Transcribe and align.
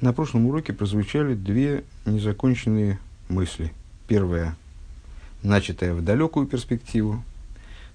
На 0.00 0.12
прошлом 0.12 0.46
уроке 0.46 0.72
прозвучали 0.72 1.34
две 1.34 1.82
незаконченные 2.06 3.00
мысли. 3.28 3.72
Первая, 4.06 4.54
начатая 5.42 5.92
в 5.92 6.04
далекую 6.04 6.46
перспективу, 6.46 7.24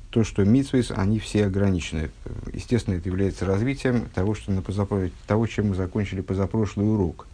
то, 0.10 0.26
что 0.26 0.44
митсвейс, 0.44 0.92
они 0.92 1.18
все 1.20 1.46
ограничены. 1.46 2.12
Естественно, 2.52 2.96
это 2.96 3.08
является 3.08 3.46
развитием 3.46 4.10
того, 4.14 4.36
что 4.36 4.52
на 4.52 4.62
позапро... 4.62 5.10
того 5.28 5.48
чем 5.48 5.70
мы 5.70 5.76
закончили 5.76 6.20
позапрошлый 6.20 6.86
урок. 6.86 7.26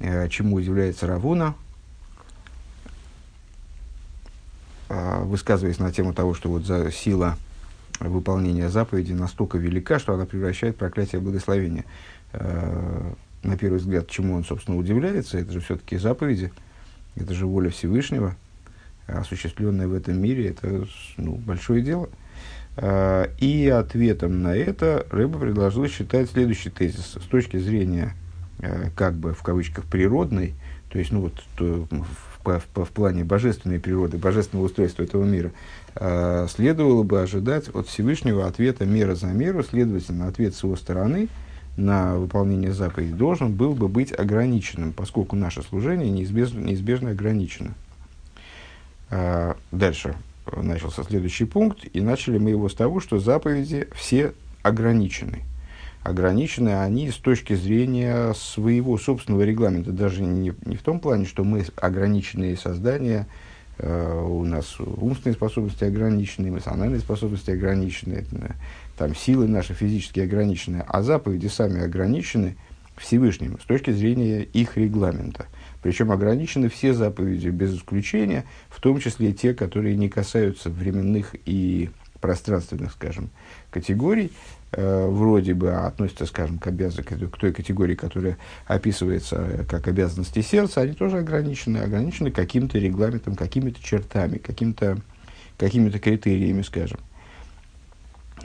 Э, 0.00 0.26
чему 0.30 0.56
удивляется 0.56 1.06
Равуна, 1.06 1.54
э, 4.88 5.22
высказываясь 5.24 5.78
на 5.78 5.92
тему 5.92 6.14
того, 6.14 6.32
что 6.32 6.48
вот 6.48 6.64
за 6.64 6.90
сила 6.90 7.36
выполнения 8.00 8.70
заповеди 8.70 9.12
настолько 9.12 9.58
велика, 9.58 9.98
что 9.98 10.14
она 10.14 10.24
превращает 10.24 10.76
проклятие 10.78 11.20
в 11.20 11.24
благословение. 11.24 11.84
Э, 13.46 13.48
на 13.48 13.56
первый 13.56 13.78
взгляд, 13.78 14.08
чему 14.08 14.34
он, 14.34 14.44
собственно, 14.44 14.76
удивляется, 14.76 15.38
это 15.38 15.52
же 15.52 15.60
все-таки 15.60 15.96
заповеди, 15.96 16.52
это 17.16 17.34
же 17.34 17.46
воля 17.46 17.70
Всевышнего, 17.70 18.36
осуществленная 19.06 19.88
в 19.88 19.94
этом 19.94 20.20
мире, 20.20 20.50
это 20.50 20.86
ну, 21.16 21.36
большое 21.36 21.82
дело. 21.82 22.08
А, 22.76 23.30
и 23.38 23.68
ответом 23.68 24.42
на 24.42 24.54
это 24.54 25.06
Рэба 25.10 25.38
предложил 25.38 25.86
считать 25.86 26.30
следующий 26.30 26.70
тезис. 26.70 27.16
С 27.22 27.26
точки 27.28 27.56
зрения, 27.56 28.14
э, 28.58 28.90
как 28.94 29.14
бы 29.14 29.32
в 29.32 29.42
кавычках, 29.42 29.84
природной, 29.84 30.54
то 30.90 30.98
есть 30.98 31.10
ну, 31.12 31.22
вот, 31.22 31.42
то, 31.56 31.86
в, 31.90 32.60
в, 32.74 32.84
в 32.84 32.88
плане 32.90 33.24
божественной 33.24 33.80
природы, 33.80 34.18
божественного 34.18 34.66
устройства 34.66 35.02
этого 35.04 35.24
мира, 35.24 35.52
а, 35.94 36.46
следовало 36.48 37.02
бы 37.02 37.22
ожидать 37.22 37.68
от 37.74 37.86
Всевышнего 37.86 38.46
ответа 38.46 38.84
мера 38.84 39.14
за 39.14 39.28
меру, 39.28 39.62
следовательно, 39.62 40.26
ответ 40.26 40.54
с 40.54 40.62
его 40.62 40.76
стороны– 40.76 41.28
на 41.76 42.16
выполнение 42.16 42.72
заповедей 42.72 43.12
должен 43.12 43.52
был 43.52 43.74
бы 43.74 43.88
быть 43.88 44.12
ограниченным, 44.18 44.92
поскольку 44.92 45.36
наше 45.36 45.62
служение 45.62 46.10
неизбежно, 46.10 46.60
неизбежно 46.60 47.10
ограничено. 47.10 47.74
А, 49.10 49.56
дальше 49.72 50.16
начался 50.54 51.02
следующий 51.02 51.44
пункт, 51.44 51.84
и 51.92 52.00
начали 52.00 52.38
мы 52.38 52.50
его 52.50 52.68
с 52.68 52.74
того, 52.74 53.00
что 53.00 53.18
заповеди 53.18 53.88
все 53.94 54.32
ограничены. 54.62 55.42
Ограничены 56.02 56.80
они 56.80 57.10
с 57.10 57.16
точки 57.16 57.54
зрения 57.54 58.32
своего 58.34 58.96
собственного 58.96 59.42
регламента, 59.42 59.90
даже 59.90 60.22
не, 60.22 60.54
не 60.64 60.76
в 60.76 60.82
том 60.82 61.00
плане, 61.00 61.26
что 61.26 61.42
мы 61.42 61.66
ограниченные 61.76 62.56
создания, 62.56 63.26
э, 63.78 64.24
у 64.24 64.44
нас 64.44 64.78
умственные 64.78 65.34
способности 65.34 65.82
ограничены, 65.82 66.48
эмоциональные 66.48 67.00
способности 67.00 67.50
ограничены, 67.50 68.24
там 68.96 69.14
силы 69.14 69.46
наши 69.46 69.74
физически 69.74 70.20
ограничены, 70.20 70.84
а 70.86 71.02
заповеди 71.02 71.48
сами 71.48 71.82
ограничены 71.82 72.56
Всевышним 72.96 73.58
с 73.60 73.64
точки 73.64 73.90
зрения 73.90 74.42
их 74.42 74.76
регламента. 74.76 75.46
Причем 75.82 76.10
ограничены 76.10 76.68
все 76.68 76.94
заповеди 76.94 77.48
без 77.48 77.76
исключения, 77.76 78.44
в 78.70 78.80
том 78.80 78.98
числе 78.98 79.32
те, 79.32 79.54
которые 79.54 79.96
не 79.96 80.08
касаются 80.08 80.70
временных 80.70 81.34
и 81.44 81.90
пространственных, 82.20 82.92
скажем, 82.92 83.28
категорий, 83.70 84.32
э, 84.72 85.06
вроде 85.06 85.52
бы 85.52 85.72
относятся, 85.74 86.24
скажем, 86.24 86.58
к, 86.58 86.66
обяз... 86.66 86.96
к 86.96 87.36
той 87.36 87.52
категории, 87.52 87.94
которая 87.94 88.38
описывается 88.66 89.36
э, 89.36 89.64
как 89.64 89.86
обязанности 89.86 90.40
сердца, 90.40 90.80
они 90.80 90.94
тоже 90.94 91.18
ограничены, 91.18 91.78
ограничены 91.78 92.30
каким-то 92.30 92.78
регламентом, 92.78 93.36
какими-то 93.36 93.82
чертами, 93.82 94.38
каким-то 94.38 94.98
какими-то 95.58 95.98
критериями, 95.98 96.62
скажем 96.62 96.98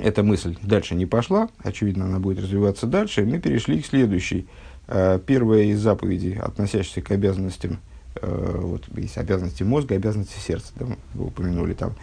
эта 0.02 0.24
мысль 0.24 0.58
дальше 0.62 0.96
не 0.96 1.06
пошла, 1.06 1.50
очевидно, 1.64 2.06
она 2.06 2.20
будет 2.20 2.40
развиваться 2.40 2.88
дальше, 2.88 3.24
мы 3.26 3.40
перешли 3.40 3.82
к 3.82 3.86
следующей. 3.86 4.48
Э, 4.88 5.20
первая 5.26 5.64
из 5.64 5.80
заповедей, 5.80 6.38
относящихся 6.38 7.02
к 7.02 7.12
обязанностям, 7.12 7.80
э, 8.16 8.58
вот 8.62 8.86
есть 8.98 9.18
обязанности 9.18 9.64
мозга, 9.64 9.96
обязанности 9.96 10.40
сердца, 10.40 10.74
да, 10.76 10.88
вы 11.14 11.28
упомянули 11.28 11.74
там. 11.74 11.96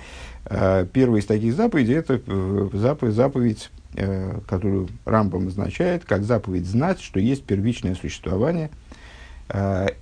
Э, 0.47 0.87
первая 0.91 1.21
из 1.21 1.27
таких 1.27 1.55
заповедей– 1.55 1.95
это 1.97 2.21
заповедь, 2.73 3.15
заповедь, 3.15 3.71
которую 4.47 4.89
Рамбам 5.07 5.49
означает, 5.49 6.05
как 6.05 6.23
заповедь 6.23 6.67
знать, 6.67 7.01
что 7.01 7.19
есть 7.19 7.45
первичное 7.45 7.95
существование. 7.95 8.71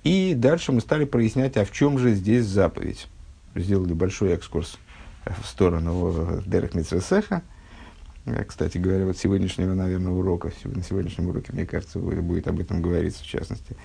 И 0.02 0.34
дальше 0.36 0.72
мы 0.72 0.80
стали 0.80 1.04
прояснять, 1.04 1.56
а 1.56 1.64
в 1.64 1.70
чем 1.70 1.98
же 1.98 2.12
здесь 2.12 2.44
заповедь. 2.44 3.06
Сделали 3.54 3.94
большой 3.94 4.32
экскурс 4.32 4.76
в 5.24 5.46
сторону 5.46 6.42
Дерек 6.44 6.74
Э, 6.74 7.55
кстати 8.46 8.78
говоря, 8.78 9.06
вот 9.06 9.16
сегодняшнего, 9.16 9.74
наверное, 9.74 10.12
урока, 10.12 10.52
на 10.64 10.82
сегодняшнем 10.82 11.28
уроке, 11.28 11.52
мне 11.52 11.66
кажется, 11.66 11.98
будет 11.98 12.48
об 12.48 12.60
этом 12.60 12.82
говориться 12.82 13.22
в 13.22 13.26
частности. 13.26 13.76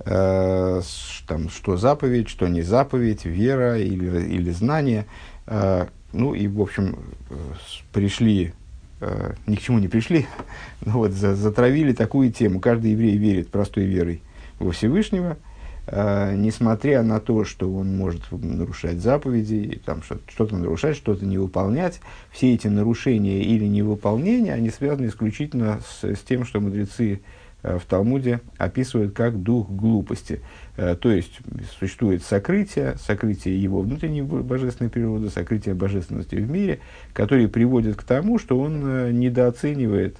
Э, 0.00 0.80
там, 1.26 1.48
что 1.48 1.76
заповедь, 1.76 2.28
что 2.28 2.48
не 2.48 2.62
заповедь, 2.62 3.24
вера 3.24 3.78
или, 3.78 4.26
или 4.26 4.50
знание. 4.50 5.06
Э, 5.46 5.86
ну 6.12 6.34
и, 6.34 6.46
в 6.48 6.60
общем, 6.60 6.98
пришли, 7.92 8.52
ни 9.46 9.54
к 9.54 9.60
чему 9.60 9.78
не 9.78 9.88
пришли, 9.88 10.26
но 10.84 10.92
вот 10.98 11.12
затравили 11.12 11.92
такую 11.92 12.32
тему. 12.32 12.60
Каждый 12.60 12.92
еврей 12.92 13.16
верит 13.16 13.50
простой 13.50 13.84
верой 13.84 14.22
во 14.58 14.72
Всевышнего– 14.72 15.36
несмотря 15.92 17.02
на 17.02 17.18
то, 17.18 17.44
что 17.44 17.72
он 17.72 17.96
может 17.96 18.22
нарушать 18.30 18.98
заповеди, 18.98 19.80
там 19.84 20.02
что-то 20.02 20.56
нарушать, 20.56 20.96
что-то 20.96 21.24
не 21.24 21.38
выполнять, 21.38 22.00
все 22.30 22.54
эти 22.54 22.68
нарушения 22.68 23.42
или 23.42 23.64
невыполнения, 23.64 24.54
они 24.54 24.70
связаны 24.70 25.06
исключительно 25.08 25.80
с, 25.86 26.04
с 26.04 26.20
тем, 26.20 26.44
что 26.44 26.60
мудрецы 26.60 27.20
э, 27.62 27.78
в 27.78 27.84
Талмуде 27.86 28.40
описывают 28.56 29.14
как 29.14 29.42
дух 29.42 29.68
глупости. 29.68 30.40
Э, 30.76 30.94
то 30.94 31.10
есть 31.10 31.40
существует 31.78 32.22
сокрытие, 32.22 32.96
сокрытие 32.98 33.60
его 33.60 33.80
внутренней 33.80 34.22
божественной 34.22 34.90
природы, 34.90 35.28
сокрытие 35.28 35.74
божественности 35.74 36.36
в 36.36 36.48
мире, 36.48 36.80
которые 37.12 37.48
приводят 37.48 37.96
к 37.96 38.02
тому, 38.02 38.38
что 38.38 38.58
он 38.60 38.82
э, 38.84 39.10
недооценивает 39.12 40.18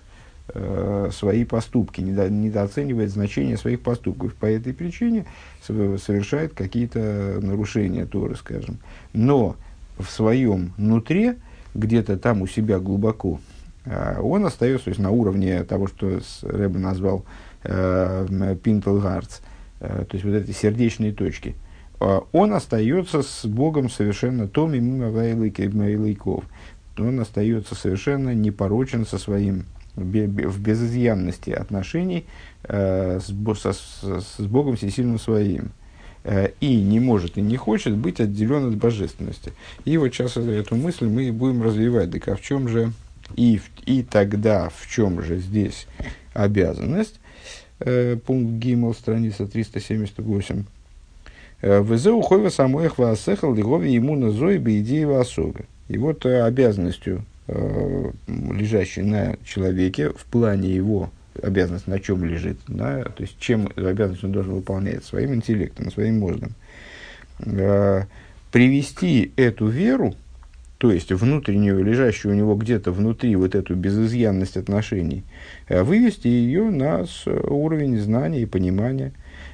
э, 0.54 1.10
свои 1.12 1.44
поступки, 1.44 2.00
недо, 2.00 2.28
недооценивает 2.28 3.10
значение 3.10 3.56
своих 3.56 3.80
поступков. 3.80 4.34
По 4.34 4.46
этой 4.46 4.72
причине 4.72 5.26
совершает 5.62 6.54
какие-то 6.54 7.38
нарушения 7.40 8.06
Торы, 8.06 8.36
скажем. 8.36 8.78
Но 9.12 9.56
в 10.00 10.10
своем 10.10 10.72
нутре, 10.76 11.36
где-то 11.74 12.16
там 12.16 12.42
у 12.42 12.46
себя 12.46 12.78
глубоко, 12.78 13.40
э, 13.84 14.20
он 14.20 14.44
остается 14.46 14.86
то 14.86 14.90
есть, 14.90 15.00
на 15.00 15.10
уровне 15.10 15.62
того, 15.64 15.86
что 15.86 16.20
Рэбе 16.42 16.78
назвал 16.78 17.24
э, 17.62 18.56
Пинтелгардс, 18.62 19.40
э, 19.80 20.04
то 20.08 20.14
есть 20.14 20.24
вот 20.24 20.34
этой 20.34 20.54
сердечной 20.54 21.12
точки, 21.12 21.54
он 22.32 22.54
остается 22.54 23.22
с 23.22 23.44
Богом 23.44 23.90
совершенно 23.90 24.48
томи 24.48 24.80
мимо 24.80 25.10
Вайлайков. 25.10 26.44
Он 26.96 27.20
остается 27.20 27.74
совершенно 27.74 28.34
непорочен 28.34 29.04
со 29.04 29.18
своим 29.18 29.66
в 29.96 30.60
безызъянности 30.60 31.50
отношений 31.50 32.24
э, 32.64 33.20
с, 33.20 33.60
со, 33.60 33.72
с, 33.72 34.02
с 34.38 34.40
Богом 34.40 34.76
всесильным 34.76 35.18
своим. 35.18 35.72
Э, 36.22 36.50
и 36.60 36.76
не 36.80 37.00
может 37.00 37.38
и 37.38 37.40
не 37.40 37.56
хочет 37.56 37.96
быть 37.96 38.20
отделен 38.20 38.68
от 38.68 38.76
божественности. 38.76 39.52
И 39.84 39.96
вот 39.96 40.08
сейчас 40.12 40.36
эту 40.36 40.76
мысль 40.76 41.06
мы 41.06 41.32
будем 41.32 41.62
развивать. 41.62 42.10
Так 42.12 42.28
а 42.28 42.36
в 42.36 42.40
чем 42.40 42.68
же 42.68 42.92
и, 43.36 43.60
и 43.86 44.02
тогда 44.02 44.68
в 44.68 44.86
чем 44.88 45.22
же 45.22 45.38
здесь 45.38 45.86
обязанность? 46.34 47.20
Э, 47.78 48.16
пункт 48.16 48.62
Гимл, 48.62 48.94
страница 48.94 49.46
378. 49.46 50.64
Э, 51.62 51.80
ВЗ 51.80 52.06
ухойва 52.06 52.50
самой 52.50 52.88
хвасехал 52.88 53.54
лигови 53.54 53.92
ему 53.92 54.16
на 54.16 54.30
зои 54.30 54.58
идеи 54.58 55.20
особы. 55.20 55.64
И 55.88 55.96
вот 55.96 56.26
э, 56.26 56.42
обязанностью 56.42 57.24
Э, 57.24 57.29
лежащий 58.26 59.02
на 59.02 59.36
человеке 59.44 60.10
в 60.10 60.24
плане 60.26 60.70
его 60.70 61.10
обязанности, 61.42 61.88
на 61.88 62.00
чем 62.00 62.24
лежит, 62.24 62.58
да, 62.66 63.04
то 63.04 63.22
есть 63.22 63.38
чем 63.38 63.70
обязанность 63.76 64.24
он 64.24 64.32
должен 64.32 64.54
выполнять 64.54 65.04
своим 65.04 65.34
интеллектом, 65.34 65.90
своим 65.90 66.20
мозгом, 66.20 66.54
э, 67.40 68.04
привести 68.50 69.32
эту 69.36 69.68
веру, 69.68 70.14
то 70.80 70.90
есть 70.90 71.12
внутреннюю, 71.12 71.84
лежащую 71.84 72.32
у 72.32 72.34
него 72.34 72.54
где-то 72.54 72.90
внутри 72.90 73.36
вот 73.36 73.54
эту 73.54 73.74
безызъянность 73.74 74.56
отношений, 74.56 75.24
э, 75.68 75.82
вывести 75.82 76.26
ее 76.26 76.70
на 76.70 77.04
уровень 77.26 78.00
знания 78.00 78.40
и 78.40 78.46
понимания. 78.46 79.12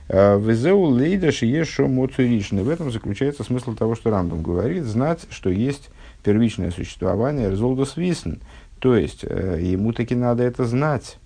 Везеу 0.08 0.84
лейда 0.84 1.32
шиешо 1.32 1.88
моцуришны. 1.88 2.62
В 2.62 2.69
этом 2.69 2.93
заключается 2.93 3.43
смысл 3.43 3.75
того, 3.75 3.96
что 3.96 4.11
Рамбам 4.11 4.40
говорит, 4.40 4.84
знать, 4.84 5.26
что 5.31 5.50
есть 5.50 5.90
первичное 6.23 6.70
существование 6.70 7.50
резолдус 7.50 7.96
висн. 7.96 8.34
То 8.79 8.94
есть, 8.94 9.25
э, 9.25 9.58
ему 9.61 9.93
таки 9.93 10.14
надо 10.14 10.44
это 10.44 10.64
знать. 10.64 11.19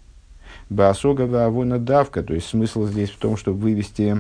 Баасога 0.71 1.27
вавона 1.27 1.79
давка. 1.79 2.23
То 2.23 2.33
есть, 2.33 2.47
смысл 2.47 2.87
здесь 2.87 3.11
в 3.11 3.19
том, 3.19 3.37
чтобы 3.37 3.59
вывести 3.59 4.17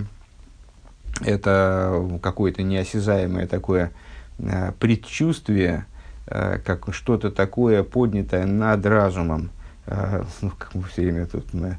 это 1.24 2.20
какое-то 2.22 2.62
неосязаемое 2.62 3.46
такое 3.46 3.86
э, 3.86 4.09
предчувствие, 4.78 5.86
э, 6.26 6.58
как 6.64 6.92
что-то 6.94 7.30
такое 7.30 7.82
поднятое 7.82 8.46
над 8.46 8.84
разумом. 8.86 9.50
Э, 9.86 10.24
ну, 10.40 10.50
как 10.56 10.74
мы 10.74 10.82
все 10.84 11.02
время 11.02 11.26
тут 11.26 11.52
мы, 11.52 11.76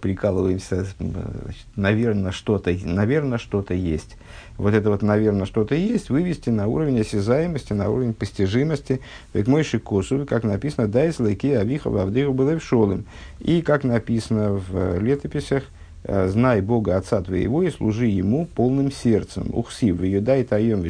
прикалываемся, 0.00 0.86
значит, 0.98 1.66
наверное, 1.76 2.32
что-то, 2.32 2.74
наверное, 2.84 3.38
что-то 3.38 3.74
есть. 3.74 4.16
Вот 4.56 4.72
это 4.72 4.88
вот, 4.90 5.02
наверное, 5.02 5.46
что-то 5.46 5.74
есть, 5.74 6.10
вывести 6.10 6.50
на 6.50 6.68
уровень 6.68 7.00
осязаемости, 7.00 7.72
на 7.72 7.90
уровень 7.90 8.14
постижимости. 8.14 9.00
Ведь 9.32 9.46
мой 9.46 9.64
шикосу, 9.64 10.26
как 10.26 10.44
написано, 10.44 10.88
дай 10.88 11.12
слайки 11.12 11.48
авихова 11.48 12.02
авдыру 12.02 12.32
было 12.32 12.58
в 12.58 12.62
шолым. 12.62 13.04
И 13.40 13.62
как 13.62 13.84
написано 13.84 14.52
в 14.52 14.98
летописях, 15.00 15.64
«Э, 15.64 15.83
знай 16.06 16.60
Бога 16.60 16.96
Отца 16.96 17.20
твоего 17.22 17.62
и 17.62 17.70
служи 17.70 18.06
Ему 18.06 18.46
полным 18.46 18.92
сердцем. 18.92 19.50
Ухси, 19.52 19.92
в 19.92 20.02
ее 20.02 20.20
дай 20.20 20.44
таем 20.44 20.82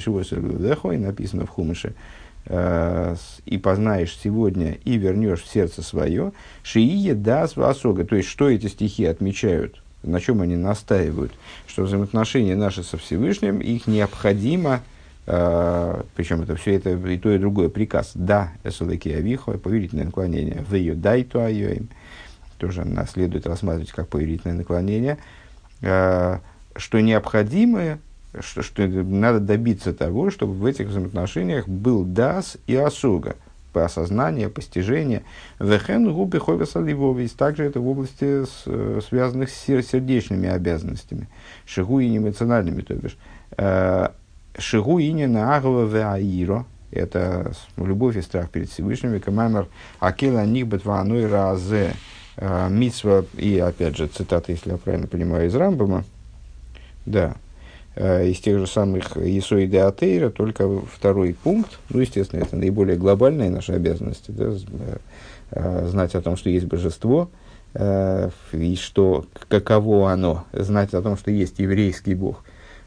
и 0.92 0.96
написано 0.98 1.46
в 1.46 1.50
Хумыше, 1.50 1.94
Э, 2.46 3.16
и 3.46 3.56
познаешь 3.56 4.18
сегодня 4.22 4.76
и 4.84 4.98
вернешь 4.98 5.42
в 5.42 5.50
сердце 5.50 5.80
свое, 5.80 6.32
шиие 6.62 7.14
дас 7.14 7.56
васога. 7.56 8.04
То 8.04 8.16
есть, 8.16 8.28
что 8.28 8.50
эти 8.50 8.66
стихи 8.66 9.06
отмечают, 9.06 9.82
на 10.02 10.20
чем 10.20 10.42
они 10.42 10.56
настаивают, 10.56 11.32
что 11.66 11.84
взаимоотношения 11.84 12.54
наши 12.54 12.82
со 12.82 12.98
Всевышним, 12.98 13.60
их 13.60 13.86
необходимо, 13.86 14.82
э, 15.26 16.02
причем 16.14 16.42
это 16.42 16.54
все 16.56 16.74
это 16.74 16.90
и 16.90 17.16
то, 17.16 17.30
и 17.30 17.38
другое 17.38 17.70
приказ, 17.70 18.12
да, 18.14 18.52
эсудаки 18.62 19.10
авихо, 19.10 19.52
повелительное 19.52 20.04
наклонение, 20.04 20.66
в 20.68 20.74
ее 20.74 20.94
дай 20.94 21.24
то 21.24 21.42
им 21.72 21.88
тоже 22.58 22.84
нас 22.84 23.12
следует 23.12 23.46
рассматривать 23.46 23.92
как 23.92 24.08
повелительное 24.08 24.56
наклонение, 24.56 25.18
э, 25.80 26.38
что 26.76 27.00
необходимое 27.00 27.98
что, 28.40 28.62
что 28.62 28.86
надо 28.86 29.38
добиться 29.38 29.94
того, 29.94 30.30
чтобы 30.30 30.54
в 30.54 30.64
этих 30.64 30.88
взаимоотношениях 30.88 31.68
был 31.68 32.04
дас 32.04 32.56
и 32.66 32.74
осуга, 32.74 33.36
по 33.74 33.84
осознанию, 33.84 34.50
постижение. 34.50 35.24
Вехен 35.58 36.10
губы 36.10 36.38
ховеса 36.40 36.80
ливовис. 36.80 37.32
Также 37.32 37.64
это 37.64 37.80
в 37.80 37.88
области, 37.88 38.44
с, 38.44 38.64
связанных 39.08 39.50
с 39.50 39.54
сердечными 39.54 40.48
обязанностями. 40.48 41.28
Шигу 41.66 42.00
и 42.00 42.16
эмоциональными, 42.16 42.82
то 42.82 42.94
бишь. 42.94 43.18
Э, 43.58 44.08
Шигу 44.56 45.00
и 45.00 45.12
не 45.12 45.26
наагва 45.26 45.84
веаиро. 45.84 46.64
Это 46.92 47.52
любовь 47.76 48.16
и 48.16 48.22
страх 48.22 48.50
перед 48.50 48.70
Всевышним. 48.70 49.20
Камамер 49.20 49.66
акела 49.98 50.46
нихбет 50.46 50.84
вааной 50.84 51.26
разе. 51.26 51.94
Э, 52.36 52.68
митсва, 52.70 53.24
и 53.36 53.58
опять 53.58 53.96
же, 53.96 54.06
цитата, 54.06 54.52
если 54.52 54.70
я 54.70 54.76
правильно 54.76 55.06
понимаю, 55.06 55.46
из 55.46 55.54
Рамбама. 55.54 56.04
Да, 57.06 57.36
Э, 57.96 58.26
из 58.26 58.40
тех 58.40 58.58
же 58.58 58.66
самых 58.66 59.16
Исоиды 59.16 59.78
Атеира, 59.78 60.30
только 60.30 60.80
второй 60.80 61.34
пункт, 61.34 61.78
ну, 61.90 62.00
естественно, 62.00 62.42
это 62.42 62.56
наиболее 62.56 62.96
глобальная 62.96 63.50
наша 63.50 63.74
обязанность, 63.74 64.24
да, 64.28 64.52
э, 65.52 65.86
знать 65.88 66.16
о 66.16 66.20
том, 66.20 66.36
что 66.36 66.50
есть 66.50 66.66
божество, 66.66 67.30
э, 67.74 68.30
и 68.52 68.74
что, 68.74 69.26
каково 69.48 70.10
оно, 70.10 70.44
знать 70.52 70.92
о 70.92 71.02
том, 71.02 71.16
что 71.16 71.30
есть 71.30 71.58
еврейский 71.58 72.14
Бог. 72.14 72.44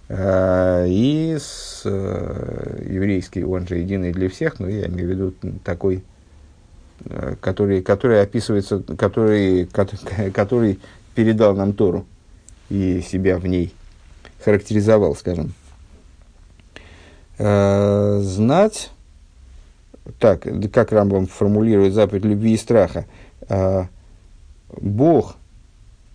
И 0.09 1.38
с, 1.38 1.81
еврейский, 1.83 3.44
он 3.44 3.67
же 3.67 3.79
единый 3.79 4.13
для 4.13 4.29
всех, 4.29 4.57
но 4.57 4.69
я 4.69 4.85
имею 4.88 5.05
в 5.05 5.11
виду 5.11 5.33
такой, 5.65 6.01
который, 7.39 7.81
который 7.81 8.21
описывается, 8.21 8.83
который, 8.97 9.65
который, 10.33 10.79
передал 11.15 11.55
нам 11.55 11.73
Тору 11.73 12.05
и 12.69 13.01
себя 13.01 13.38
в 13.38 13.47
ней– 13.47 13.73
характеризовал, 14.44 15.15
скажем. 15.15 15.53
Э, 17.38 18.19
знать, 18.21 18.91
так, 20.19 20.47
как 20.71 20.91
Рамбам 20.91 21.27
формулирует 21.27 21.94
заповедь 21.94 22.25
любви 22.25 22.53
и 22.53 22.57
страха, 22.57 23.05
э, 23.49 23.85
Бог 24.79 25.35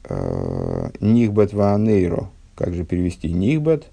э, 0.04 0.90
Нихбат 1.00 1.52
Ваанейро, 1.52 2.30
как 2.54 2.74
же 2.74 2.84
перевести 2.84 3.30
Нихбат, 3.30 3.84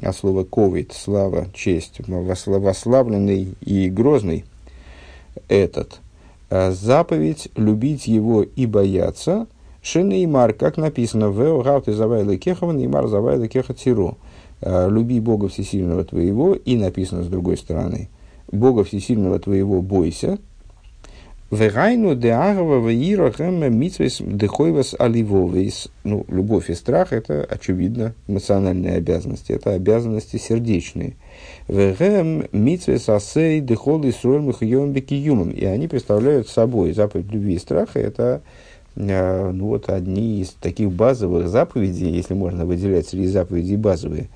а 0.00 0.12
слово 0.12 0.44
ковид, 0.44 0.92
слава, 0.92 1.46
честь, 1.52 2.00
вославленный 2.06 3.54
и 3.60 3.90
грозный, 3.90 4.44
этот, 5.48 6.00
заповедь 6.50 7.48
любить 7.56 8.06
его 8.06 8.42
и 8.42 8.66
бояться– 8.66 9.46
Шинеймар, 9.82 10.52
как 10.52 10.76
написано, 10.76 11.30
в 11.30 11.62
Гауты 11.62 11.92
Завайла 11.92 12.36
Кехова, 12.36 12.72
Неймар 12.72 13.08
Завайла 13.08 13.48
Кеха 13.48 13.74
Тиру. 13.74 14.18
«Э, 14.60 14.88
Люби 14.90 15.20
Бога 15.20 15.48
Всесильного 15.48 16.04
твоего, 16.04 16.54
и 16.54 16.76
написано 16.76 17.22
с 17.22 17.28
другой 17.28 17.56
стороны, 17.56 18.08
Бога 18.50 18.82
Всесильного 18.82 19.38
твоего 19.38 19.80
бойся. 19.82 20.38
Верайну 21.50 22.14
де 22.14 22.30
агава 22.30 22.78
митвес 23.70 24.20
дехойвас 24.20 24.94
аливовейс. 24.98 25.88
Ну, 26.04 26.26
любовь 26.28 26.70
и 26.70 26.74
страх– 26.74 27.12
это, 27.14 27.44
очевидно, 27.48 28.14
эмоциональные 28.26 28.96
обязанности. 28.96 29.52
Это 29.52 29.72
обязанности 29.72 30.36
сердечные. 30.36 31.14
Вегем 31.68 32.44
митвес 32.52 33.08
асей 33.08 33.60
дехол 33.60 34.02
и 34.02 34.12
махьем 34.24 34.92
бекиюмом. 34.92 35.50
И 35.50 35.64
они 35.64 35.88
представляют 35.88 36.48
собой 36.48 36.92
заповедь 36.92 37.32
любви 37.32 37.54
и 37.54 37.58
страха– 37.58 37.98
это 38.00 38.42
Э, 38.98 39.50
ну 39.52 39.68
вот 39.68 39.88
одни 39.88 40.40
из 40.40 40.50
таких 40.50 40.90
базовых 40.90 41.48
заповедей, 41.48 42.10
если 42.10 42.34
можно 42.34 42.64
выделять 42.64 43.08
среди 43.08 43.28
заповедей 43.28 43.76
базовые, 43.76 44.28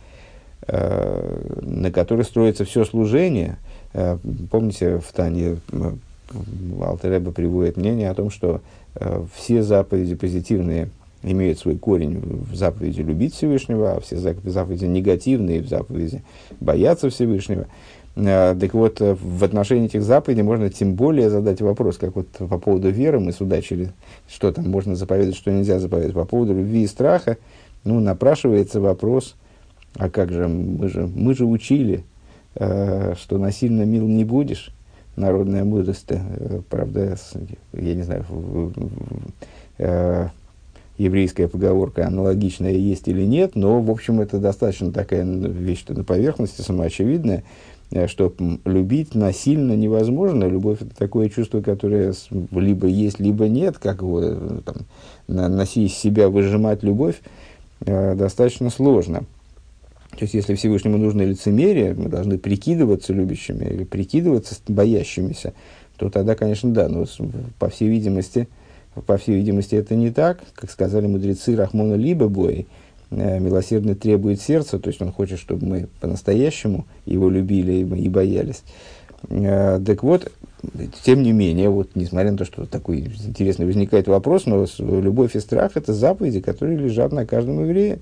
э, 0.69 1.59
на 1.62 1.91
которые 1.91 2.25
строится 2.25 2.64
все 2.64 2.85
служение. 2.85 3.59
Э, 3.93 4.19
помните, 4.50 4.99
в 4.99 5.12
Тане 5.12 5.56
Алтереба 6.81 7.32
приводит 7.32 7.76
мнение 7.76 8.11
о 8.11 8.14
том, 8.14 8.31
что 8.31 8.61
все 9.34 9.62
заповеди 9.62 10.14
позитивные 10.14 10.90
имеют 11.23 11.58
свой 11.58 11.76
корень 11.76 12.20
в 12.20 12.55
заповеди 12.55 13.00
любить 13.00 13.34
Всевышнего, 13.34 13.93
а 13.93 14.00
все 14.00 14.17
заповеди 14.17 14.84
негативные 14.84 15.62
в 15.62 15.69
заповеди 15.69 16.23
бояться 16.61 17.11
Всевышнего. 17.11 17.67
Э, 18.14 18.55
так 18.58 18.75
вот, 18.75 19.00
э, 19.00 19.14
в 19.14 19.43
отношении 19.43 19.87
этих 19.87 20.02
заповедей 20.02 20.43
можно 20.43 20.69
тем 20.69 20.94
более 20.94 21.31
задать 21.31 21.61
вопрос, 21.61 21.96
как 21.96 22.14
вот 22.17 22.29
по 22.29 22.58
поводу 22.58 22.90
веры 22.90 23.20
мы 23.20 23.32
судачили, 23.32 23.93
что 24.28 24.52
там 24.52 24.69
можно 24.69 24.96
заповедовать, 24.96 25.37
что 25.37 25.50
нельзя 25.50 25.78
заповедовать. 25.78 26.14
По 26.14 26.25
поводу 26.25 26.55
любви 26.55 26.82
и 26.82 26.87
страха, 26.87 27.38
ну, 27.85 28.00
напрашивается 28.00 28.81
вопрос, 28.81 29.35
а 29.96 30.11
как 30.11 30.31
же, 30.31 30.49
мы 30.49 30.88
же, 30.88 31.06
мы 31.06 31.35
же 31.35 31.46
учили, 31.46 32.05
э, 32.56 33.14
что 33.19 33.38
насильно 33.38 33.82
мил 33.82 34.06
не 34.06 34.25
будешь, 34.25 34.73
народная 35.17 35.64
мудрость, 35.64 36.06
э, 36.09 36.61
правда, 36.69 37.17
я 37.73 37.94
не 37.94 38.03
знаю, 38.03 38.25
э, 39.79 40.29
еврейская 40.99 41.49
поговорка 41.49 42.06
аналогичная 42.06 42.73
есть 42.73 43.09
или 43.09 43.25
нет, 43.25 43.56
но, 43.56 43.81
в 43.81 43.90
общем, 43.90 44.21
это 44.21 44.38
достаточно 44.38 44.92
такая 44.92 45.25
вещь-то 45.25 45.95
на 45.95 46.04
поверхности, 46.04 46.61
самоочевидная, 46.62 47.45
Э, 47.92 48.07
что 48.07 48.33
любить 48.64 49.14
насильно 49.14 49.75
невозможно. 49.75 50.45
Любовь 50.45 50.81
это 50.81 50.97
такое 50.97 51.28
чувство, 51.28 51.61
которое 51.61 52.14
либо 52.50 52.87
есть, 52.87 53.21
либо 53.21 53.49
нет, 53.49 53.78
как 53.78 54.00
его 54.00 54.23
там, 54.64 54.76
носить 55.28 55.92
себя, 55.92 56.28
выжимать 56.28 56.83
любовь, 56.83 57.21
достаточно 57.81 58.71
сложно. 58.71 59.25
То 60.12 60.23
есть, 60.23 60.35
если 60.35 60.54
Всевышнему 60.54 60.99
нужно 60.99 61.23
лицемерие, 61.23 61.95
мы 61.95 62.09
должны 62.09 62.38
прикидываться 62.38 63.12
любящими 63.12 63.64
или 63.64 63.85
прикидываться 63.85 64.54
боящимися, 64.69 65.54
то 65.97 66.11
тогда, 66.11 66.35
конечно, 66.35 66.71
да, 66.71 66.88
но 66.88 67.07
по 67.59 67.69
всей 67.69 67.88
видимости, 67.88 68.49
по 69.07 69.16
всей 69.16 69.37
видимости, 69.37 69.75
это 69.75 69.95
не 69.95 70.11
так, 70.11 70.40
как 70.54 70.71
сказали 70.71 71.07
мудрецы 71.07 71.57
Рахмона 71.57 71.95
либо 71.95 72.28
бои, 72.28 72.64
Э, 73.14 73.38
милосердный 73.38 73.95
требует 73.95 74.40
сердца, 74.40 74.78
то 74.78 74.88
есть 74.88 75.02
он 75.02 75.12
хочет, 75.12 75.38
чтобы 75.38 75.66
мы 75.66 75.88
по-настоящему 76.00 76.87
его 77.04 77.28
любили 77.28 77.73
и 77.97 78.09
боялись. 78.09 78.62
Э, 79.28 79.78
так 79.85 80.02
вот, 80.02 80.33
тем 81.02 81.23
не 81.23 81.33
менее, 81.33 81.69
вот, 81.69 81.90
несмотря 81.95 82.33
на 82.33 82.38
то, 82.38 82.47
что 82.47 82.64
такой 82.64 83.00
интересный 83.26 83.66
возникает 83.66 84.09
вопрос, 84.09 84.47
но 84.47 84.66
любовь 84.78 85.37
и 85.37 85.40
страх– 85.40 85.73
это 85.75 85.92
заповеди, 85.92 86.40
которые 86.40 86.78
лежат 86.78 87.12
на 87.12 87.26
каждом 87.26 87.62
еврее, 87.62 87.99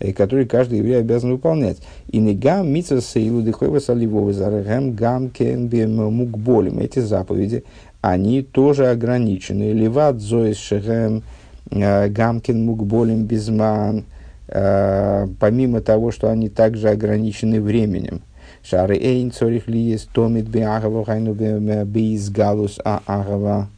и 0.00 0.12
которые 0.12 0.46
каждый 0.46 0.78
еврей 0.78 0.98
обязан 0.98 1.32
выполнять. 1.32 1.78
И 2.08 2.18
не 2.18 2.34
гам 2.34 2.68
митса 2.68 3.00
сейлу 3.00 3.42
дыхойва 3.42 3.78
саливовы 3.78 4.32
зарагам 4.32 4.92
гам 4.94 5.30
кен 5.30 5.70
мукболим. 5.94 6.78
Эти 6.78 6.98
заповеди, 6.98 7.64
они 8.00 8.42
тоже 8.42 8.88
ограничены. 8.88 9.72
Ливат 9.72 10.20
зоис 10.20 10.56
шехем 10.56 11.22
э, 11.70 12.08
гамкин 12.08 12.64
мукболим 12.64 13.24
безман– 13.24 14.04
Э, 14.52 15.28
помимо 15.38 15.80
того, 15.80 16.10
что 16.10 16.28
они 16.28 16.48
также 16.48 16.88
ограничены 16.88 17.60
временем. 17.60 18.20
Шары 18.64 18.96
эйн 18.96 19.30
цорих 19.30 19.68
ли 19.68 19.78
есть 19.78 20.10
томит 20.10 20.48
биагава 20.48 21.04
хайну 21.04 21.34
бииз 21.34 22.30
галус 22.30 22.80
а 22.84 23.00
агава. 23.06 23.68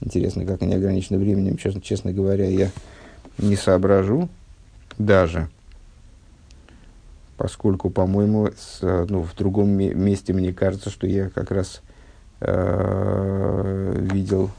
Интересно, 0.00 0.46
как 0.46 0.62
они 0.62 0.74
ограничены 0.74 1.18
временем, 1.18 1.56
честно, 1.56 1.80
честно 1.80 2.12
говоря, 2.12 2.46
я 2.46 2.70
не 3.38 3.56
соображу 3.56 4.28
даже. 4.98 5.48
Поскольку, 7.40 7.88
по-моему, 7.88 8.50
ну, 8.82 9.22
в 9.22 9.34
другом 9.34 9.70
месте 9.70 10.34
мне 10.34 10.52
кажется, 10.52 10.90
что 10.90 11.06
я 11.06 11.30
как 11.30 11.50
раз 11.50 11.80
э, 12.40 14.08
видел 14.12 14.50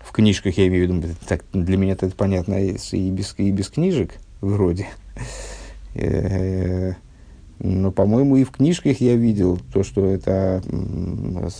в 0.00 0.10
книжках, 0.10 0.58
я 0.58 0.66
имею 0.66 0.88
в 0.88 0.92
виду, 0.92 1.14
так, 1.28 1.44
для 1.52 1.76
меня 1.76 1.92
это 1.92 2.10
понятно 2.10 2.60
и 2.60 2.72
без, 3.10 3.34
и 3.38 3.52
без 3.52 3.68
книжек 3.68 4.14
вроде. 4.40 4.88
Но, 7.60 7.92
по-моему, 7.92 8.34
и 8.34 8.42
в 8.42 8.50
книжках 8.50 9.00
я 9.00 9.14
видел 9.14 9.60
то, 9.72 9.84
что 9.84 10.06
это 10.06 10.64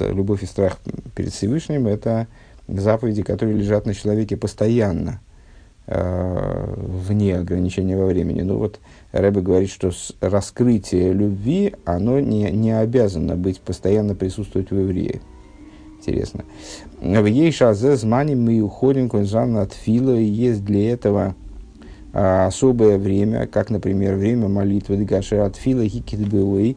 любовь 0.01 0.43
и 0.43 0.47
страх 0.47 0.81
перед 1.15 1.33
Всевышним, 1.33 1.87
это 1.87 2.27
заповеди, 2.67 3.23
которые 3.23 3.57
лежат 3.57 3.87
на 3.87 3.95
человеке 3.95 4.37
постоянно, 4.37 5.21
э, 5.87 6.75
вне 6.77 7.39
ограничения 7.39 7.97
во 7.97 8.07
времени. 8.07 8.41
Ну 8.43 8.59
вот 8.59 8.81
Рэбе 9.13 9.41
говорит, 9.41 9.71
что 9.71 9.91
раскрытие 10.21 11.13
любви, 11.13 11.75
оно 11.85 12.21
не, 12.21 12.51
не 12.51 12.77
обязано 12.77 13.37
быть 13.37 13.61
постоянно 13.61 14.15
присутствовать 14.15 14.71
в 14.71 14.79
еврее. 14.79 15.21
Интересно. 15.99 16.45
В 17.01 17.27
ей 17.27 17.53
шазе 17.53 17.97
змани 17.97 18.35
мы 18.35 18.61
уходим 18.61 19.09
конжан 19.09 19.57
от 19.57 19.73
фила, 19.73 20.17
и 20.17 20.25
есть 20.25 20.65
для 20.65 20.93
этого 20.93 21.35
а, 22.13 22.47
особое 22.47 22.99
время, 22.99 23.47
как, 23.47 23.71
например, 23.71 24.15
время 24.15 24.49
молитвы 24.49 24.97
Дегашер 24.97 25.41
от 25.41 25.57
Фила 25.57 25.87
Хикидбеуэй, 25.87 26.77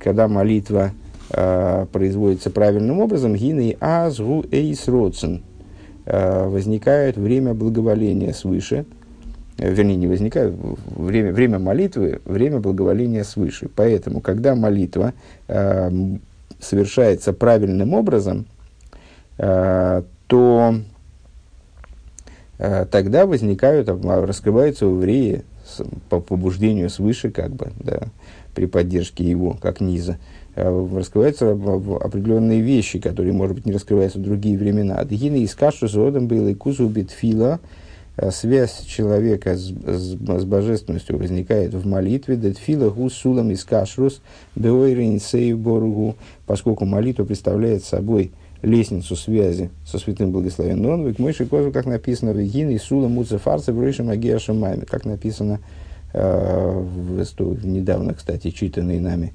когда 0.00 0.28
молитва 0.28 0.92
а, 1.30 1.86
производится 1.86 2.50
правильным 2.50 3.00
образом, 3.00 3.34
гины 3.34 3.76
азгу 3.80 4.44
эйс 4.50 4.88
родсен, 4.88 5.42
а, 6.06 6.48
возникает 6.48 7.16
время 7.16 7.52
благоволения 7.54 8.32
свыше, 8.32 8.86
вернее, 9.58 9.96
не 9.96 10.06
возникает, 10.06 10.54
время, 10.86 11.32
время 11.32 11.58
молитвы, 11.58 12.20
время 12.24 12.60
благоволения 12.60 13.24
свыше. 13.24 13.68
Поэтому, 13.74 14.20
когда 14.20 14.54
молитва 14.54 15.12
э, 15.48 15.90
совершается 16.60 17.32
правильным 17.32 17.94
образом, 17.94 18.46
э, 19.38 20.02
то 20.26 20.74
Э, 22.58 22.86
тогда 22.90 23.26
возникают, 23.26 23.88
раскрываются 23.88 24.86
у 24.86 24.96
еврея 24.96 25.42
по 26.08 26.20
побуждению 26.20 26.90
свыше, 26.90 27.30
как 27.30 27.50
бы, 27.50 27.72
да, 27.80 28.02
при 28.54 28.66
поддержке 28.66 29.24
его, 29.24 29.56
как 29.60 29.80
низа, 29.80 30.18
э, 30.54 30.88
раскрываются 30.94 31.50
определенные 31.52 32.60
вещи, 32.60 33.00
которые, 33.00 33.32
может 33.32 33.56
быть, 33.56 33.66
не 33.66 33.72
раскрываются 33.72 34.18
в 34.18 34.22
другие 34.22 34.56
времена. 34.56 35.02
Дгина 35.04 35.36
из 35.36 35.54
кашу 35.54 35.88
с 35.88 35.94
родом 35.94 36.28
был 36.28 36.46
и 36.48 36.54
кузу 36.54 36.86
битфила, 36.86 37.58
э, 37.60 37.83
связь 38.30 38.84
человека 38.86 39.56
с, 39.56 39.70
с, 39.70 40.16
с 40.16 40.44
божественностью 40.44 41.18
возникает 41.18 41.74
в 41.74 41.86
молитве, 41.86 42.36
детфила 42.36 42.90
гусулам 42.90 43.50
из 43.50 43.64
кашрус, 43.64 44.22
боругу, 45.56 46.16
поскольку 46.46 46.84
молитва 46.84 47.24
представляет 47.24 47.84
собой– 47.84 48.32
лестницу 48.64 49.14
связи 49.14 49.70
со 49.86 49.98
святым 49.98 50.32
благословенным 50.32 50.90
он, 50.90 51.14
к 51.14 51.18
мыши 51.18 51.46
кожу, 51.46 51.70
как 51.70 51.86
написано 51.86 52.32
в 52.32 52.38
Егин 52.38 52.70
и 52.70 52.78
Сула 52.78 53.08
Муцефарца 53.08 53.72
в 53.72 53.80
Рышем 53.80 54.08
Агея 54.08 54.38
Шамайме, 54.38 54.86
как 54.86 55.04
написано 55.04 55.60
э, 56.12 56.72
в, 56.72 57.24
в 57.24 57.66
недавно, 57.66 58.14
кстати, 58.14 58.50
читанной 58.50 58.98
нами 58.98 59.34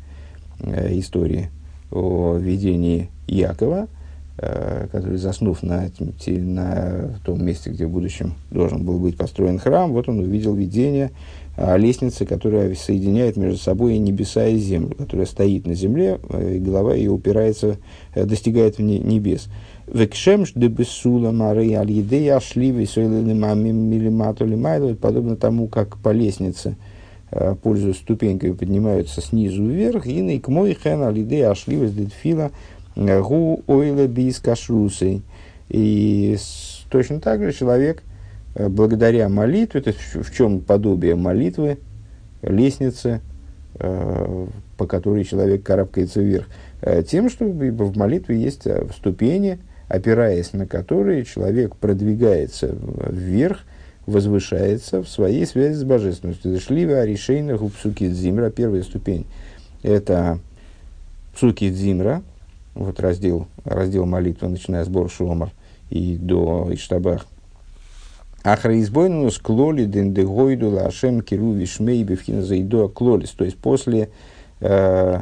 э, 0.60 0.98
истории 1.00 1.50
о 1.92 2.38
видении 2.38 3.10
Якова, 3.28 3.84
э, 3.84 3.99
который, 4.40 5.18
заснув 5.18 5.64
на, 5.64 5.90
на 6.28 7.20
том 7.26 7.44
месте, 7.44 7.70
где 7.72 7.86
в 7.86 7.90
будущем 7.90 8.36
должен 8.52 8.84
был 8.86 9.00
быть 9.00 9.18
построен 9.18 9.60
храм, 9.60 9.92
вот 9.92 10.08
он 10.08 10.20
увидел 10.20 10.56
видение 10.56 11.12
а, 11.62 11.76
лестницы, 11.76 12.26
которая 12.26 12.74
соединяет 12.74 13.36
между 13.36 13.58
собой 13.58 13.98
небеса 13.98 14.48
и 14.48 14.58
землю, 14.58 14.96
которая 14.96 15.26
стоит 15.26 15.68
на 15.68 15.74
земле, 15.74 16.18
э, 16.30 16.56
и 16.56 16.60
голова 16.60 16.94
ее 16.94 17.12
упирается, 17.12 17.76
э, 18.16 18.24
достигает 18.24 18.78
в 18.78 18.82
небес. 18.82 19.50
Векшемш 19.86 20.54
де 20.56 20.68
бессула 20.68 21.32
мары 21.32 21.74
аль 21.74 21.92
едея 21.92 22.38
ашливи 22.38 22.88
подобно 24.96 25.36
тому, 25.36 25.68
как 25.68 25.98
по 25.98 26.14
лестнице, 26.14 26.78
э, 27.32 27.56
пользуясь 27.62 27.98
ступеньками, 27.98 28.54
поднимаются 28.54 29.20
снизу 29.20 29.66
вверх, 29.66 30.08
и 30.08 30.22
на 30.22 30.38
икмой 30.38 30.76
хэн 30.76 31.02
аль 31.02 31.20
едея 31.20 31.52
ашливи 31.52 31.90
дедфила 31.90 32.52
гу 33.22 33.64
ойле 33.68 34.08
бис 34.08 34.40
кашрусей. 34.40 35.24
И 35.70 36.38
точно 36.90 37.20
так 37.20 37.44
же 37.44 37.54
человек 37.54 38.04
Э, 38.56 38.68
благодаря 38.68 39.30
молитве, 39.30 39.82
то 39.82 39.90
есть 39.92 40.02
в 40.16 40.36
чем 40.36 40.60
подобие 40.60 41.16
молитвы, 41.16 41.78
лестницы, 42.42 43.22
э, 43.76 44.48
по 44.78 44.86
которой 44.86 45.24
человек 45.24 45.64
карабкается 45.64 46.22
вверх, 46.22 46.48
э, 46.82 47.04
тем, 47.04 47.30
что 47.30 47.46
в 47.46 47.98
молитве 47.98 48.38
есть 48.38 48.64
ступени, 48.96 49.60
опираясь 49.88 50.54
на 50.54 50.66
которые 50.66 51.26
человек 51.26 51.76
продвигается 51.76 52.76
вверх, 53.10 53.60
возвышается 54.06 55.04
в 55.04 55.08
своей 55.08 55.46
связи 55.46 55.76
с 55.76 55.84
божественностью. 55.84 56.60
Шлива 56.60 57.06
решейна 57.06 57.58
гупсуки 57.58 58.10
дзимра, 58.10 58.50
первая 58.50 58.82
ступень, 58.82 59.26
это 59.84 60.40
псуки 61.36 61.70
дзимра, 61.70 62.24
вот 62.74 63.00
раздел, 63.00 63.48
раздел 63.64 64.06
молитвы, 64.06 64.50
начиная 64.50 64.84
с 64.84 64.88
Бор 64.88 65.10
Шомар 65.10 65.52
и 65.90 66.18
до 66.18 66.68
Иштабах, 66.72 67.26
Ахраизбойнус 68.44 69.38
клоли 69.38 69.86
дендегойду 69.86 70.70
лашем 70.70 71.22
киру 71.22 71.52
вишмей 71.52 72.04
бифхина 72.04 72.42
заидуа 72.42 72.88
клолис. 72.88 73.32
То 73.32 73.44
есть 73.44 73.58
после 73.58 74.10
э, 74.62 75.22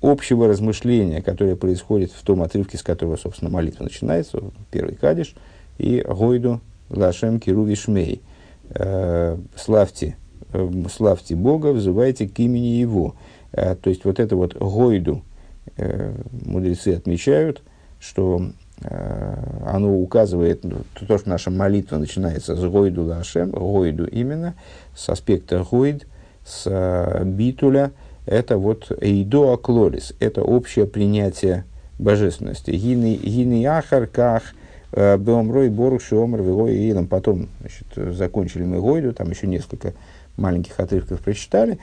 общего 0.00 0.48
размышления, 0.48 1.20
которое 1.20 1.54
происходит 1.54 2.12
в 2.12 2.22
том 2.22 2.42
отрывке, 2.42 2.78
с 2.78 2.82
которого, 2.82 3.16
собственно, 3.16 3.50
молитва 3.50 3.84
начинается, 3.84 4.40
первый 4.70 4.94
кадиш, 4.94 5.34
и 5.76 6.02
гойду 6.08 6.60
лашем 6.88 7.40
киру 7.40 7.64
вишмей. 7.64 8.22
Э, 8.70 9.36
славьте, 9.54 10.16
э, 10.54 10.70
славьте 10.90 11.36
Бога, 11.36 11.72
взывайте 11.72 12.26
к 12.26 12.38
имени 12.38 12.78
Его. 12.78 13.16
Э, 13.52 13.74
то 13.74 13.90
есть 13.90 14.06
вот 14.06 14.18
это 14.18 14.34
вот 14.34 14.56
гойду 14.56 15.22
мудрецы 16.44 16.94
отмечают, 16.94 17.62
что 18.00 18.50
Э, 18.82 19.34
оно 19.66 19.96
указывает, 19.96 20.62
ну, 20.62 20.82
то, 21.06 21.18
что 21.18 21.28
наша 21.28 21.50
молитва 21.50 21.98
начинается 21.98 22.54
с 22.54 22.64
Гойду 22.64 23.04
Лашем, 23.04 23.50
Гойду 23.50 24.04
именно, 24.06 24.54
с 24.94 25.08
аспекта 25.08 25.66
Гойд, 25.68 26.06
с 26.44 26.62
э, 26.66 27.24
битуля, 27.24 27.90
это 28.24 28.56
вот 28.56 28.92
Эйдо 29.00 29.52
Аклорис, 29.52 30.14
это 30.20 30.42
общее 30.42 30.86
принятие 30.86 31.64
божественности. 31.98 32.70
Гины 32.70 33.66
Ахар 33.66 34.06
Ках, 34.06 34.42
э, 34.44 34.57
Беомрой 34.92 35.68
Борух 35.68 36.02
Шиомр 36.02 36.40
Вегой 36.40 36.76
Илом. 36.76 37.06
Потом 37.06 37.48
значит, 37.60 38.16
закончили 38.16 38.62
мы 38.64 38.80
Гойду, 38.80 39.12
там 39.12 39.30
еще 39.30 39.46
несколько 39.46 39.92
маленьких 40.36 40.78
отрывков 40.80 41.20
прочитали. 41.20 41.78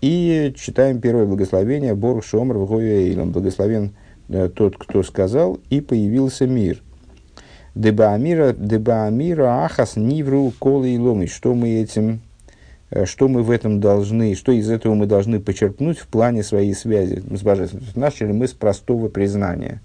И 0.00 0.54
читаем 0.56 1.00
первое 1.00 1.26
благословение 1.26 1.94
Борух 1.94 2.24
Шиомр 2.24 2.56
Вегой 2.56 3.10
Илом. 3.10 3.30
Благословен 3.30 3.92
Э, 4.28 4.50
тот, 4.54 4.76
кто 4.76 5.02
сказал, 5.02 5.58
и 5.70 5.80
появился 5.80 6.46
мир. 6.46 6.82
Дебаамира, 7.74 8.52
дебаамира 8.52 9.64
ахас 9.64 9.96
нивру 9.96 10.52
колы 10.58 10.90
и 10.90 10.98
ломы. 10.98 11.28
Что 11.28 11.54
мы 11.54 11.80
этим, 11.80 12.20
э, 12.90 13.06
что 13.06 13.28
мы 13.28 13.42
в 13.42 13.50
этом 13.50 13.80
должны, 13.80 14.34
что 14.34 14.52
из 14.52 14.70
этого 14.70 14.94
мы 14.94 15.06
должны 15.06 15.40
почерпнуть 15.40 15.98
в 15.98 16.08
плане 16.08 16.42
своей 16.42 16.74
связи 16.74 17.22
с 17.34 17.42
Божественностью. 17.42 17.98
Начали 17.98 18.32
мы 18.32 18.48
с 18.48 18.52
простого 18.52 19.08
признания. 19.08 19.80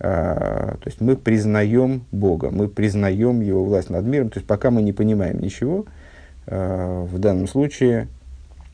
А, 0.00 0.76
то 0.80 0.86
есть 0.86 1.00
мы 1.00 1.16
признаем 1.16 2.04
Бога, 2.10 2.50
мы 2.50 2.68
признаем 2.68 3.40
Его 3.40 3.64
власть 3.64 3.90
над 3.90 4.04
миром. 4.04 4.30
То 4.30 4.38
есть 4.38 4.46
пока 4.46 4.70
мы 4.70 4.82
не 4.82 4.92
понимаем 4.92 5.40
ничего, 5.40 5.86
а, 6.46 7.04
в 7.04 7.18
данном 7.18 7.46
случае 7.46 8.08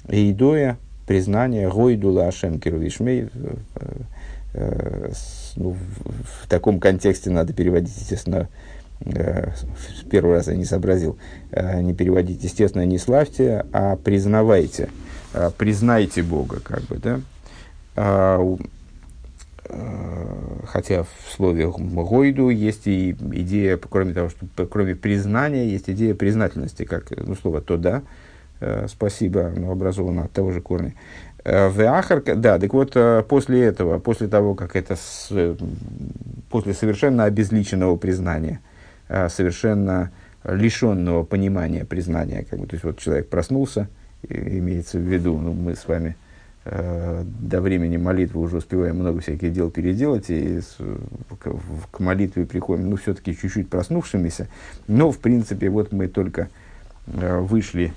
Эйдоя, 0.09 0.79
признание 1.07 1.69
Гойдула 1.69 2.29
Ашем 2.29 2.61
Кирувишмей, 2.61 3.29
Э, 4.57 5.11
ну, 5.57 5.77
в, 6.43 6.49
таком 6.49 6.81
контексте 6.81 7.31
надо 7.31 7.53
переводить, 7.53 7.95
естественно, 7.95 8.49
э, 9.01 9.51
с 9.55 10.05
первого 10.09 10.37
раза 10.37 10.55
не 10.55 10.65
сообразил, 10.65 11.19
э, 11.51 11.83
не 11.83 11.93
переводить, 11.93 12.43
естественно, 12.43 12.87
не 12.87 12.97
славьте, 12.97 13.67
а 13.73 13.97
признавайте, 13.97 14.89
э, 15.35 15.51
признайте 15.59 16.23
Бога, 16.23 16.61
как 16.61 16.83
бы, 16.85 16.97
да. 16.97 17.21
Э, 19.69 20.61
хотя 20.67 21.03
в 21.03 21.33
слове 21.35 21.69
«гойду» 21.69 22.51
есть 22.51 22.87
и 22.87 23.11
идея, 23.11 23.77
кроме 23.77 24.13
того, 24.13 24.29
что 24.29 24.67
кроме 24.67 24.95
признания, 24.95 25.69
есть 25.69 25.89
идея 25.91 26.15
признательности, 26.15 26.85
как 26.85 27.11
ну, 27.17 27.35
слово 27.35 27.61
«то 27.61 27.77
да», 27.77 28.03
э, 28.61 28.87
спасибо, 28.89 29.47
оно 29.47 29.73
образовано 29.73 30.25
от 30.25 30.33
того 30.33 30.53
же 30.53 30.61
корня. 30.61 30.95
Э, 31.45 31.71
Веахар, 31.71 32.23
да, 32.37 32.59
так 32.59 32.73
вот, 32.73 32.97
после 33.29 33.65
этого, 33.65 33.99
после 33.99 34.29
того, 34.29 34.55
как 34.55 34.77
это, 34.77 34.97
с, 34.97 35.31
после 36.51 36.75
совершенно 36.75 37.25
обезличенного 37.25 37.97
признания, 37.97 38.61
совершенно 39.09 40.11
лишенного 40.45 41.25
понимания 41.25 41.85
признания, 41.85 42.45
как 42.49 42.59
бы, 42.59 42.67
то 42.67 42.75
есть 42.75 42.85
вот 42.85 42.99
человек 42.99 43.29
проснулся, 43.29 43.89
имеется 44.29 44.99
в 44.99 45.03
виду, 45.03 45.39
ну, 45.39 45.53
мы 45.53 45.75
с 45.75 45.87
вами 45.87 46.17
до 46.69 47.61
времени 47.61 47.97
молитвы 47.97 48.41
уже 48.41 48.57
успеваем 48.57 48.97
много 48.97 49.21
всяких 49.21 49.53
дел 49.53 49.71
переделать, 49.71 50.31
и 50.31 50.61
к, 51.91 52.01
молитве 52.01 52.45
приходим, 52.45 52.91
ну, 52.91 52.97
все-таки 52.97 53.37
чуть-чуть 53.37 53.69
проснувшимися. 53.69 54.49
Но, 54.89 55.13
в 55.13 55.19
принципе, 55.19 55.69
вот 55.71 55.93
мы 55.93 56.09
только 56.09 56.49
э, 57.07 57.39
вышли 57.39 57.93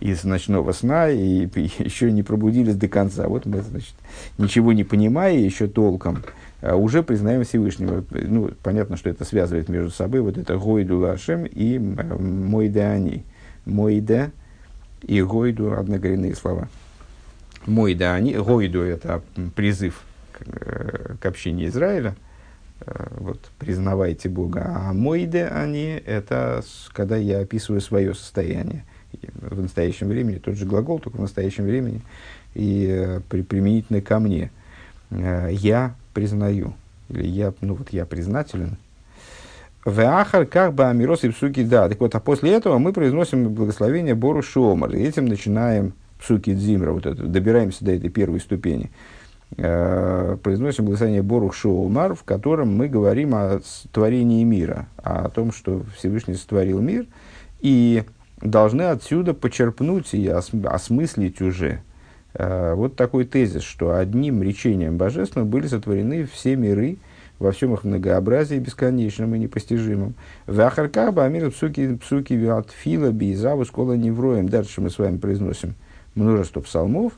из 0.00 0.24
ночного 0.24 0.72
сна 0.72 1.10
и, 1.10 1.46
еще 1.78 2.10
не 2.10 2.22
пробудились 2.22 2.76
до 2.76 2.88
конца. 2.88 3.28
Вот 3.28 3.44
мы, 3.44 3.60
значит, 3.62 3.94
ничего 4.38 4.72
не 4.72 4.84
понимая 4.84 5.36
еще 5.36 5.66
толком, 5.66 6.22
а 6.62 6.76
уже 6.76 7.02
признаем 7.02 7.44
Всевышнего. 7.44 8.04
Ну, 8.10 8.50
понятно, 8.62 8.96
что 8.96 9.10
это 9.10 9.24
связывает 9.24 9.68
между 9.68 9.90
собой 9.90 10.20
вот 10.20 10.38
это 10.38 10.56
Гойду 10.56 10.98
Лашем 10.98 11.44
и 11.44 11.78
Мойда 11.78 12.92
Ани. 12.92 13.24
Мойда 13.66 14.30
и 15.02 15.20
Гойду– 15.20 15.72
однокоренные 15.78 16.34
слова. 16.34 16.68
Мойда 17.66 18.14
Ани, 18.14 18.34
Гойду– 18.34 18.80
это 18.82 19.22
призыв 19.54 20.02
к, 20.32 20.42
э, 20.46 21.14
к 21.20 21.26
общению 21.26 21.68
Израиля, 21.68 22.14
э, 22.80 23.06
вот, 23.18 23.40
признавайте 23.58 24.28
Бога, 24.28 24.72
а 24.74 24.92
Мойда 24.92 25.48
Они– 25.48 26.00
это 26.06 26.62
когда 26.92 27.16
я 27.16 27.40
описываю 27.40 27.80
свое 27.80 28.14
состояние– 28.14 28.84
в 29.34 29.60
настоящем 29.60 30.08
времени, 30.08 30.38
тот 30.38 30.56
же 30.56 30.66
глагол, 30.66 30.98
только 30.98 31.16
в 31.16 31.20
настоящем 31.20 31.64
времени, 31.64 32.02
и 32.54 32.86
э, 32.90 33.20
при, 33.28 33.42
применительно 33.42 34.00
ко 34.00 34.18
мне. 34.18 34.50
Я 35.10 35.94
признаю, 36.12 36.74
или 37.08 37.26
я, 37.26 37.54
ну 37.60 37.74
вот 37.74 37.90
я 37.90 38.04
признателен. 38.06 38.76
Веахар 39.84 40.46
как 40.46 40.74
бы 40.74 40.86
амирос 40.86 41.22
и 41.22 41.28
псуки 41.28 41.62
да. 41.62 41.88
Так 41.88 42.00
вот, 42.00 42.14
а 42.16 42.20
после 42.20 42.52
этого 42.52 42.78
мы 42.78 42.92
произносим 42.92 43.50
благословение 43.50 44.16
Бору 44.16 44.42
Шомар. 44.42 44.90
И 44.96 45.00
этим 45.00 45.26
начинаем 45.26 45.92
псуки 46.26 46.54
Дзимра, 46.54 46.90
вот 46.90 47.06
это, 47.06 47.22
добираемся 47.22 47.84
до 47.84 47.92
этой 47.92 48.10
первой 48.10 48.40
ступени. 48.40 48.90
Э, 49.56 50.36
произносим 50.42 50.84
благословение 50.84 51.22
Бору 51.22 51.52
Шомар, 51.52 52.16
в 52.16 52.24
котором 52.24 52.76
мы 52.76 52.88
говорим 52.88 53.32
о 53.34 53.60
творении 53.92 54.42
мира, 54.42 54.88
о 54.96 55.28
том, 55.28 55.52
что 55.52 55.84
Всевышний 55.96 56.34
сотворил 56.34 56.80
мир, 56.80 57.06
и 57.60 58.02
должны 58.42 58.82
отсюда 58.82 59.34
почерпнуть 59.34 60.14
и 60.14 60.26
осмыслить 60.26 61.40
уже 61.40 61.80
э, 62.34 62.74
вот 62.74 62.96
такой 62.96 63.24
тезис, 63.24 63.62
что 63.62 63.94
одним 63.94 64.42
речением 64.42 64.96
божественным 64.96 65.48
были 65.48 65.68
сотворены 65.68 66.26
все 66.26 66.56
миры 66.56 66.98
во 67.38 67.52
всем 67.52 67.72
их 67.72 67.84
многообразии 67.84 68.56
бесконечном 68.56 69.36
и 69.36 69.38
непостижимом. 69.38 70.14
В 70.48 70.60
Ахаркаба 70.60 71.24
Амир 71.24 71.52
Псуки 71.52 71.94
Псуки 71.94 72.32
Виатфила 72.32 73.12
Бейзаву 73.12 73.64
Скола 73.64 73.92
Невроем. 73.92 74.48
Дальше 74.48 74.80
мы 74.80 74.90
с 74.90 74.98
вами 74.98 75.18
произносим 75.18 75.76
множество 76.16 76.60
псалмов, 76.60 77.12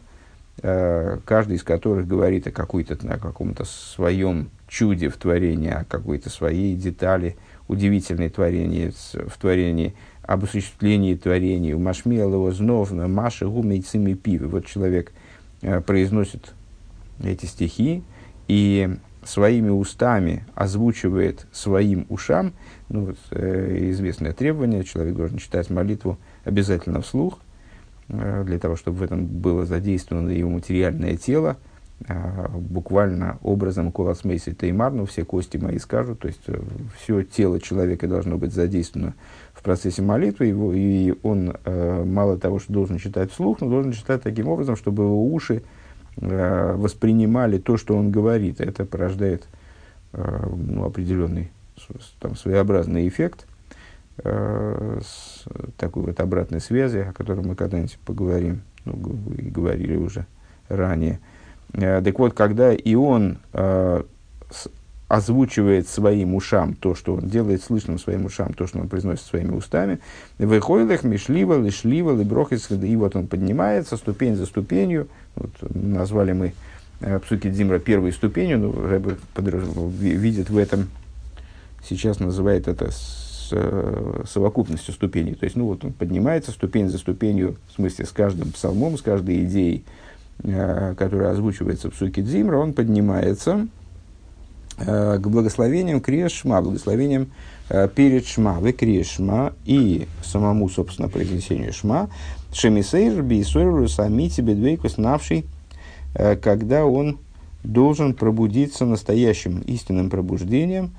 э, 0.60 1.18
каждый 1.24 1.56
из 1.56 1.62
которых 1.62 2.06
говорит 2.06 2.46
о, 2.46 2.50
какой-то, 2.50 2.94
о 3.10 3.18
каком-то 3.18 3.64
своем 3.64 4.50
чуде 4.68 5.08
в 5.08 5.16
творении, 5.16 5.70
о 5.70 5.84
какой-то 5.84 6.28
своей 6.28 6.76
детали 6.76 7.36
удивительной 7.68 8.28
творении, 8.28 8.92
в 9.14 9.38
творении– 9.38 9.94
об 10.28 10.44
осуществлении 10.44 11.14
творения. 11.14 11.74
У 11.74 11.78
Машмиалова 11.78 12.52
зновна 12.52 13.08
Маша 13.08 13.46
гумейцами 13.46 14.12
пивы. 14.12 14.48
Вот 14.48 14.66
человек 14.66 15.10
э, 15.62 15.80
произносит 15.80 16.52
эти 17.24 17.46
стихи 17.46 18.02
и 18.46 18.94
своими 19.24 19.70
устами 19.70 20.44
озвучивает 20.54 21.46
своим 21.50 22.04
ушам, 22.10 22.52
ну, 22.90 23.06
вот, 23.06 23.16
э, 23.30 23.88
известное 23.90 24.34
требование, 24.34 24.84
человек 24.84 25.16
должен 25.16 25.38
читать 25.38 25.70
молитву 25.70 26.18
обязательно 26.44 27.00
вслух, 27.00 27.38
для 28.08 28.58
того, 28.58 28.76
чтобы 28.76 28.98
в 28.98 29.02
этом 29.02 29.26
было 29.26 29.66
задействовано 29.66 30.30
его 30.30 30.48
материальное 30.48 31.16
тело, 31.16 31.56
э, 32.06 32.48
буквально 32.54 33.38
образом 33.42 33.92
Колас 33.92 34.24
Мейси 34.24 34.54
Теймар, 34.54 34.92
ну, 34.92 35.04
все 35.04 35.24
кости 35.24 35.58
мои 35.58 35.78
скажут, 35.78 36.20
то 36.20 36.28
есть 36.28 36.40
э, 36.46 36.58
все 36.98 37.22
тело 37.22 37.60
человека 37.60 38.08
должно 38.08 38.38
быть 38.38 38.52
задействовано 38.54 39.14
в 39.52 39.62
процессе 39.62 40.00
молитвы, 40.00 40.46
его, 40.46 40.72
и 40.72 41.14
он 41.22 41.56
э, 41.64 42.04
мало 42.04 42.38
того, 42.38 42.58
что 42.58 42.72
должен 42.72 42.98
читать 42.98 43.30
вслух, 43.30 43.60
но 43.60 43.68
должен 43.68 43.92
читать 43.92 44.22
таким 44.22 44.48
образом, 44.48 44.76
чтобы 44.76 45.02
его 45.02 45.26
уши 45.26 45.62
э, 46.16 46.74
воспринимали 46.76 47.58
то, 47.58 47.76
что 47.76 47.96
он 47.96 48.10
говорит. 48.10 48.60
Это 48.60 48.84
порождает 48.86 49.46
э, 50.12 50.48
ну, 50.56 50.84
определенный 50.84 51.50
там, 52.20 52.36
своеобразный 52.36 53.06
эффект 53.06 53.46
э, 54.18 55.00
с 55.02 55.44
такой 55.76 56.04
вот 56.04 56.20
обратной 56.20 56.60
связи, 56.60 56.98
о 56.98 57.12
которой 57.12 57.44
мы 57.44 57.54
когда-нибудь 57.54 57.98
поговорим, 58.04 58.62
ну, 58.84 58.94
говорили 58.96 59.96
уже 59.96 60.26
ранее. 60.68 61.20
Э, 61.72 62.00
так 62.02 62.18
вот, 62.18 62.34
когда 62.34 62.72
и 62.72 62.94
он 62.94 63.38
э, 63.52 64.02
озвучивает 65.08 65.88
своим 65.88 66.34
ушам 66.34 66.74
то, 66.74 66.94
что 66.94 67.14
он 67.14 67.28
делает 67.28 67.62
слышным 67.62 67.98
своим 67.98 68.26
ушам, 68.26 68.52
то, 68.52 68.66
что 68.66 68.78
он 68.78 68.88
произносит 68.88 69.24
своими 69.24 69.52
устами. 69.52 70.00
Выходит 70.38 71.02
мишлива, 71.02 71.60
лишлива, 71.60 72.16
либрохис, 72.16 72.70
и 72.70 72.96
вот 72.96 73.16
он 73.16 73.26
поднимается 73.26 73.96
ступень 73.96 74.36
за 74.36 74.44
ступенью. 74.44 75.08
Вот, 75.34 75.50
назвали 75.74 76.32
мы 76.32 76.52
э, 77.00 77.18
Псуки 77.20 77.48
Дзимра 77.48 77.78
первой 77.78 78.12
ступенью, 78.12 78.58
но 78.58 78.72
Рэбе 78.72 79.16
видит 79.98 80.50
в 80.50 80.58
этом, 80.58 80.88
сейчас 81.82 82.20
называет 82.20 82.68
это 82.68 82.90
с, 83.48 83.52
э, 83.52 84.24
совокупностью 84.28 84.94
ступеней. 84.94 85.34
То 85.34 85.44
есть, 85.44 85.56
ну 85.56 85.66
вот 85.66 85.84
он 85.84 85.92
поднимается 85.92 86.50
ступень 86.50 86.88
за 86.88 86.98
ступенью, 86.98 87.56
в 87.70 87.74
смысле, 87.74 88.06
с 88.06 88.10
каждым 88.10 88.52
псалмом, 88.52 88.98
с 88.98 89.02
каждой 89.02 89.44
идеей, 89.44 89.84
э, 90.42 90.94
которая 90.98 91.32
озвучивается 91.32 91.90
в 91.90 91.94
Псуки 91.94 92.20
Дзимра, 92.20 92.58
он 92.58 92.72
поднимается, 92.72 93.68
Э, 94.80 95.18
к 95.18 95.26
благословениям 95.26 96.00
Крешма, 96.00 96.62
благословениям 96.62 97.32
перед 97.94 98.26
Шма, 98.26 98.60
в 98.60 98.72
Крешма 98.72 99.52
и 99.66 100.06
самому, 100.22 100.68
собственно, 100.68 101.08
произнесению 101.08 101.72
Шма, 101.72 102.08
Шемисейр, 102.52 103.22
Бейсойру, 103.22 103.88
Самити, 103.88 104.40
Бедвейкус, 104.40 104.96
навший, 104.96 105.44
когда 106.14 106.86
он 106.86 107.18
должен 107.64 108.14
пробудиться 108.14 108.86
настоящим 108.86 109.60
истинным 109.66 110.08
пробуждением, 110.08 110.92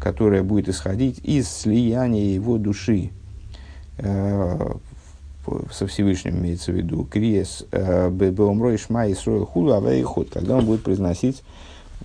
которое 0.00 0.42
будет 0.42 0.68
исходить 0.68 1.20
из 1.22 1.48
слияния 1.48 2.34
его 2.34 2.58
души 2.58 3.10
со 3.98 5.86
Всевышним, 5.86 6.38
имеется 6.38 6.72
в 6.72 6.74
виду, 6.74 7.04
Криес, 7.04 7.64
Беомрой, 7.70 8.76
Шма, 8.76 9.10
Исроил, 9.10 9.46
Худу, 9.46 9.74
Авейхот, 9.74 10.30
когда 10.30 10.56
он 10.56 10.66
будет 10.66 10.82
произносить 10.82 11.42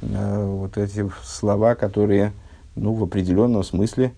Э, 0.02 0.46
вот 0.46 0.78
эти 0.78 1.10
слова, 1.24 1.76
которые 1.76 2.34
ну, 2.76 2.94
в 2.94 3.04
определенном 3.04 3.64
смысле 3.64 4.14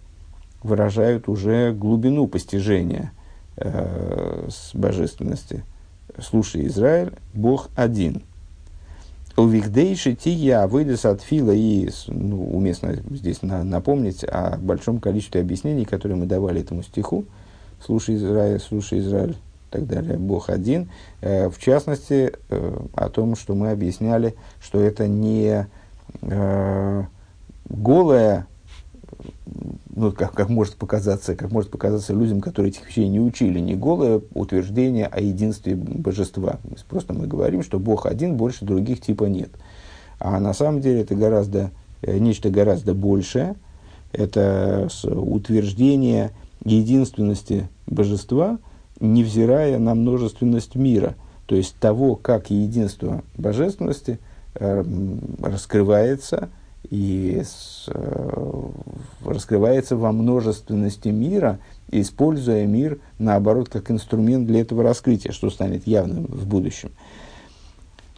выражают 0.63 1.27
уже 1.27 1.71
глубину 1.71 2.27
постижения 2.27 3.11
э, 3.57 4.47
с 4.49 4.73
божественности. 4.73 5.63
Слушай, 6.19 6.67
Израиль, 6.67 7.13
Бог 7.33 7.69
один. 7.75 8.23
Увихдейши 9.37 10.15
тия 10.15 10.65
выйдет 10.65 11.05
от 11.05 11.21
фила 11.21 11.51
и 11.51 11.89
ну, 12.07 12.57
уместно 12.57 12.95
здесь 13.11 13.43
на, 13.43 13.63
напомнить 13.63 14.23
о 14.23 14.57
большом 14.57 14.99
количестве 14.99 15.41
объяснений, 15.41 15.85
которые 15.85 16.17
мы 16.17 16.25
давали 16.25 16.61
этому 16.61 16.81
стиху. 16.81 17.23
Слушай, 17.79 18.15
Израиль, 18.15 18.59
слушай, 18.59 18.97
Израиль, 18.97 19.35
так 19.69 19.85
далее, 19.85 20.17
Бог 20.17 20.49
один. 20.49 20.89
Э, 21.21 21.49
в 21.49 21.59
частности, 21.59 22.33
э, 22.49 22.79
о 22.95 23.09
том, 23.09 23.35
что 23.35 23.53
мы 23.53 23.69
объясняли, 23.69 24.35
что 24.59 24.81
это 24.81 25.07
не 25.07 25.67
э, 26.21 27.03
голая, 27.69 28.47
ну, 29.95 30.11
как, 30.11 30.33
как, 30.33 30.49
может 30.49 30.75
показаться, 30.75 31.35
как 31.35 31.51
может 31.51 31.71
показаться 31.71 32.13
людям, 32.13 32.41
которые 32.41 32.71
этих 32.71 32.87
вещей 32.87 33.07
не 33.07 33.19
учили, 33.19 33.59
не 33.59 33.75
голое 33.75 34.21
утверждение 34.33 35.07
о 35.07 35.19
единстве 35.19 35.75
божества. 35.75 36.59
Просто 36.89 37.13
мы 37.13 37.27
говорим, 37.27 37.63
что 37.63 37.79
Бог 37.79 38.05
один, 38.05 38.37
больше 38.37 38.65
других 38.65 39.01
типа 39.01 39.25
нет. 39.25 39.49
А 40.19 40.39
на 40.39 40.53
самом 40.53 40.81
деле 40.81 41.01
это 41.01 41.15
гораздо, 41.15 41.71
нечто 42.01 42.49
гораздо 42.49 42.93
большее. 42.93 43.55
Это 44.11 44.87
утверждение 45.03 46.31
единственности 46.63 47.69
божества– 47.87 48.59
невзирая 48.99 49.77
на 49.79 49.95
множественность 49.95 50.75
мира, 50.75 51.15
то 51.45 51.55
есть 51.55 51.75
того, 51.79 52.15
как 52.15 52.49
единство 52.49 53.23
божественности 53.37 54.19
э, 54.55 54.83
раскрывается 55.41 56.49
и 56.89 57.41
с, 57.43 57.85
э, 57.87 58.69
раскрывается 59.25 59.95
во 59.97 60.11
множественности 60.11 61.09
мира, 61.09 61.59
используя 61.91 62.65
мир, 62.65 62.99
наоборот, 63.19 63.69
как 63.69 63.91
инструмент 63.91 64.47
для 64.47 64.61
этого 64.61 64.83
раскрытия, 64.83 65.31
что 65.31 65.49
станет 65.49 65.85
явным 65.85 66.25
в 66.25 66.47
будущем. 66.47 66.91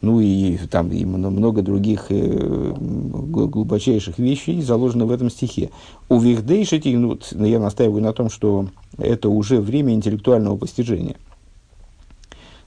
Ну 0.02 0.22
и 0.22 0.58
там 0.70 0.92
и 0.92 1.04
много 1.04 1.62
других 1.62 2.06
э, 2.10 2.74
глубочайших 2.78 4.18
вещей 4.18 4.62
заложено 4.62 5.06
в 5.06 5.12
этом 5.12 5.30
стихе. 5.30 5.72
У 6.08 6.20
Вихдейшити, 6.20 6.90
ну, 6.90 7.18
я 7.46 7.60
настаиваю 7.60 8.02
на 8.02 8.14
том, 8.14 8.30
что 8.30 8.70
это 8.98 9.28
уже 9.30 9.60
время 9.60 9.94
интеллектуального 9.94 10.56
постижения. 10.56 11.18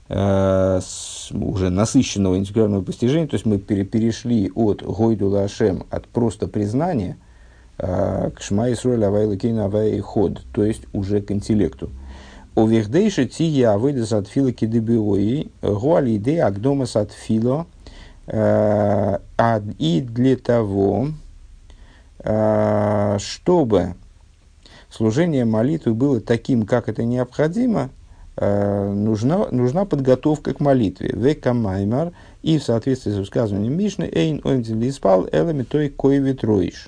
Э, 0.09 0.81
уже 1.31 1.69
насыщенного 1.69 2.37
интегрального 2.37 2.83
постижения, 2.83 3.27
то 3.27 3.35
есть 3.35 3.45
мы 3.45 3.57
пере, 3.57 3.83
перешли 3.83 4.51
от 4.55 4.83
Гойдула 4.83 5.43
Ашем, 5.43 5.85
от 5.89 6.07
просто 6.07 6.47
признания, 6.47 7.17
э, 7.77 8.31
к 8.35 8.41
Шма 8.41 8.71
Исруэль 8.71 9.05
Авай 9.05 9.37
Кейна 9.37 9.65
Авай 9.65 9.99
Ход, 9.99 10.41
то 10.53 10.63
есть 10.63 10.83
уже 10.93 11.21
к 11.21 11.31
интеллекту. 11.31 11.89
У 12.55 12.67
Вехдейши 12.67 13.25
Тия 13.25 13.71
Авойдас 13.73 14.13
от 14.13 14.27
Фила 14.27 14.51
Кидебиои, 14.51 15.49
Гуали 15.61 16.17
Идея 16.17 16.47
Агдомас 16.47 16.95
от 16.95 17.11
Фило, 17.11 17.65
э, 18.27 19.17
и 19.79 20.01
для 20.01 20.37
того, 20.37 21.07
чтобы 23.19 23.95
служение 24.89 25.43
молитвы 25.43 25.93
было 25.93 26.21
таким, 26.21 26.65
как 26.65 26.87
это 26.87 27.03
необходимо, 27.03 27.89
нужна, 28.37 29.47
нужна 29.51 29.85
подготовка 29.85 30.53
к 30.53 30.59
молитве. 30.59 31.11
Века 31.13 31.53
маймар 31.53 32.13
и 32.41 32.57
в 32.57 32.63
соответствии 32.63 33.11
с 33.11 33.17
высказыванием 33.17 33.77
Мишны 33.77 34.09
Эйн 34.11 34.41
Оймдин 34.43 34.81
Лиспал 34.81 35.27
Элами 35.31 35.63
Той 35.63 35.89
Коевит 35.89 36.43
Роиш. 36.43 36.87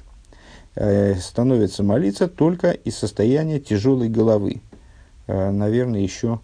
Э, 0.76 1.16
становится 1.16 1.84
молиться 1.84 2.28
только 2.28 2.72
из 2.72 2.98
состояния 2.98 3.60
тяжелой 3.60 4.10
головы. 4.10 4.62
Э, 5.28 5.52
наверное, 5.52 6.02
еще 6.02 6.40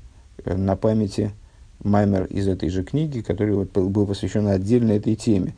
на 0.45 0.75
памяти 0.75 1.31
маймер 1.83 2.25
из 2.25 2.47
этой 2.47 2.69
же 2.69 2.83
книги, 2.83 3.21
который 3.21 3.55
вот 3.55 3.71
был 3.71 4.05
посвящен 4.05 4.47
отдельно 4.47 4.93
этой 4.93 5.15
теме. 5.15 5.53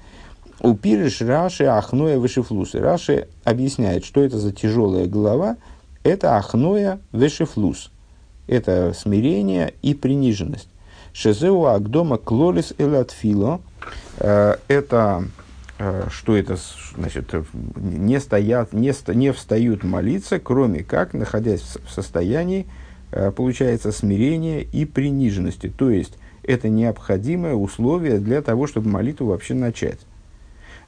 Упириш 0.62 1.22
Раши 1.22 1.66
Ахноя 1.66 2.18
Вышифлусы. 2.18 2.80
Раши 2.80 3.28
объясняет, 3.44 4.06
что 4.06 4.24
это 4.24 4.40
за 4.40 4.52
тяжелая 4.52 5.08
голова– 5.08 5.58
это 6.04 6.38
ахноя 6.38 7.00
вешефлус. 7.14 7.90
Это 8.48 8.94
смирение 8.94 9.74
и 9.82 9.94
приниженность. 9.94 10.70
Шезеу 11.14 11.66
агдома 11.66 12.18
клолис 12.18 12.74
элатфило. 12.78 13.62
Э, 14.18 14.56
это 14.68 15.26
э, 15.80 16.08
что 16.12 16.36
это 16.36 16.58
значит, 16.96 17.34
не, 17.76 18.20
стоят, 18.20 18.74
не, 18.74 18.94
не 19.14 19.32
встают 19.32 19.84
молиться, 19.84 20.40
кроме 20.40 20.84
как, 20.84 21.14
находясь 21.14 21.62
в 21.62 21.92
состоянии, 21.92 22.66
э, 23.12 23.32
получается, 23.32 23.92
смирения 23.92 24.62
и 24.62 24.86
приниженности. 24.86 25.70
То 25.70 25.90
есть, 25.90 26.18
это 26.44 26.68
необходимое 26.68 27.54
условие 27.54 28.20
для 28.20 28.42
того, 28.42 28.68
чтобы 28.68 28.90
молитву 28.90 29.28
вообще 29.28 29.54
начать. 29.54 30.00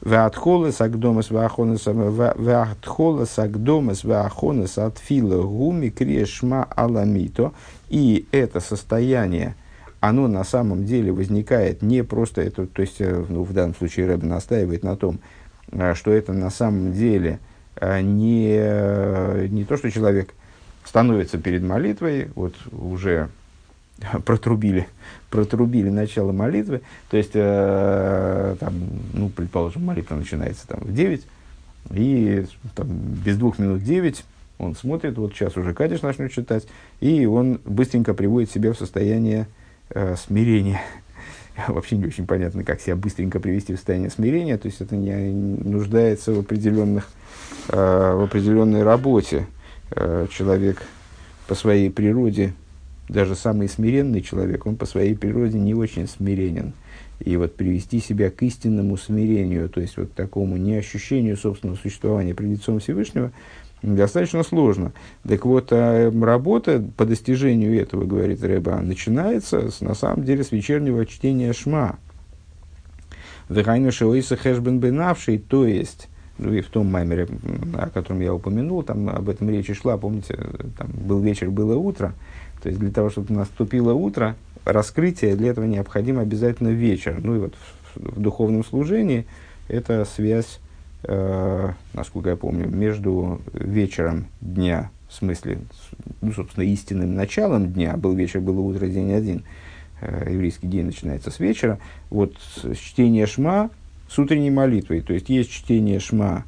Ваатхолес 0.05 0.81
агдомас 0.81 1.31
ваахонес 1.31 1.87
ваатхолес 1.87 3.39
агдомас 3.39 4.03
ваахонес 4.03 4.77
атфила 4.77 5.41
гуми 5.41 5.89
крешма 5.89 6.63
аламито. 6.63 7.53
И 7.89 8.27
это 8.31 8.59
состояние, 8.59 9.55
оно 9.99 10.27
на 10.27 10.43
самом 10.43 10.85
деле 10.85 11.11
возникает 11.11 11.81
не 11.81 12.03
просто, 12.03 12.41
это, 12.41 12.67
то 12.67 12.83
есть 12.83 12.97
э, 13.01 13.25
ну, 13.27 13.43
в 13.43 13.51
данном 13.51 13.73
случае 13.73 14.05
Рэб 14.05 14.21
настаивает 14.21 14.83
на 14.83 14.95
том, 14.95 15.19
э, 15.71 15.95
что 15.95 16.11
это 16.11 16.33
на 16.33 16.51
самом 16.51 16.93
деле 16.93 17.39
э, 17.75 18.01
не, 18.01 19.49
не 19.49 19.63
то, 19.63 19.75
что 19.75 19.89
человек 19.89 20.35
становится 20.83 21.39
перед 21.39 21.63
молитвой, 21.63 22.29
вот 22.35 22.53
уже 22.71 23.29
протрубили, 24.25 24.87
протрубили 25.35 25.89
начало 25.89 26.31
молитвы, 26.31 26.79
то 27.09 27.17
есть, 27.17 27.31
э, 27.33 28.55
там, 28.57 28.73
ну, 29.13 29.27
предположим, 29.27 29.83
молитва 29.83 30.15
начинается 30.15 30.65
там 30.65 30.79
в 30.79 30.93
9, 30.93 31.27
и 31.91 32.45
там, 32.73 32.87
без 32.87 33.35
двух 33.35 33.59
минут 33.59 33.83
9 33.83 34.23
он 34.59 34.75
смотрит, 34.75 35.17
вот 35.17 35.33
сейчас 35.33 35.57
уже 35.57 35.73
Кадиш 35.73 36.03
начнет 36.03 36.31
читать, 36.31 36.65
и 37.01 37.25
он 37.25 37.59
быстренько 37.65 38.13
приводит 38.13 38.49
себя 38.49 38.71
в 38.71 38.77
состояние 38.77 39.47
э, 39.89 40.15
смирения. 40.15 40.81
Вообще 41.67 41.97
не 41.97 42.05
очень 42.05 42.25
понятно, 42.25 42.63
как 42.63 42.79
себя 42.79 42.95
быстренько 42.95 43.41
привести 43.41 43.73
в 43.73 43.75
состояние 43.75 44.11
смирения, 44.11 44.57
то 44.57 44.67
есть 44.67 44.79
это 44.79 44.95
не 44.95 45.13
нуждается 45.33 46.31
в, 46.31 46.39
определенных, 46.39 47.09
э, 47.67 47.75
в 47.75 48.23
определенной 48.23 48.83
работе. 48.83 49.47
Э, 49.91 50.27
человек 50.31 50.81
по 51.47 51.55
своей 51.55 51.91
природе 51.91 52.53
даже 53.07 53.35
самый 53.35 53.69
смиренный 53.69 54.21
человек, 54.21 54.65
он 54.65 54.75
по 54.75 54.85
своей 54.85 55.15
природе 55.15 55.59
не 55.59 55.73
очень 55.73 56.07
смиренен. 56.07 56.73
И 57.19 57.37
вот 57.37 57.55
привести 57.55 57.99
себя 57.99 58.29
к 58.29 58.41
истинному 58.43 58.97
смирению, 58.97 59.69
то 59.69 59.79
есть 59.79 59.97
вот 59.97 60.13
такому 60.13 60.57
неощущению 60.57 61.37
собственного 61.37 61.77
существования 61.77 62.35
пред 62.35 62.49
лицом 62.49 62.79
Всевышнего, 62.79 63.31
достаточно 63.81 64.43
сложно. 64.43 64.91
Так 65.27 65.45
вот, 65.45 65.69
а 65.71 66.11
работа 66.11 66.83
по 66.97 67.05
достижению 67.05 67.79
этого, 67.79 68.05
говорит 68.05 68.43
Рэба, 68.43 68.81
начинается 68.81 69.71
с, 69.71 69.81
на 69.81 69.93
самом 69.93 70.25
деле 70.25 70.43
с 70.43 70.51
вечернего 70.51 71.05
чтения 71.05 71.53
Шма. 71.53 71.97
Вехайна 73.47 73.91
шоиса 73.91 74.35
хэшбен 74.35 74.79
бенавший, 74.79 75.37
то 75.37 75.65
есть, 75.65 76.09
ну 76.39 76.51
и 76.51 76.61
в 76.61 76.67
том 76.67 76.91
маймере, 76.91 77.27
о 77.75 77.89
котором 77.89 78.19
я 78.21 78.33
упомянул, 78.33 78.81
там 78.81 79.07
об 79.07 79.29
этом 79.29 79.49
речь 79.51 79.71
шла, 79.79 79.97
помните, 79.97 80.35
там 80.77 80.89
был 80.91 81.19
вечер, 81.19 81.51
было 81.51 81.75
утро, 81.75 82.13
то 82.65 82.69
есть 82.69 82.81
для 82.81 82.89
того, 82.89 83.11
чтобы 83.11 83.31
наступило 83.31 83.93
утро, 83.93 84.35
раскрытие, 84.65 85.35
для 85.35 85.49
этого 85.49 85.65
необходимо 85.65 86.23
обязательно 86.23 86.69
вечер. 86.69 87.19
Ну 87.21 87.35
и 87.35 87.39
вот 87.41 87.53
в, 87.93 88.15
в 88.15 88.19
духовном 88.19 88.65
служении 88.65 89.27
это 89.67 90.03
связь, 90.03 90.59
э, 91.03 91.69
насколько 91.93 92.31
я 92.31 92.35
помню, 92.35 92.67
между 92.67 93.39
вечером 93.53 94.25
дня, 94.41 94.89
в 95.07 95.13
смысле, 95.13 95.59
ну, 96.21 96.31
собственно, 96.31 96.63
истинным 96.63 97.13
началом 97.13 97.71
дня, 97.71 97.97
был 97.97 98.15
вечер, 98.15 98.39
было 98.39 98.61
утро, 98.61 98.87
день 98.87 99.13
один, 99.13 99.43
э, 100.01 100.29
еврейский 100.31 100.65
день 100.65 100.87
начинается 100.87 101.29
с 101.29 101.39
вечера, 101.39 101.77
вот 102.09 102.33
с 102.39 102.75
чтение 102.77 103.27
шма 103.27 103.69
с 104.09 104.17
утренней 104.17 104.49
молитвой, 104.49 105.01
то 105.01 105.13
есть 105.13 105.29
есть 105.29 105.51
чтение 105.51 105.99
шма, 105.99 106.45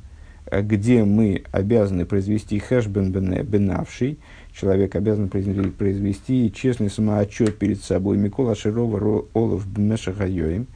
э, 0.47 0.63
где 0.63 1.03
мы 1.03 1.43
обязаны 1.51 2.07
произвести 2.07 2.57
хэшбен 2.57 3.11
бенавший, 3.11 4.17
человек 4.59 4.95
обязан 4.95 5.29
произвести, 5.29 6.51
честный 6.53 6.89
самоотчет 6.89 7.57
перед 7.57 7.83
собой. 7.83 8.17
Микола 8.17 8.55
Широва 8.55 9.25
Олов 9.33 9.67
Бмешахайоим. 9.67 10.67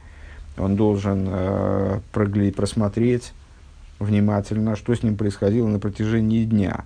Он 0.56 0.76
должен 0.76 1.26
э, 1.28 2.00
проглядеть, 2.12 2.56
просмотреть 2.56 3.32
внимательно, 3.98 4.76
что 4.76 4.94
с 4.94 5.02
ним 5.02 5.16
происходило 5.16 5.66
на 5.66 5.78
протяжении 5.78 6.44
дня. 6.44 6.84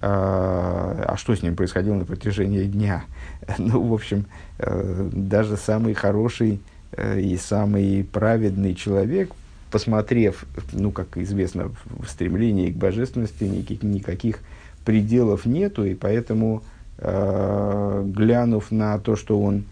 А, 0.00 1.04
а 1.08 1.16
что 1.16 1.34
с 1.34 1.42
ним 1.42 1.54
происходило 1.54 1.94
на 1.94 2.04
протяжении 2.04 2.64
дня? 2.64 3.04
Ну, 3.58 3.86
в 3.86 3.94
общем, 3.94 4.26
э, 4.58 5.10
даже 5.12 5.56
самый 5.56 5.94
хороший 5.94 6.60
э, 6.92 7.20
и 7.20 7.36
самый 7.36 8.04
праведный 8.04 8.74
человек, 8.74 9.32
посмотрев, 9.70 10.44
ну, 10.72 10.90
как 10.90 11.16
известно, 11.16 11.70
в 11.86 12.06
стремлении 12.06 12.70
к 12.70 12.76
божественности, 12.76 13.44
никаких, 13.44 13.82
никаких 13.82 14.38
пределов 14.84 15.46
нету, 15.46 15.84
и 15.84 15.94
поэтому, 15.94 16.62
э, 16.98 18.04
глянув 18.06 18.70
на 18.70 18.98
то, 18.98 19.16
что 19.16 19.40
он 19.40 19.64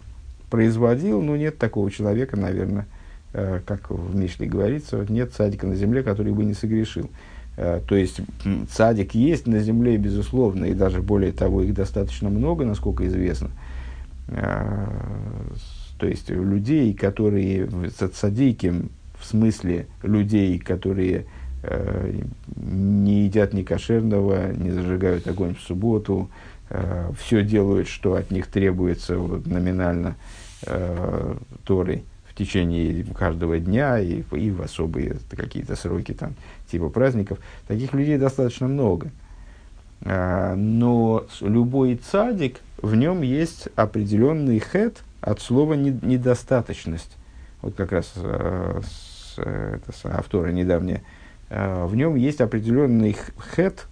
производил, 0.49 1.21
ну, 1.21 1.35
нет 1.35 1.57
такого 1.57 1.89
человека, 1.89 2.37
наверное, 2.37 2.85
э, 3.33 3.61
как 3.65 3.89
в 3.89 4.15
Мишле 4.15 4.47
говорится, 4.47 5.05
нет 5.09 5.33
садика 5.33 5.65
на 5.65 5.75
земле, 5.75 6.03
который 6.03 6.33
бы 6.33 6.43
не 6.43 6.53
согрешил. 6.53 7.09
Э, 7.57 7.79
то 7.85 7.95
есть, 7.95 8.21
садик 8.71 9.13
есть 9.13 9.47
на 9.47 9.59
земле, 9.59 9.97
безусловно, 9.97 10.65
и 10.65 10.73
даже 10.73 11.01
более 11.01 11.31
того, 11.31 11.61
их 11.61 11.73
достаточно 11.73 12.29
много, 12.29 12.65
насколько 12.65 13.07
известно. 13.07 13.49
Э, 14.27 14.87
то 15.97 16.07
есть, 16.07 16.29
людей, 16.29 16.93
которые 16.93 17.69
садики, 18.13 18.73
в 19.19 19.25
смысле 19.25 19.87
людей, 20.01 20.57
которые 20.57 21.25
не 21.63 23.23
едят 23.25 23.53
ни 23.53 23.63
кошерного, 23.63 24.51
не 24.51 24.71
зажигают 24.71 25.27
огонь 25.27 25.55
в 25.55 25.61
субботу, 25.61 26.29
э, 26.69 27.11
все 27.19 27.43
делают, 27.43 27.87
что 27.87 28.15
от 28.15 28.31
них 28.31 28.47
требуется 28.47 29.17
вот, 29.17 29.45
номинально 29.45 30.15
э, 30.65 31.35
Торой 31.63 32.03
в 32.25 32.35
течение 32.35 33.03
каждого 33.03 33.59
дня 33.59 33.99
и, 33.99 34.23
и 34.31 34.51
в 34.51 34.61
особые 34.61 35.17
какие-то 35.29 35.75
сроки 35.75 36.13
там, 36.13 36.33
типа 36.71 36.89
праздников. 36.89 37.39
Таких 37.67 37.93
людей 37.93 38.17
достаточно 38.17 38.67
много. 38.67 39.11
Э, 40.01 40.55
но 40.55 41.25
любой 41.41 41.95
цадик, 41.95 42.59
в 42.81 42.95
нем 42.95 43.21
есть 43.21 43.69
определенный 43.75 44.59
хет 44.59 45.03
от 45.21 45.41
слова 45.41 45.75
недостаточность. 45.75 47.15
Вот 47.61 47.75
как 47.75 47.91
раз 47.91 48.11
э, 48.15 48.81
с, 48.83 49.37
это, 49.37 49.91
с 49.91 50.05
автора 50.05 50.51
недавняя 50.51 51.01
Э, 51.01 51.20
в 51.51 51.95
нем 51.95 52.15
есть 52.15 52.39
определенный 52.39 53.15
хет, 53.55 53.87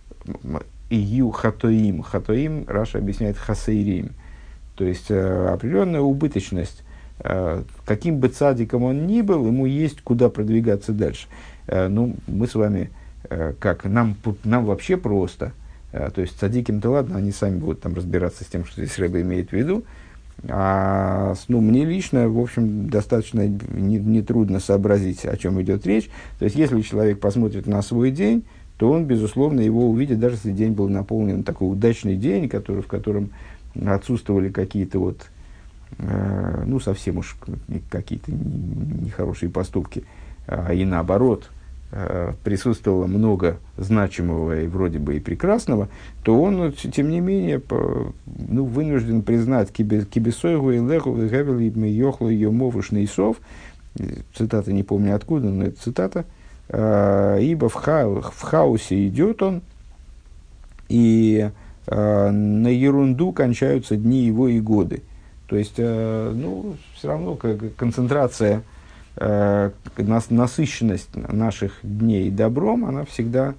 ию 0.89 1.31
хатоим. 1.31 2.01
Хатоим 2.01 2.65
Раша 2.67 2.99
объясняет 2.99 3.37
хасейрим. 3.37 4.11
То 4.75 4.85
есть 4.85 5.07
э, 5.09 5.47
определенная 5.47 5.99
убыточность. 5.99 6.83
Э, 7.19 7.63
каким 7.85 8.19
бы 8.19 8.29
цадиком 8.29 8.83
он 8.83 9.07
ни 9.07 9.21
был, 9.21 9.45
ему 9.45 9.65
есть 9.65 10.01
куда 10.01 10.29
продвигаться 10.29 10.93
дальше. 10.93 11.27
Ну, 11.67 12.15
мы 12.25 12.47
с 12.47 12.55
вами, 12.55 12.89
как 13.59 13.83
нам, 13.83 14.15
нам 14.43 14.65
вообще 14.65 14.97
просто. 14.97 15.51
То 15.91 16.21
есть 16.21 16.39
цадиким-то 16.39 16.89
ладно, 16.89 17.17
они 17.17 17.31
сами 17.31 17.59
будут 17.59 17.81
там 17.81 17.93
разбираться 17.93 18.43
с 18.43 18.47
тем, 18.47 18.65
что 18.65 18.83
здесь 18.83 18.97
Рэба 18.97 19.21
имеет 19.21 19.49
в 19.49 19.53
виду. 19.53 19.83
А, 20.47 21.33
ну, 21.47 21.59
мне 21.59 21.83
лично, 21.85 22.29
в 22.29 22.39
общем, 22.39 22.89
достаточно 22.89 23.47
нетрудно 23.47 24.55
не 24.55 24.59
сообразить, 24.59 25.25
о 25.25 25.35
чем 25.35 25.61
идет 25.61 25.85
речь. 25.85 26.09
То 26.37 26.45
есть, 26.45 26.55
если 26.55 26.81
человек 26.81 27.19
посмотрит 27.19 27.67
на 27.67 27.81
свой 27.81 28.11
день, 28.11 28.45
то 28.77 28.89
он, 28.89 29.05
безусловно, 29.05 29.59
его 29.59 29.89
увидит, 29.89 30.19
даже 30.19 30.35
если 30.35 30.51
день 30.51 30.71
был 30.71 30.87
наполнен 30.87 31.43
такой 31.43 31.69
удачный 31.69 32.15
день, 32.15 32.47
который, 32.47 32.81
в 32.81 32.87
котором 32.87 33.31
отсутствовали 33.85 34.49
какие-то 34.49 34.99
вот, 34.99 35.27
э, 35.97 36.63
ну, 36.65 36.79
совсем 36.79 37.17
уж 37.17 37.35
какие-то 37.89 38.31
нехорошие 38.31 39.49
поступки, 39.49 40.05
а, 40.47 40.73
и 40.73 40.85
наоборот, 40.85 41.49
э, 41.51 41.58
присутствовало 42.43 43.07
много 43.07 43.57
значимого 43.77 44.61
и 44.61 44.67
вроде 44.67 44.99
бы 44.99 45.17
и 45.17 45.19
прекрасного, 45.19 45.89
то 46.23 46.39
он, 46.39 46.71
тем 46.71 47.09
не 47.09 47.19
менее, 47.19 47.59
ну, 48.47 48.65
вынужден 48.65 49.23
признать 49.23 49.71
кибесойгу 49.71 50.71
и 50.71 50.79
леху 50.79 51.15
гевели 51.15 51.87
йохлу 51.87 52.29
ее 52.29 52.51
мовушный 52.51 53.07
сов, 53.07 53.37
цитата 54.35 54.71
не 54.71 54.83
помню 54.83 55.15
откуда, 55.15 55.49
но 55.49 55.65
это 55.65 55.81
цитата, 55.81 56.25
э, 56.69 57.39
ибо 57.41 57.69
в, 57.69 57.73
ха, 57.73 58.07
в 58.07 58.41
хаосе 58.41 59.07
идет 59.07 59.41
он, 59.41 59.61
и 60.87 61.49
э, 61.87 62.29
на 62.29 62.67
ерунду 62.67 63.31
кончаются 63.31 63.95
дни 63.95 64.23
его 64.23 64.47
и 64.47 64.59
годы. 64.59 65.01
То 65.47 65.55
есть, 65.55 65.75
э, 65.77 66.33
ну, 66.35 66.75
все 66.95 67.07
равно 67.07 67.35
как 67.35 67.75
концентрация 67.75 68.63
э, 69.19 69.71
насыщенность 70.29 71.15
наших 71.15 71.73
дней 71.83 72.29
добром, 72.31 72.85
она 72.85 73.05
всегда 73.05 73.55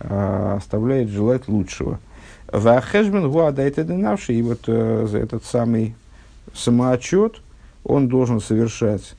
э, 0.00 0.54
оставляет 0.56 1.08
желать 1.08 1.48
лучшего. 1.48 1.98
Вахешбен 2.52 3.28
денавший, 3.84 4.36
и 4.36 4.42
вот 4.42 4.64
э, 4.66 5.08
этот 5.14 5.44
самый 5.44 5.94
самоотчет, 6.54 7.40
он 7.84 8.08
должен 8.08 8.40
совершать, 8.40 9.14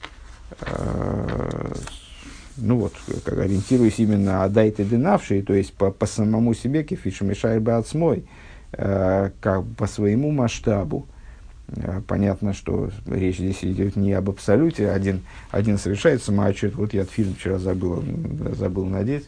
ну 2.57 2.77
вот, 2.77 2.93
как 3.23 3.37
ориентируясь 3.37 3.99
именно 3.99 4.43
адайте 4.43 4.83
денавший, 4.83 5.41
то 5.41 5.53
есть 5.53 5.73
по, 5.73 5.91
по 5.91 6.05
самому 6.05 6.53
себе, 6.53 6.83
кефиша 6.83 7.23
мешай 7.23 7.59
бацмой, 7.59 8.25
э, 8.73 9.31
как 9.39 9.65
по 9.77 9.87
своему 9.87 10.31
масштабу, 10.31 11.07
понятно, 12.07 12.53
что 12.53 12.89
речь 13.05 13.37
здесь 13.37 13.63
идет 13.63 13.95
не 13.95 14.13
об 14.13 14.29
абсолюте. 14.29 14.89
Один, 14.89 15.21
один 15.51 15.77
совершает 15.77 16.23
самоотчет. 16.23 16.75
Вот 16.75 16.93
я 16.93 17.05
фильм 17.05 17.35
вчера 17.35 17.57
забыл, 17.57 18.03
забыл 18.55 18.85
надеть. 18.85 19.25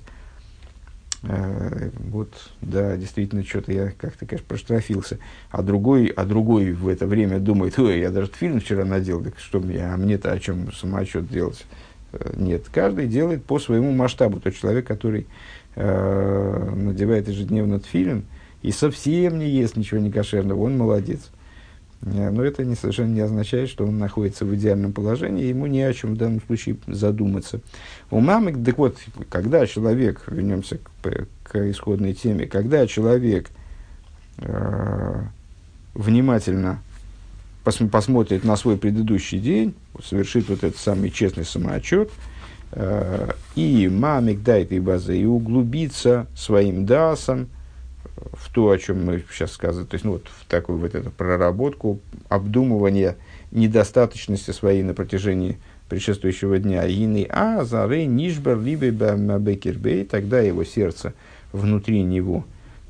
Э, 1.23 1.89
вот, 1.99 2.33
да, 2.61 2.95
действительно, 2.95 3.43
что-то 3.43 3.71
я 3.73 3.91
как-то, 3.91 4.25
конечно, 4.25 4.47
проштрафился. 4.47 5.19
А 5.51 5.61
другой, 5.61 6.07
а 6.07 6.25
другой 6.25 6.71
в 6.71 6.87
это 6.87 7.07
время 7.07 7.39
думает, 7.39 7.77
ой, 7.77 7.99
я 7.99 8.09
даже 8.09 8.31
фильм 8.31 8.59
вчера 8.59 8.85
надел, 8.85 9.23
так 9.23 9.37
что 9.37 9.59
мне, 9.59 9.85
а 9.85 9.97
мне-то 9.97 10.31
о 10.31 10.39
чем 10.39 10.71
самоотчет 10.71 11.27
делать? 11.27 11.65
Э, 12.13 12.33
нет, 12.37 12.65
каждый 12.71 13.07
делает 13.07 13.43
по 13.43 13.59
своему 13.59 13.91
масштабу. 13.91 14.39
Тот 14.39 14.55
человек, 14.55 14.87
который 14.87 15.27
э, 15.75 16.73
надевает 16.75 17.27
ежедневно 17.27 17.79
фильм 17.79 18.25
и 18.61 18.71
совсем 18.71 19.39
не 19.39 19.49
ест 19.49 19.75
ничего 19.75 19.99
не 19.99 20.11
кошерного, 20.11 20.61
он 20.61 20.77
молодец. 20.77 21.29
Э, 22.01 22.29
но 22.29 22.43
это 22.43 22.63
не, 22.63 22.75
совершенно 22.75 23.13
не 23.13 23.21
означает, 23.21 23.69
что 23.69 23.85
он 23.85 23.97
находится 23.97 24.45
в 24.45 24.55
идеальном 24.55 24.93
положении, 24.93 25.45
ему 25.45 25.67
не 25.67 25.81
о 25.81 25.93
чем 25.93 26.13
в 26.13 26.17
данном 26.17 26.41
случае 26.41 26.77
задуматься. 26.87 27.61
У 28.11 28.19
мамы, 28.19 28.53
так 28.63 28.77
вот, 28.77 28.97
когда 29.29 29.65
человек, 29.65 30.23
вернемся 30.27 30.77
к, 30.77 31.27
к 31.43 31.69
исходной 31.69 32.13
теме, 32.13 32.45
когда 32.45 32.87
человек 32.87 33.49
э, 34.37 35.23
внимательно 35.93 36.81
пос, 37.63 37.79
посмотрит 37.91 38.43
на 38.43 38.55
свой 38.55 38.77
предыдущий 38.77 39.39
день, 39.39 39.75
совершит 40.03 40.49
вот 40.49 40.63
этот 40.63 40.77
самый 40.77 41.09
честный 41.11 41.45
самоотчет, 41.45 42.09
э, 42.71 43.31
и 43.55 43.89
мамик 43.89 44.41
дает 44.41 44.71
и 44.71 44.79
базы, 44.79 45.19
и 45.19 45.25
углубится 45.25 46.27
своим 46.35 46.85
дасом, 46.85 47.49
в 48.33 48.53
то, 48.53 48.69
о 48.69 48.77
чем 48.77 49.05
мы 49.05 49.23
сейчас 49.31 49.51
сказали, 49.51 49.85
то 49.85 49.95
есть 49.95 50.05
ну, 50.05 50.13
вот 50.13 50.27
в 50.27 50.45
такую 50.45 50.79
вот 50.79 50.95
эту 50.95 51.11
проработку, 51.11 51.99
обдумывание 52.27 53.17
недостаточности 53.51 54.51
своей 54.51 54.83
на 54.83 54.93
протяжении 54.93 55.57
предшествующего 55.89 56.59
дня. 56.59 56.85
Ины 56.87 57.27
а 57.29 57.63
зары 57.63 58.05
нишбер 58.05 58.59
либо 58.59 58.91
бекербей, 59.39 60.05
тогда 60.05 60.39
его 60.39 60.63
сердце 60.63 61.13
внутри 61.51 62.03
него 62.03 62.45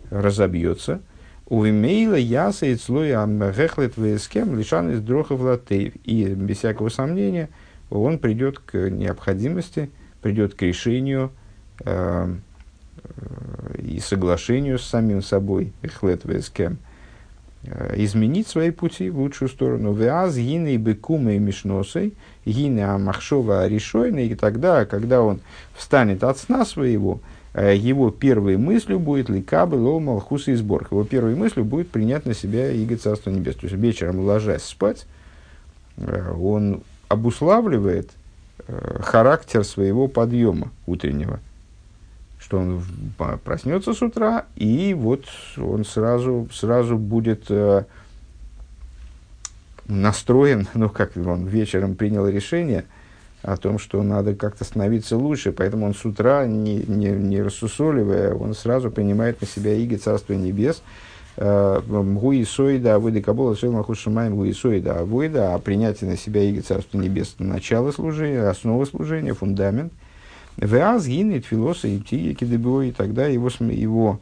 разобьется. 0.10 1.02
У 1.48 1.66
имейла 1.66 2.16
яса 2.16 2.68
и 2.68 2.76
слоя 2.76 3.26
гехлет 3.26 3.98
вескем 3.98 4.58
лишан 4.58 4.92
из 4.92 5.02
дрохов 5.02 5.42
латейв. 5.42 5.94
И 6.04 6.26
без 6.26 6.58
всякого 6.58 6.90
сомнения 6.90 7.50
он 7.90 8.20
придет 8.20 8.60
к 8.60 8.90
необходимости, 8.90 9.90
придет 10.22 10.54
к 10.54 10.62
решению 10.62 11.32
э, 11.84 12.36
и 13.78 14.00
соглашению 14.00 14.80
с 14.80 14.86
самим 14.86 15.22
собой, 15.22 15.74
эхлет 15.82 16.26
вескем, 16.26 16.78
э, 17.64 17.96
изменить 17.98 18.48
свои 18.48 18.72
пути 18.72 19.10
в 19.10 19.20
лучшую 19.20 19.50
сторону. 19.50 19.94
Веаз 19.94 20.36
гины 20.36 20.78
бекумы 20.78 21.36
и 21.36 21.40
мишносой, 21.40 22.14
гины 22.46 22.82
амахшова 22.82 23.68
решойны, 23.68 24.28
и 24.28 24.36
тогда, 24.36 24.86
когда 24.86 25.22
он 25.22 25.42
встанет 25.76 26.24
от 26.24 26.38
сна 26.38 26.66
своего, 26.66 27.20
э, 27.54 27.76
его 27.76 28.12
первой 28.12 28.58
мыслью 28.58 29.00
будет 29.00 29.30
ликабы 29.30 29.76
ло 29.76 30.00
малхуса 30.00 30.52
и 30.52 30.56
сбор. 30.56 30.88
Его 30.92 31.04
первой 31.04 31.36
мыслью 31.36 31.66
будет 31.66 31.90
принять 31.90 32.26
на 32.26 32.34
себя 32.34 32.72
иго 32.72 32.98
Царства 32.98 33.32
Небес. 33.32 33.56
То 33.56 33.68
есть 33.68 33.76
вечером 33.76 34.20
ложась 34.20 34.64
спать, 34.64 35.06
э, 35.98 36.34
он 36.40 36.84
обуславливает 37.08 38.12
характер 39.00 39.64
своего 39.64 40.08
подъема 40.08 40.70
утреннего– 40.86 41.40
что 42.50 42.58
он 42.58 42.82
проснется 43.44 43.94
с 43.94 44.02
утра, 44.02 44.46
и 44.56 44.96
вот 44.98 45.26
он 45.58 45.86
сразу, 45.86 46.48
сразу 46.52 46.98
будет 46.98 47.46
э, 47.50 47.84
настроен, 49.86 50.68
ну, 50.74 50.90
как 50.90 51.16
он 51.16 51.46
вечером 51.46 51.94
принял 51.94 52.28
решение 52.28 52.86
о 53.44 53.56
том, 53.56 53.78
что 53.78 54.02
надо 54.02 54.34
как-то 54.34 54.64
становиться 54.64 55.16
лучше, 55.16 55.52
поэтому 55.52 55.86
он 55.86 55.94
с 55.94 56.04
утра, 56.04 56.48
не, 56.48 56.78
не, 56.78 57.10
не 57.10 57.40
рассусоливая, 57.40 58.34
он 58.34 58.56
сразу 58.56 58.90
принимает 58.90 59.40
на 59.42 59.48
себя 59.48 59.76
иго 59.76 60.00
Царства 60.00 60.34
Небес, 60.34 60.82
Гуисоида, 61.38 62.96
Авойда 62.96 63.22
Кабола, 63.22 63.56
Шелмахушимаем 63.56 64.36
Гуисоида, 64.36 65.02
Авойда, 65.02 65.54
а 65.54 65.60
принятие 65.60 66.10
на 66.10 66.18
себя 66.18 66.42
иго 66.42 66.64
Царства 66.64 66.98
Небес, 66.98 67.36
начало 67.38 67.92
служения, 67.92 68.42
основа 68.42 68.86
служения, 68.86 69.36
фундамент– 69.36 69.94
Веаз 70.62 71.08
гинет 71.08 71.46
филоса 71.46 71.88
и 71.88 72.00
тие 72.00 72.34
и 72.34 72.92
тогда 72.92 73.28
его, 73.28 73.50
его 73.60 74.20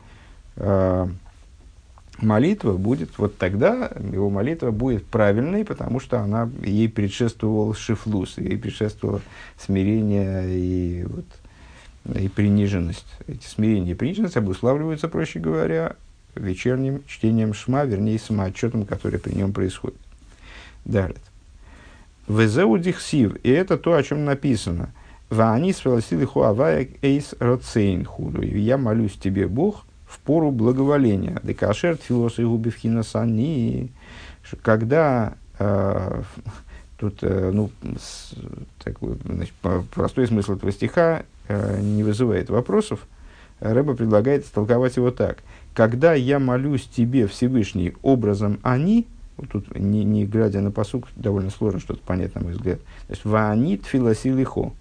э, 0.55 1.07
молитва 2.19 2.73
будет, 2.73 3.17
вот 3.17 3.37
тогда 3.37 3.91
его 4.13 4.29
молитва 4.29 4.69
будет 4.69 5.05
правильной, 5.05 5.65
потому 5.65 5.99
что 5.99 6.19
она, 6.19 6.47
ей 6.63 6.89
предшествовал 6.89 7.73
шифлус, 7.73 8.37
ей 8.37 8.57
предшествовало 8.57 9.21
смирение 9.57 10.43
и, 10.47 11.05
вот, 11.05 11.25
и 12.15 12.27
приниженность. 12.29 13.07
Эти 13.27 13.45
смирение 13.47 13.93
и 13.93 13.95
приниженность 13.95 14.37
обуславливаются, 14.37 15.07
проще 15.07 15.39
говоря, 15.39 15.95
вечерним 16.35 17.01
чтением 17.07 17.55
шма, 17.55 17.85
вернее, 17.85 18.19
самоотчетом, 18.19 18.85
который 18.85 19.17
при 19.17 19.33
нем 19.33 19.53
происходит. 19.53 19.97
Далее. 20.85 21.17
Везеудихсив, 22.27 23.37
и 23.41 23.49
это 23.49 23.75
то, 23.77 23.95
о 23.95 24.03
чем 24.03 24.23
написано– 24.23 24.91
Ваани 25.29 25.73
сфилосили 25.73 26.23
хуавая 26.25 26.87
эйс 27.01 27.35
роцейн 27.39 28.05
худу. 28.05 28.41
Я 28.41 28.77
молюсь 28.77 29.17
тебе, 29.17 29.47
Бог, 29.47 29.85
в 30.07 30.19
пору 30.19 30.51
благоволения. 30.51 31.39
Декашер 31.43 31.97
тфилос 31.97 32.39
и 32.39 32.43
губивхина 32.43 33.03
сани. 33.03 33.91
Когда 34.61 35.33
э, 35.59 36.21
тут, 36.97 37.19
э, 37.21 37.51
ну, 37.53 37.69
с, 37.99 38.33
такой, 38.83 39.17
значит, 39.25 39.53
простой 39.93 40.27
смысл 40.27 40.53
этого 40.53 40.71
стиха 40.71 41.23
э, 41.49 41.79
не 41.81 42.03
вызывает 42.03 42.49
вопросов. 42.49 43.05
Рэба 43.59 43.95
предлагает 43.95 44.45
истолковать 44.45 44.95
его 44.95 45.11
так. 45.11 45.39
Когда 45.73 46.13
я 46.13 46.39
молюсь 46.39 46.87
тебе, 46.87 47.27
Всевышний, 47.27 47.93
образом 48.01 48.59
они, 48.63 49.07
вот 49.35 49.49
тут, 49.49 49.77
не, 49.77 50.05
не 50.05 50.25
глядя 50.25 50.61
на 50.61 50.71
посук, 50.71 51.07
довольно 51.15 51.49
сложно 51.49 51.79
что-то 51.79 52.01
понять, 52.03 52.33
на 52.35 52.41
мой 52.41 52.53
взгляд. 52.53 52.79
То 53.07 53.13
есть, 53.13 53.25
ваанит 53.25 53.85
филосилихо. 53.85 54.71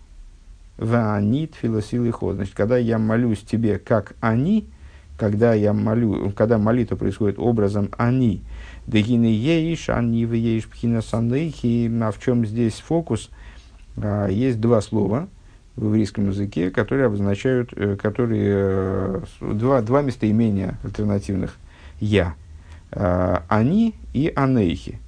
Ваанит 0.79 1.55
филосилихо. 1.55 2.35
Значит, 2.35 2.55
когда 2.55 2.77
я 2.77 2.99
молюсь 2.99 3.41
тебе, 3.41 3.79
как 3.79 4.15
они, 4.21 4.69
когда 5.17 5.55
я 5.55 5.73
молю, 5.73 6.31
когда 6.37 6.59
молитва 6.59 6.97
происходит 6.97 7.39
образом 7.39 7.91
они, 7.97 8.43
дегины 8.87 9.27
еиш, 9.27 9.89
они 9.89 10.23
еиш 10.23 10.67
пхина 10.67 11.01
санлейхи, 11.01 11.91
а 12.03 12.11
в 12.11 12.23
чем 12.23 12.45
здесь 12.45 12.75
фокус? 12.75 13.31
А, 13.97 14.29
есть 14.29 14.61
два 14.61 14.83
слова 14.83 15.29
в 15.77 15.87
еврейском 15.87 16.29
языке, 16.29 16.71
которые 16.71 17.07
обозначают, 17.07 17.73
э, 17.75 17.97
которые, 17.97 18.55
э, 18.55 19.21
два, 19.41 19.83
два 19.83 20.03
местоимения 20.03 20.79
альтернативных 20.83 21.57
«я». 22.01 22.35
Они 22.91 23.95
и 24.15 24.33
анейхи. 24.35 25.01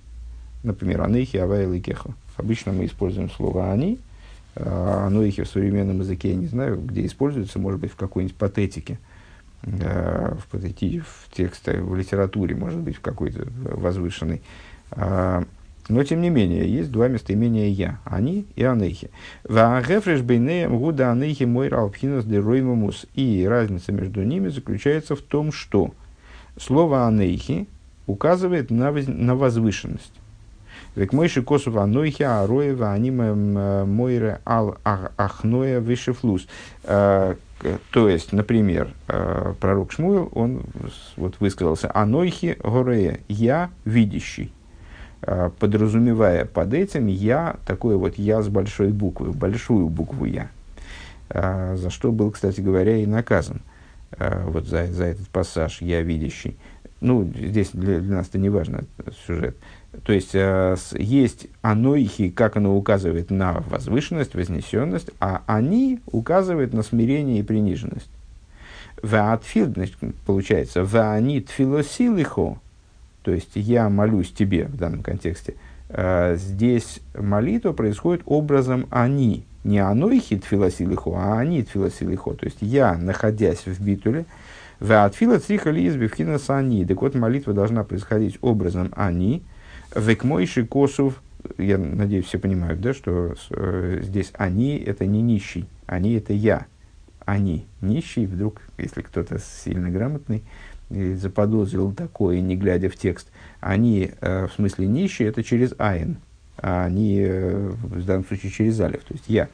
например, 0.64 1.02
анейхи, 1.02 1.36
авая, 1.36 1.72
ликеха. 1.72 2.10
Обычно 2.36 2.72
мы 2.72 2.86
используем 2.86 3.30
слово 3.30 3.72
«они», 3.72 3.98
а 4.60 5.06
анойхи 5.06 5.42
в 5.42 5.48
современном 5.48 6.00
языке, 6.00 6.30
я 6.30 6.36
не 6.36 6.46
знаю, 6.46 6.80
где 6.80 7.06
используется, 7.06 7.58
может 7.58 7.80
быть, 7.80 7.92
в 7.92 7.96
какой-нибудь 7.96 8.36
патетике, 8.36 8.98
в, 9.62 10.46
патети, 10.50 11.00
в 11.00 11.34
тексте, 11.34 11.80
в 11.80 11.94
литературе, 11.96 12.54
может 12.54 12.80
быть, 12.80 12.96
в 12.96 13.00
какой-то 13.00 13.46
возвышенной. 13.62 14.42
А, 14.90 15.44
но, 15.88 16.04
тем 16.04 16.20
не 16.20 16.28
менее, 16.28 16.70
есть 16.70 16.90
два 16.90 17.08
местоимения 17.08 17.68
«я»– 17.68 17.98
«они» 18.04 18.46
и 18.56 18.62
«анейхи». 18.62 19.10
«Ваагефреш 19.44 20.20
бейнеем 20.20 20.78
гуда 20.78 21.10
анейхи 21.10 21.44
мой 21.44 21.68
ралпхинус 21.68 22.24
де 22.24 22.38
роймамус». 22.38 23.06
И 23.14 23.46
разница 23.48 23.92
между 23.92 24.22
ними 24.22 24.48
заключается 24.48 25.16
в 25.16 25.22
том, 25.22 25.50
что 25.50 25.94
слово 26.58 27.06
«анейхи» 27.06 27.66
указывает 28.06 28.70
на, 28.70 28.92
воз, 28.92 29.04
на 29.06 29.34
возвышенность. 29.34 30.12
Век 30.98 31.12
мойши 31.12 31.42
косу 31.42 31.70
ванойхи 31.70 32.24
ароева 32.24 32.92
аниме 32.92 33.84
мойре 33.84 34.40
ал 34.44 34.78
ахноя 34.84 35.78
вишефлус. 35.78 36.48
Э, 36.82 37.36
то 37.92 38.08
есть, 38.08 38.32
например, 38.32 38.90
э, 39.06 39.54
пророк 39.60 39.92
Шмуэл, 39.92 40.28
он 40.34 40.62
вот 41.16 41.36
высказался 41.38 41.88
«Анойхи 41.94 42.58
горея»– 42.64 43.20
«Я 43.28 43.70
видящий». 43.84 44.52
Э, 45.22 45.50
подразумевая 45.60 46.44
под 46.46 46.74
этим 46.74 47.06
«я», 47.06 47.58
такое 47.64 47.96
вот 47.96 48.18
«я» 48.18 48.42
с 48.42 48.48
большой 48.48 48.88
буквы, 48.88 49.30
большую 49.30 49.88
букву 49.88 50.24
«я», 50.24 50.48
за 51.30 51.90
что 51.90 52.10
был, 52.10 52.32
кстати 52.32 52.60
говоря, 52.60 52.96
и 52.96 53.06
наказан 53.06 53.60
вот 54.18 54.66
за, 54.66 54.86
за 54.86 55.04
этот 55.04 55.28
пассаж 55.28 55.80
«я 55.80 56.00
видящий». 56.02 56.56
Ну, 57.00 57.30
здесь 57.36 57.70
для, 57.72 58.00
для 58.00 58.16
нас 58.16 58.28
это 58.28 58.38
не 58.38 58.48
важно, 58.48 58.84
сюжет. 59.26 59.56
То 60.04 60.12
есть, 60.12 60.34
есть 60.34 61.46
анойхи, 61.62 62.28
как 62.28 62.56
оно 62.56 62.76
указывает 62.76 63.30
на 63.30 63.64
возвышенность, 63.68 64.34
вознесенность, 64.34 65.10
а 65.18 65.42
они 65.46 66.00
указывают 66.12 66.74
на 66.74 66.82
смирение 66.82 67.40
и 67.40 67.42
приниженность. 67.42 68.10
Ваатфилд, 69.02 69.74
значит, 69.74 69.96
получается, 70.26 70.84
ваанит 70.84 71.48
филосилихо, 71.50 72.58
то 73.22 73.32
есть 73.32 73.52
я 73.54 73.88
молюсь 73.88 74.30
тебе 74.30 74.64
в 74.64 74.76
данном 74.76 75.02
контексте, 75.02 75.54
э, 75.88 76.36
здесь 76.36 77.00
молитва 77.14 77.72
происходит 77.72 78.22
образом 78.26 78.86
они, 78.90 79.44
не 79.64 79.78
оно 79.78 80.10
хит 80.18 80.44
филосилихо, 80.44 81.12
а 81.14 81.38
они 81.38 81.62
филосилихо. 81.62 82.34
То 82.34 82.46
есть 82.46 82.58
я, 82.60 82.94
находясь 82.94 83.66
в 83.66 83.80
битуле, 83.80 84.24
в 84.80 85.04
отфила 85.04 85.38
цриха 85.38 85.70
ли 85.70 85.88
избивхина 85.88 86.38
они. 86.48 86.84
Так 86.86 87.02
вот, 87.02 87.14
молитва 87.14 87.52
должна 87.52 87.84
происходить 87.84 88.38
образом 88.40 88.92
они. 88.96 89.42
Векмойши 89.98 90.64
косов, 90.66 91.20
я 91.56 91.78
надеюсь, 91.78 92.26
все 92.26 92.38
понимают, 92.38 92.80
да, 92.80 92.94
что 92.94 93.34
э, 93.50 94.00
здесь 94.02 94.32
они 94.34 94.78
это 94.78 95.06
не 95.06 95.22
нищий, 95.22 95.66
они 95.86 96.14
это 96.14 96.32
я. 96.32 96.66
Они 97.24 97.66
нищий, 97.80 98.26
вдруг, 98.26 98.62
если 98.78 99.02
кто-то 99.02 99.38
сильно 99.38 99.90
грамотный, 99.90 100.42
заподозрил 100.88 101.92
такое, 101.92 102.40
не 102.40 102.56
глядя 102.56 102.88
в 102.88 102.96
текст, 102.96 103.28
они, 103.60 104.12
э, 104.20 104.46
в 104.46 104.52
смысле 104.54 104.86
нищие, 104.86 105.28
это 105.28 105.42
через 105.42 105.74
айн, 105.78 106.16
а 106.56 106.84
они, 106.84 107.20
э, 107.20 107.68
в 107.68 108.04
данном 108.04 108.24
случае, 108.24 108.50
через 108.50 108.80
алиф, 108.80 109.04
то 109.04 109.12
есть 109.12 109.28
я. 109.28 109.48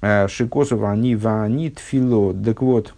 Э, 0.00 0.28
Шикосов, 0.28 0.84
они 0.84 1.16
ванит 1.16 1.78
фило, 1.78 2.32
так 2.32 2.62
вот, 2.62 2.94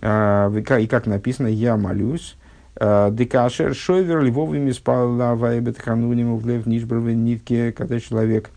э, 0.00 0.62
и 0.80 0.86
как 0.86 1.06
написано, 1.06 1.48
я 1.48 1.76
молюсь, 1.76 2.36
Декашер 2.78 3.74
шойвер 3.74 4.22
львовыми 4.22 4.70
спала 4.70 5.34
вайбет 5.34 5.78
хануним 5.78 6.32
углев 6.32 6.66
нишбровы 6.66 7.14
нитки, 7.14 7.72
когда 7.72 7.98
человек 7.98 8.50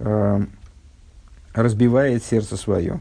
э, 0.00 0.40
разбивает 1.54 2.22
сердце 2.22 2.58
свое 2.58 3.00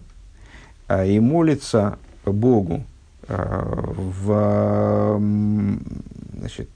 э, 0.87 1.09
и 1.09 1.19
молится 1.19 1.99
Богу 2.23 2.85
в, 3.27 5.19
значит, 6.37 6.69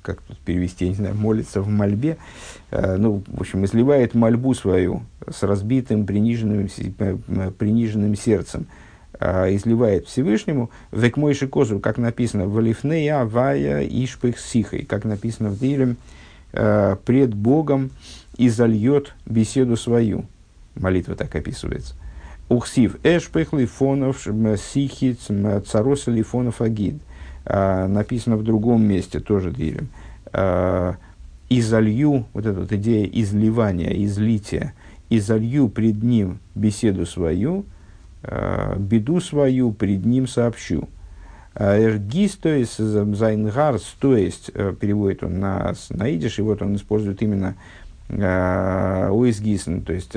как 0.00 0.22
тут 0.22 0.38
перевести, 0.38 0.88
не 0.88 0.94
знаю, 0.94 1.14
молится 1.14 1.60
в 1.60 1.68
мольбе, 1.68 2.16
э, 2.70 2.96
ну, 2.96 3.22
в 3.26 3.40
общем, 3.42 3.62
изливает 3.66 4.14
мольбу 4.14 4.54
свою 4.54 5.02
с 5.30 5.42
разбитым, 5.42 6.06
приниженным, 6.06 6.70
приниженным 7.58 8.16
сердцем, 8.16 8.62
э, 8.62 8.89
изливает 9.20 10.06
Всевышнему, 10.06 10.70
век 10.92 11.16
мой 11.16 11.34
козу, 11.34 11.78
как 11.78 11.98
написано, 11.98 12.46
в 12.46 12.56
Алифнея, 12.58 13.24
Вая, 13.24 13.82
Ишпых, 13.82 14.38
Сихой, 14.38 14.84
как 14.84 15.04
написано 15.04 15.50
в 15.50 15.58
Дилем, 15.58 15.96
э, 16.52 16.96
пред 17.04 17.34
Богом 17.34 17.90
и 18.36 18.48
зальет 18.48 19.14
беседу 19.26 19.76
свою. 19.76 20.24
Молитва 20.74 21.14
так 21.14 21.34
описывается. 21.34 21.94
Ухсив 22.48 22.96
эшпех 23.04 23.52
лифонов 23.52 24.26
сихиц 24.58 25.28
царос 25.68 26.06
лифонов 26.06 26.60
агид. 26.60 26.96
А, 27.44 27.86
написано 27.86 28.36
в 28.36 28.42
другом 28.42 28.82
месте, 28.84 29.20
тоже. 29.20 29.52
А, 30.32 30.96
изолью, 31.48 32.26
вот 32.32 32.46
эта 32.46 32.60
вот 32.60 32.72
идея 32.72 33.06
изливания, 33.06 33.90
излития, 34.04 34.72
изолью 35.10 35.68
пред 35.68 36.02
ним 36.02 36.38
беседу 36.54 37.06
свою, 37.06 37.64
беду 38.22 39.20
свою 39.20 39.72
пред 39.72 40.04
ним 40.04 40.26
сообщу. 40.26 40.88
ער 41.54 41.81
גיסט 41.81 42.36
אויס 42.36 42.78
זיין 42.78 43.21
האַרץ, 43.21 43.96
то 43.98 44.16
есть 44.16 44.52
переводит 44.52 45.24
он 45.24 45.40
на, 45.40 45.74
на 45.90 46.08
идиш, 46.08 46.38
и 46.38 46.42
вот 46.42 46.62
он 46.62 46.76
использует 46.76 47.22
именно 47.22 47.56
אויסגיסן, 48.08 49.82
то 49.82 49.92
есть 49.92 50.16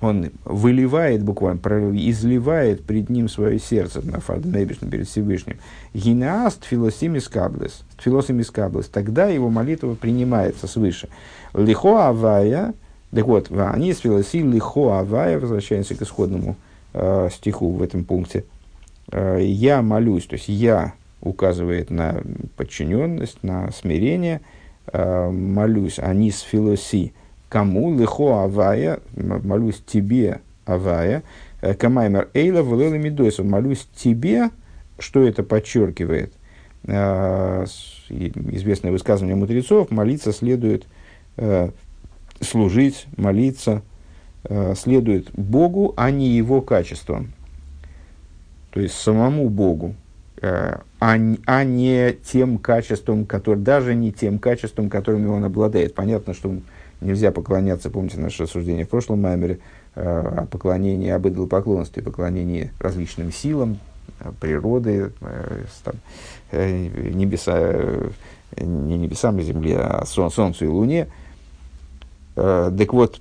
он 0.00 0.30
выливает 0.44 1.22
буквально, 1.22 1.58
изливает 2.10 2.84
пред 2.84 3.08
ним 3.08 3.28
свое 3.28 3.58
сердце 3.58 4.00
פאַרן 4.04 4.20
אויבערשטן 4.20 4.90
перед 4.90 5.08
Всевышним. 5.08 5.56
מתקבלת, 7.28 7.82
תפילתו 7.98 8.50
מתקבלת. 8.50 8.88
Тогда 8.88 9.26
его 9.26 9.48
молитва 9.48 9.94
принимается 9.94 10.66
свыше. 10.66 11.08
לך 11.54 12.08
הוי', 12.08 12.74
так 13.10 13.26
вот, 13.26 13.50
ואני 13.50 13.94
תפילתי 13.94 14.42
לך 14.42 14.98
הוי', 15.00 15.40
возвращаемся 15.40 15.94
к 15.94 16.02
исходному 16.02 16.56
э, 16.96 17.28
стиху 17.32 17.70
в 17.72 17.82
этом 17.82 18.04
пункте. 18.04 18.44
Э, 19.12 19.38
я 19.40 19.82
молюсь, 19.82 20.26
то 20.26 20.34
есть 20.34 20.48
я 20.48 20.94
указывает 21.20 21.90
на 21.90 22.22
подчиненность, 22.56 23.42
на 23.42 23.70
смирение, 23.70 24.40
э, 24.92 25.30
молюсь, 25.30 25.98
они 25.98 26.30
с 26.30 26.40
филоси, 26.40 27.12
Кому 27.48 27.96
лихо 27.96 28.42
авая, 28.42 28.98
молюсь 29.14 29.80
тебе, 29.86 30.40
авая, 30.64 31.22
э, 31.60 31.74
камаймер 31.74 32.28
эйла 32.34 32.62
вылела 32.62 32.94
медойса, 32.94 33.44
молюсь 33.44 33.86
тебе, 33.94 34.50
что 34.98 35.24
это 35.24 35.44
подчеркивает? 35.44 36.32
Э, 36.88 37.64
известное 38.08 38.90
высказывание 38.90 39.36
мудрецов, 39.36 39.90
молиться 39.90 40.32
следует 40.32 40.86
служить, 42.40 43.06
молиться 43.16 43.82
следует 44.76 45.30
Богу, 45.32 45.94
а 45.96 46.10
не 46.10 46.28
его 46.28 46.60
качествам. 46.60 47.32
То 48.70 48.80
есть 48.80 48.94
самому 48.94 49.48
Богу, 49.48 49.94
а, 50.42 50.82
а 51.00 51.64
не 51.64 52.12
тем 52.12 52.58
качеством, 52.58 53.24
который, 53.24 53.58
даже 53.58 53.94
не 53.94 54.12
тем 54.12 54.38
качеством, 54.38 54.90
которыми 54.90 55.26
он 55.26 55.44
обладает. 55.44 55.94
Понятно, 55.94 56.34
что 56.34 56.54
нельзя 57.00 57.32
поклоняться, 57.32 57.90
помните 57.90 58.20
наше 58.20 58.44
рассуждение 58.44 58.84
в 58.84 58.88
прошлом 58.88 59.22
маймере, 59.22 59.58
э, 59.94 60.02
о 60.02 60.46
поклонении, 60.46 61.10
об 61.10 61.26
идолопоклонстве, 61.26 62.02
поклонении 62.02 62.70
различным 62.78 63.32
силам, 63.32 63.78
э, 64.20 64.30
природы, 64.40 65.12
э, 65.20 65.64
там, 65.84 65.94
небеса, 66.52 67.72
не 68.56 68.98
небесам 68.98 69.38
и 69.40 69.42
земле, 69.42 69.78
а 69.78 70.04
солнцу 70.06 70.64
и 70.64 70.68
луне. 70.68 71.08
Так 72.34 72.92
вот, 72.92 73.18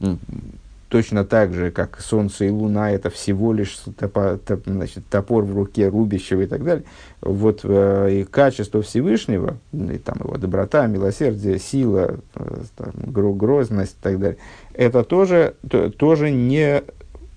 точно 0.90 1.26
так 1.26 1.54
же, 1.54 1.72
как 1.72 2.00
Солнце 2.00 2.46
и 2.46 2.50
Луна, 2.50 2.92
это 2.92 3.10
всего 3.10 3.54
лишь 3.54 3.78
топор, 3.98 4.38
топ, 4.38 4.64
значит, 4.66 5.06
топор 5.10 5.44
в 5.44 5.56
руке 5.56 5.88
рубящего 5.88 6.42
и 6.42 6.48
так 6.48 6.64
далее. 6.64 6.86
Вот 7.22 7.62
э, 7.64 8.10
и 8.12 8.24
качество 8.24 8.82
Всевышнего, 8.82 9.58
и 9.74 9.98
там 9.98 10.18
его 10.20 10.38
доброта, 10.38 10.88
милосердие, 10.88 11.60
сила, 11.60 12.20
э, 12.36 12.58
там, 12.76 12.94
грозность 13.08 13.94
и 14.00 14.04
так 14.04 14.20
далее, 14.20 14.38
это 14.74 15.04
тоже, 15.04 15.56
то, 15.68 15.90
тоже 15.90 16.32
не 16.32 16.84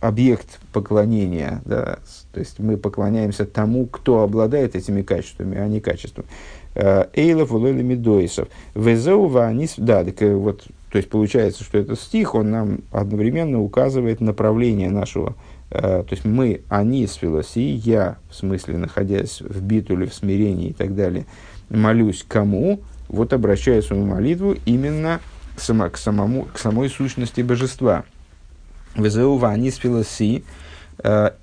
объект 0.00 0.60
поклонения. 0.72 1.60
Да? 1.64 1.98
То 2.32 2.40
есть 2.40 2.58
мы 2.58 2.76
поклоняемся 2.76 3.46
тому, 3.46 3.86
кто 3.86 4.22
обладает 4.22 4.76
этими 4.76 5.02
качествами, 5.02 5.58
а 5.58 5.66
не 5.66 5.80
качествами. 5.80 6.28
Э, 6.74 7.06
Эйлов, 7.14 7.52
Улели, 7.52 7.82
Медоисов. 7.82 8.48
Везеува, 8.74 9.46
они... 9.46 9.68
Да, 9.76 10.04
так 10.04 10.22
э, 10.22 10.34
вот 10.34 10.64
то 10.90 10.96
есть 10.96 11.10
получается, 11.10 11.64
что 11.64 11.78
этот 11.78 12.00
стих, 12.00 12.34
он 12.34 12.50
нам 12.50 12.78
одновременно 12.90 13.60
указывает 13.60 14.20
направление 14.20 14.90
нашего. 14.90 15.36
Э, 15.70 16.02
то 16.02 16.08
есть 16.10 16.24
мы, 16.24 16.62
они 16.68 17.06
с 17.06 17.14
филоси, 17.14 17.58
я, 17.58 18.18
в 18.30 18.34
смысле, 18.34 18.78
находясь 18.78 19.40
в 19.40 19.62
битуле, 19.62 20.06
в 20.06 20.14
смирении 20.14 20.70
и 20.70 20.72
так 20.72 20.94
далее, 20.94 21.26
молюсь 21.68 22.24
кому? 22.26 22.80
вот 23.08 23.32
обращает 23.32 23.84
свою 23.84 24.04
молитву 24.04 24.54
именно 24.64 25.20
само, 25.56 25.88
к, 25.90 25.96
самому, 25.96 26.44
к 26.44 26.58
самой 26.58 26.88
сущности 26.88 27.40
божества. 27.40 28.04
Везеува 28.94 29.50
они 29.50 29.70
филоси, 29.70 30.38
э, 30.38 30.42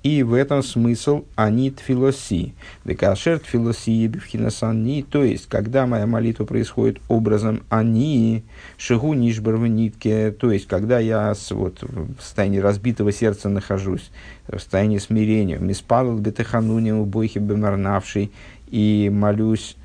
и 0.02 0.22
в 0.22 0.34
этом 0.34 0.62
смысл 0.62 1.24
они 1.34 1.70
тфилоси. 1.70 2.54
Декашер 2.84 3.38
тфилоси 3.38 4.06
бифхинасани, 4.06 5.02
то 5.02 5.24
есть, 5.24 5.48
когда 5.48 5.86
моя 5.86 6.06
молитва 6.06 6.44
происходит 6.44 6.98
образом 7.08 7.62
они, 7.70 8.44
шигу 8.76 9.14
нишбар 9.14 9.56
в 9.56 9.66
нитке, 9.66 10.30
то 10.30 10.50
есть, 10.52 10.66
когда 10.66 10.98
я 10.98 11.34
вот, 11.50 11.82
в 11.82 12.20
состоянии 12.20 12.58
разбитого 12.58 13.12
сердца 13.12 13.48
нахожусь, 13.48 14.10
в 14.46 14.58
состоянии 14.58 14.98
смирения, 14.98 15.58
миспавел 15.58 16.18
бетехануним 16.18 17.04
бойхи 17.04 17.38
бемарнавший, 17.38 18.30
и 18.70 19.10
молюсь, 19.12 19.76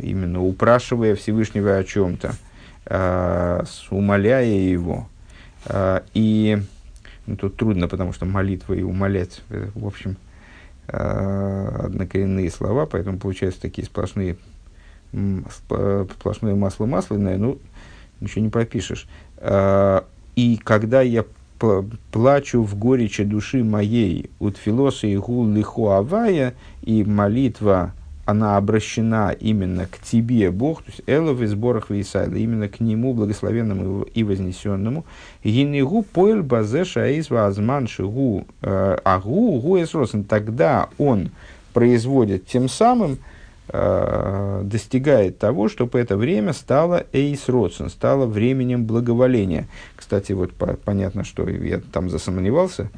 именно 0.00 0.42
упрашивая 0.42 1.14
Всевышнего 1.14 1.76
о 1.76 1.84
чем-то, 1.84 2.34
э, 2.86 3.64
умоляя 3.90 4.44
его. 4.46 5.08
Э, 5.66 6.00
и 6.14 6.58
ну, 7.26 7.36
тут 7.36 7.56
трудно, 7.56 7.88
потому 7.88 8.12
что 8.12 8.26
молитва 8.26 8.74
и 8.74 8.82
умолять, 8.82 9.42
э, 9.50 9.68
в 9.74 9.86
общем, 9.86 10.16
э, 10.88 11.80
однокоренные 11.84 12.50
слова, 12.50 12.86
поэтому 12.86 13.18
получаются 13.18 13.60
такие 13.60 13.86
сплошные, 13.86 14.36
сплошное 15.10 16.54
масло 16.54 16.86
масляное, 16.86 17.38
ну, 17.38 17.58
ничего 18.20 18.42
не 18.42 18.50
пропишешь. 18.50 19.08
Э, 19.38 20.02
и 20.36 20.58
когда 20.62 21.00
я 21.00 21.24
плачу 22.10 22.62
в 22.62 22.76
горечи 22.76 23.24
души 23.24 23.64
моей, 23.64 24.30
от 24.38 24.56
филоса 24.58 25.06
и 25.06 25.16
гул 25.16 25.48
лиху 25.48 25.88
авая, 25.90 26.54
и 26.82 27.04
молитва, 27.04 27.94
она 28.26 28.56
обращена 28.56 29.36
именно 29.38 29.86
к 29.86 29.98
тебе, 29.98 30.50
Бог, 30.50 30.82
то 30.82 30.90
есть 30.90 31.02
Элов 31.06 31.40
из 31.42 31.50
сборах 31.50 31.90
Вейсайда, 31.90 32.36
именно 32.36 32.68
к 32.68 32.80
Нему, 32.80 33.12
благословенному 33.12 34.02
и 34.02 34.24
вознесенному. 34.24 35.04
Гинегу 35.42 36.02
поэль 36.02 36.42
базе 36.42 36.84
шаис 36.84 37.28
вазман 37.28 37.86
шигу 37.86 38.46
э, 38.62 38.98
агу 39.04 39.60
гуэсросен. 39.60 40.24
Тогда 40.24 40.88
он 40.96 41.30
производит 41.74 42.46
тем 42.46 42.70
самым, 42.70 43.18
э, 43.68 44.62
достигает 44.64 45.38
того, 45.38 45.68
чтобы 45.68 45.98
это 45.98 46.16
время 46.16 46.54
стало 46.54 47.04
эйс 47.12 47.48
родсен, 47.48 47.90
стало 47.90 48.24
временем 48.24 48.86
благоволения. 48.86 49.68
Кстати, 49.96 50.32
вот 50.32 50.54
по, 50.54 50.68
понятно, 50.74 51.24
что 51.24 51.46
я 51.46 51.78
там 51.92 52.08
засомневался 52.08 52.90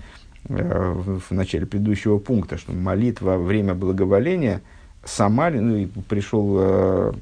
э, 0.49 0.93
в, 0.93 1.19
в 1.19 1.31
начале 1.33 1.67
предыдущего 1.67 2.19
пункта, 2.19 2.59
что 2.59 2.71
молитва 2.71 3.39
время 3.39 3.75
благоволения– 3.75 4.63
сама, 5.07 5.51
ну, 5.51 5.77
и 5.77 5.87
пришел, 5.87 6.57
э, 6.59 7.13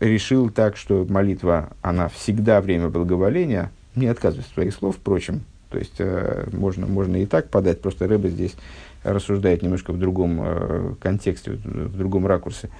решил 0.00 0.50
так, 0.50 0.76
что 0.76 1.06
молитва, 1.08 1.70
она 1.82 2.08
всегда 2.08 2.60
время 2.60 2.88
благоволения, 2.88 3.70
не 3.94 4.06
отказываюсь 4.06 4.46
от 4.46 4.54
своих 4.54 4.74
слов, 4.74 4.96
впрочем, 4.96 5.42
то 5.70 5.78
есть 5.78 5.96
э, 5.98 6.48
можно, 6.52 6.86
можно 6.86 7.16
и 7.16 7.26
так 7.26 7.50
подать, 7.50 7.80
просто 7.80 8.08
рыба 8.08 8.28
здесь 8.28 8.54
рассуждает 9.04 9.62
немножко 9.62 9.92
в 9.92 9.98
другом 9.98 10.40
э, 10.42 10.94
контексте, 11.00 11.52
в 11.52 11.96
другом 11.96 12.26
ракурсе. 12.26 12.70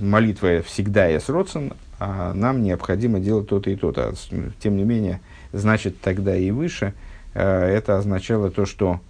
Молитва 0.00 0.62
всегда 0.62 1.06
есть 1.06 1.28
родствен, 1.28 1.74
а 1.98 2.32
нам 2.32 2.62
необходимо 2.62 3.20
делать 3.20 3.46
то-то 3.46 3.68
и 3.68 3.76
то-то. 3.76 4.14
Тем 4.60 4.78
не 4.78 4.84
менее, 4.84 5.20
значит, 5.52 6.00
тогда 6.00 6.34
и 6.34 6.50
выше 6.50 6.94
это 7.34 7.98
означало 7.98 8.50
то, 8.50 8.64
что 8.64 9.00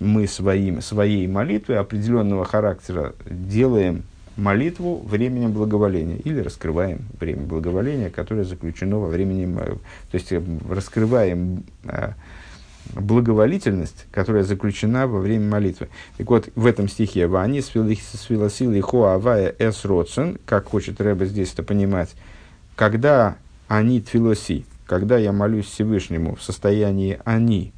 мы 0.00 0.26
своим, 0.26 0.80
своей 0.80 1.26
молитвой 1.26 1.78
определенного 1.78 2.44
характера 2.44 3.14
делаем 3.24 4.04
молитву 4.36 5.02
временем 5.04 5.52
благоволения 5.52 6.16
или 6.18 6.40
раскрываем 6.40 7.00
время 7.18 7.42
благоволения, 7.42 8.10
которое 8.10 8.44
заключено 8.44 8.98
во 8.98 9.08
времени, 9.08 9.52
то 9.54 9.78
есть 10.12 10.30
э, 10.32 10.42
раскрываем 10.68 11.64
э, 11.84 12.12
благоволительность, 12.94 14.06
которая 14.12 14.44
заключена 14.44 15.06
во 15.06 15.20
время 15.20 15.48
молитвы. 15.48 15.88
Так 16.18 16.28
вот, 16.28 16.48
в 16.54 16.66
этом 16.66 16.88
стихе 16.88 17.26
«Вани 17.26 17.60
свилосил 17.62 18.80
хо 18.82 19.06
авая 19.06 19.54
эс 19.58 19.84
родсен», 19.84 20.38
как 20.44 20.66
хочет 20.66 21.00
Рэбе 21.00 21.26
здесь 21.26 21.52
это 21.52 21.62
понимать, 21.62 22.14
когда 22.74 23.36
они 23.68 24.00
твилоси, 24.00 24.66
когда 24.86 25.16
я 25.16 25.32
молюсь 25.32 25.66
Всевышнему 25.66 26.36
в 26.36 26.42
состоянии 26.42 27.18
«они», 27.24 27.72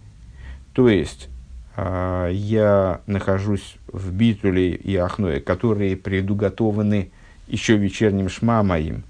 то 0.78 0.88
есть, 0.88 1.28
э, 1.76 2.30
я 2.32 3.00
нахожусь 3.08 3.78
в 3.88 4.12
битуле 4.12 4.76
и 4.76 4.94
ахное, 4.94 5.40
которые 5.40 5.96
предуготованы 5.96 7.10
еще 7.48 7.76
вечерним 7.76 8.28
шма 8.28 8.62
моим. 8.62 9.02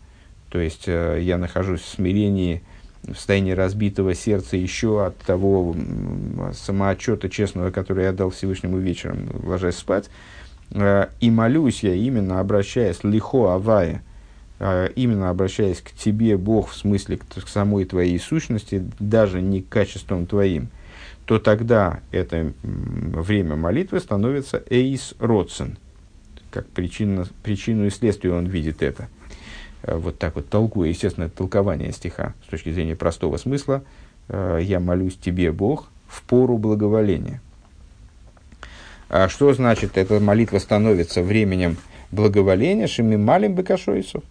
То 0.49 0.61
есть, 0.61 0.85
э, 0.87 1.19
я 1.21 1.37
нахожусь 1.37 1.83
в 1.83 1.89
смирении, 1.89 2.63
в 3.03 3.13
состоянии 3.13 3.53
разбитого 3.53 4.15
сердца 4.15 4.57
еще 4.57 5.05
от 5.05 5.19
того 5.19 5.77
самоотчета 6.55 7.29
честного, 7.29 7.71
который 7.71 8.05
я 8.05 8.13
дал 8.13 8.31
Всевышнему 8.31 8.79
вечером, 8.79 9.29
ложась 9.43 9.77
спать. 9.77 10.09
Э, 10.71 11.09
и 11.21 11.31
молюсь 11.31 11.83
я 11.83 11.93
именно, 11.93 12.41
обращаясь 12.41 13.05
лихо 13.05 13.53
авая, 13.53 14.03
э, 14.59 14.89
именно 14.97 15.29
обращаясь 15.29 15.83
к 15.83 15.91
тебе, 15.91 16.39
Бог, 16.39 16.71
в 16.71 16.77
смысле 16.77 17.19
к, 17.19 17.27
к 17.27 17.47
самой 17.47 17.85
твоей 17.85 18.19
сущности, 18.19 18.83
даже 18.99 19.43
не 19.43 19.61
к 19.61 19.69
качествам 19.69 20.25
твоим, 20.25 20.71
то 21.29 21.39
тогда 21.39 22.01
это 22.11 22.55
время 22.63 23.55
молитвы 23.55 24.01
становится 24.01 24.63
эйс 24.71 25.15
родсен. 25.19 25.77
Как 26.51 26.67
причина, 26.69 27.27
причину 27.43 27.85
и 27.85 27.91
следствие 27.91 28.33
он 28.33 28.47
видит 28.47 28.83
это. 28.83 29.09
Э, 29.83 29.97
вот 29.97 30.19
так 30.19 30.37
вот 30.37 30.49
толкуя, 30.49 30.89
естественно, 30.89 31.29
толкование 31.29 31.93
стиха 31.93 32.33
с 32.47 32.51
точки 32.51 32.73
зрения 32.73 32.97
простого 32.97 33.37
смысла. 33.37 33.85
Э, 34.29 34.59
«Я 34.63 34.81
молюсь 34.81 35.19
тебе, 35.19 35.53
Бог, 35.53 35.91
в 36.07 36.23
пору 36.23 36.57
благоволения». 36.57 37.43
А 39.11 39.29
что 39.29 39.53
значит, 39.53 39.99
эта 39.99 40.21
молитва 40.21 40.59
становится 40.61 41.23
временем 41.23 41.77
благоволения, 42.11 42.87
шими 42.87 43.17
малим 43.17 43.55
бекашойсов, 43.55 44.23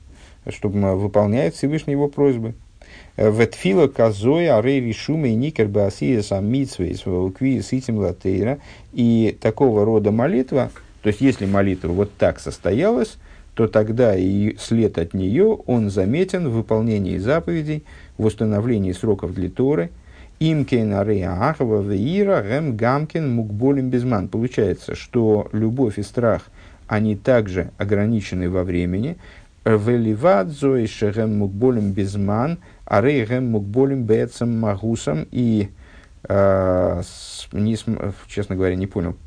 чтобы 0.49 0.95
выполняет 0.95 1.53
Всевышний 1.53 1.93
его 1.93 2.07
просьбы– 2.07 2.55
Ветфила 3.17 3.87
казой 3.87 4.47
арей 4.47 4.79
решумы 4.79 5.33
никер 5.33 5.67
баасия 5.67 6.21
самитсвей 6.21 6.95
сваукви 6.95 7.61
ситим 7.61 7.97
латейра. 7.97 8.59
И 8.93 9.35
такого 9.41 9.85
рода 9.85 10.11
молитва, 10.11 10.69
то 11.01 11.07
есть 11.07 11.21
если 11.21 11.47
молитва 11.47 11.89
вот 11.89 12.11
так 12.17 12.39
состоялась, 12.39 13.17
то 13.55 13.67
тогда 13.67 14.15
и 14.15 14.55
след 14.59 14.99
от 14.99 15.15
нее, 15.15 15.57
он 15.65 15.89
заметен 15.89 16.47
в 16.47 16.51
выполнении 16.51 17.17
заповедей, 17.17 17.83
в 18.19 18.25
установлении 18.25 18.91
сроков 18.91 19.33
для 19.33 19.49
Торы, 19.49 19.89
Имкен 20.39 20.93
Ахава 20.93 21.81
Веира 21.81 22.43
Гем 22.47 22.77
Гамкин 22.77 23.33
Мукболим 23.33 23.89
Безман. 23.89 24.27
Получается, 24.27 24.93
что 24.93 25.49
любовь 25.53 25.97
и 25.97 26.03
страх, 26.03 26.51
они 26.85 27.15
также 27.15 27.71
ограничены 27.79 28.47
во 28.47 28.63
времени. 28.63 29.17
Веливат 29.75 30.49
Зои 30.49 30.85
Шегем 30.85 31.37
Мукболим 31.37 31.91
Безман– 31.91 32.59
Арейгем 32.87 33.51
мукболим 33.51 34.03
бецам 34.03 34.57
магусом. 34.57 35.27
И, 35.31 35.69
э, 36.29 37.01
не, 37.51 37.77
честно 38.27 38.55
говоря, 38.55 38.75
не 38.75 38.87
понял, 38.87 39.17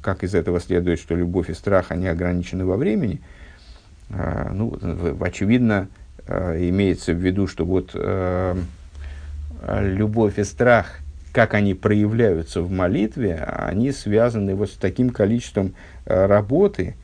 как 0.00 0.22
из 0.22 0.34
этого 0.34 0.60
следует, 0.60 1.00
что 1.00 1.16
любовь 1.16 1.50
и 1.50 1.54
страх, 1.54 1.86
они 1.88 2.06
ограничены 2.06 2.64
во 2.64 2.76
времени. 2.76 3.20
Э, 4.10 4.50
ну, 4.52 4.78
очевидно, 5.20 5.88
э, 6.28 6.68
имеется 6.68 7.12
в 7.12 7.16
виду, 7.16 7.48
что 7.48 7.64
вот 7.64 7.90
э, 7.94 8.56
любовь 9.80 10.38
и 10.38 10.44
страх, 10.44 11.00
как 11.32 11.54
они 11.54 11.74
проявляются 11.74 12.62
в 12.62 12.70
молитве, 12.70 13.42
они 13.44 13.90
связаны 13.90 14.54
вот 14.54 14.70
с 14.70 14.74
таким 14.74 15.10
количеством 15.10 15.74
э, 16.06 16.26
работы, 16.26 16.94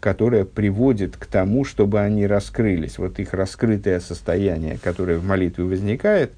которая 0.00 0.44
приводит 0.44 1.16
к 1.16 1.24
тому, 1.24 1.64
чтобы 1.64 2.00
они 2.00 2.26
раскрылись. 2.26 2.98
Вот 2.98 3.18
их 3.18 3.32
раскрытое 3.32 4.00
состояние, 4.00 4.78
которое 4.82 5.16
в 5.16 5.24
молитве 5.24 5.64
возникает, 5.64 6.32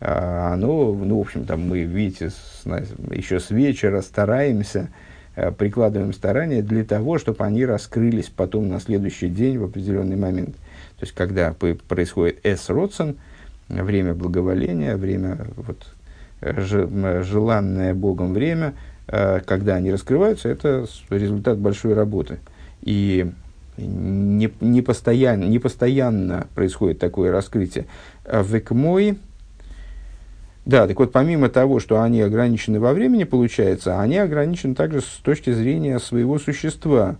э, 0.00 0.06
оно, 0.06 0.92
ну, 0.92 1.18
в 1.18 1.20
общем, 1.20 1.44
там 1.44 1.60
мы, 1.68 1.82
видите, 1.82 2.30
с, 2.30 2.66
еще 3.12 3.38
с 3.38 3.50
вечера 3.50 4.00
стараемся, 4.00 4.88
э, 5.36 5.52
прикладываем 5.52 6.12
старания 6.12 6.60
для 6.60 6.82
того, 6.84 7.18
чтобы 7.18 7.44
они 7.44 7.64
раскрылись 7.64 8.32
потом 8.34 8.68
на 8.68 8.80
следующий 8.80 9.28
день 9.28 9.58
в 9.58 9.64
определенный 9.64 10.16
момент. 10.16 10.56
То 10.98 11.04
есть, 11.04 11.14
когда 11.14 11.52
происходит 11.52 12.40
эс 12.42 12.68
родсен, 12.68 13.16
время 13.68 14.12
благоволения, 14.12 14.96
время 14.96 15.46
вот, 15.56 15.86
желанное 16.40 17.94
Богом 17.94 18.34
время, 18.34 18.74
когда 19.06 19.76
они 19.76 19.92
раскрываются, 19.92 20.48
это 20.48 20.86
результат 21.10 21.58
большой 21.58 21.94
работы– 21.94 22.40
и 22.82 23.30
не, 23.78 24.52
не, 24.60 24.82
постоянно, 24.82 25.44
не 25.44 25.58
постоянно 25.58 26.46
происходит 26.54 26.98
такое 26.98 27.32
раскрытие. 27.32 27.86
А 28.24 28.42
в 28.42 28.56
Экмой, 28.56 29.18
да, 30.66 30.86
так 30.86 30.98
вот, 30.98 31.10
помимо 31.10 31.48
того, 31.48 31.80
что 31.80 32.02
они 32.02 32.20
ограничены 32.20 32.78
во 32.78 32.92
времени, 32.92 33.24
получается, 33.24 34.00
они 34.00 34.18
ограничены 34.18 34.74
также 34.74 35.00
с 35.00 35.20
точки 35.22 35.52
зрения 35.52 35.98
своего 35.98 36.38
существа. 36.38 37.16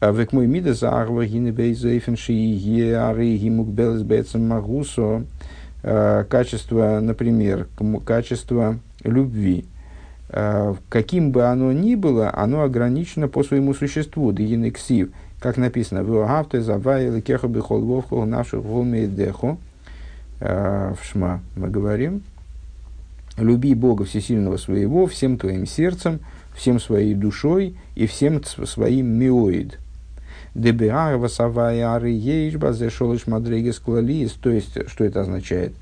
Век 0.00 0.32
мой 0.32 0.46
мида 0.46 0.74
заарва 0.74 1.24
гины 1.24 1.50
бейзейфен 1.50 2.16
шии 2.16 2.92
ары 2.92 3.36
гимук 3.36 3.68
белес 3.68 4.02
бецем 4.02 4.46
магусо. 4.46 5.24
Качество, 5.82 7.00
например, 7.00 7.68
качество 8.04 8.78
любви. 9.04 9.64
Каким 10.28 11.30
бы 11.30 11.44
оно 11.44 11.72
ни 11.72 11.94
было, 11.94 12.32
оно 12.34 12.62
ограничено 12.62 13.28
по 13.28 13.44
своему 13.44 13.74
существу. 13.74 14.32
Дегинексив, 14.32 15.10
как 15.38 15.56
написано, 15.56 16.02
в 16.02 16.22
Агавте 16.22 16.60
завайли 16.60 17.20
кеху 17.20 17.48
бихол 17.48 17.80
вовху 17.82 18.24
нашу 18.24 18.60
волмейдеху. 18.60 19.58
В 20.40 20.98
Шма 21.02 21.40
мы 21.54 21.68
говорим, 21.68 22.22
люби 23.38 23.74
Бога 23.74 24.04
Всесильного 24.04 24.56
своего 24.56 25.06
всем 25.06 25.38
твоим 25.38 25.64
сердцем, 25.66 26.20
всем 26.54 26.80
своей 26.80 27.14
душой 27.14 27.76
и 27.94 28.06
всем 28.06 28.42
своим 28.44 29.06
миоид. 29.06 29.78
Мадрегес 33.26 33.78
клалиес. 33.78 34.32
То 34.32 34.50
есть, 34.50 34.88
что 34.88 35.04
это 35.04 35.20
означает? 35.20 35.74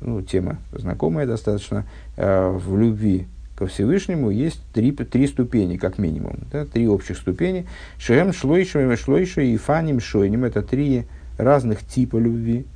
Ну, 0.00 0.22
тема 0.22 0.58
знакомая 0.72 1.26
достаточно. 1.26 1.84
Э, 2.16 2.48
в 2.48 2.78
любви 2.78 3.26
ко 3.56 3.66
Всевышнему 3.66 4.30
есть 4.30 4.60
три, 4.72 4.92
три 4.92 5.26
ступени, 5.26 5.76
как 5.76 5.98
минимум. 5.98 6.38
Да, 6.50 6.64
три 6.64 6.88
общих 6.88 7.16
ступени. 7.16 7.66
Шем, 7.98 8.32
шлойшем, 8.32 8.96
шлойшем 8.96 9.44
и 9.44 9.56
фаним, 9.56 10.00
шойним. 10.00 10.44
Это 10.44 10.62
три 10.62 11.04
разных 11.38 11.84
типа 11.86 12.16
любви. 12.16 12.66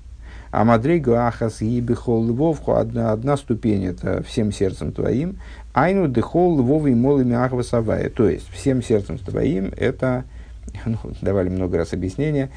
А 0.51 0.65
мадрейга 0.65 1.27
ахас 1.27 1.61
и 1.61 1.81
бихол 1.81 2.27
львовху, 2.27 2.73
одна, 2.73 3.13
одна 3.13 3.37
ступень, 3.37 3.85
это 3.85 4.23
всем 4.23 4.51
сердцем 4.51 4.93
твоим. 4.93 5.39
Айну 5.75 6.09
дехол 6.09 6.59
львовый 6.59 6.95
молами 6.95 7.35
ахвасавая. 7.35 8.09
То 8.09 8.29
есть, 8.29 8.49
всем 8.51 8.83
сердцем 8.83 9.19
твоим, 9.19 9.73
это 9.77 10.25
ну, 10.87 10.99
давали 11.21 11.49
много 11.49 11.79
раз 11.79 11.93
объяснения, 11.93 12.51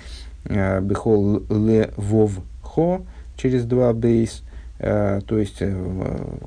э, 0.45 0.79
бехол 0.79 1.43
ле 1.49 1.91
вов 1.97 2.39
хо 2.61 3.01
через 3.35 3.65
два 3.65 3.91
бейс, 3.93 4.43
то 4.81 5.37
есть 5.37 5.57
э, 5.59 5.71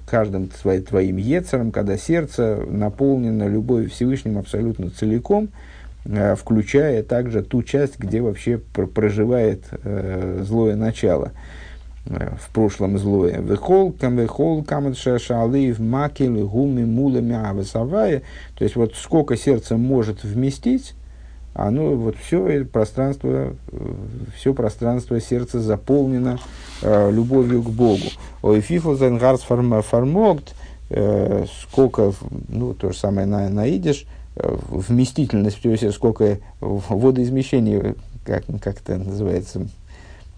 каждым 0.06 0.50
своим, 0.50 0.82
твоим 0.82 1.16
ецером, 1.18 1.70
когда 1.70 1.96
сердце 1.96 2.64
наполнено 2.68 3.46
любовью 3.46 3.88
Всевышним 3.88 4.38
абсолютно 4.38 4.90
целиком, 4.90 5.50
включая 6.04 7.04
также 7.04 7.42
ту 7.42 7.62
часть, 7.62 7.98
где 7.98 8.20
вообще 8.20 8.58
проживает 8.58 9.62
злое 10.42 10.74
начало 10.74 11.30
в 12.04 12.52
прошлом 12.52 12.98
злое. 12.98 13.40
Вехол, 13.40 13.92
кам 13.92 14.18
вехол, 14.18 14.62
камадша 14.64 15.18
шалив, 15.18 15.78
макел, 15.78 16.46
гуми, 16.46 16.84
мулами, 16.84 17.34
авасавая. 17.34 18.22
То 18.56 18.64
есть, 18.64 18.76
вот 18.76 18.94
сколько 18.96 19.36
сердце 19.36 19.78
может 19.78 20.24
вместить, 20.24 20.94
оно 21.54 21.94
вот 21.94 22.16
все 22.16 22.64
пространство, 22.64 23.54
все 24.36 24.52
пространство 24.52 25.20
сердца 25.20 25.60
заполнено 25.60 26.38
э, 26.82 27.10
любовью 27.12 27.62
к 27.62 27.70
Богу. 27.70 28.06
Ой, 28.42 28.60
фифл 28.60 28.94
зенгарс 28.94 29.42
формогт, 29.42 30.54
э, 30.90 31.46
сколько, 31.62 32.12
ну, 32.48 32.74
то 32.74 32.90
же 32.90 32.98
самое 32.98 33.26
на, 33.26 33.48
на 33.48 33.68
идиш, 33.68 34.04
э, 34.34 34.56
вместительность 34.68 35.60
всего 35.60 35.76
сердца, 35.76 35.96
сколько 35.96 36.38
водоизмещения, 36.60 37.94
как, 38.24 38.44
как 38.60 38.80
это 38.80 38.98
называется, 38.98 39.68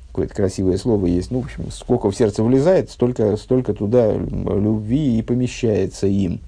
какое-то 0.09 0.35
красивое 0.35 0.77
слово 0.77 1.07
есть, 1.07 1.31
ну, 1.31 1.41
в 1.41 1.45
общем, 1.45 1.71
сколько 1.71 2.11
в 2.11 2.17
сердце 2.17 2.43
влезает, 2.43 2.91
столько, 2.91 3.37
столько 3.39 3.73
туда 3.73 4.13
любви 4.13 5.19
и 5.19 5.23
помещается 5.23 6.07
им. 6.07 6.41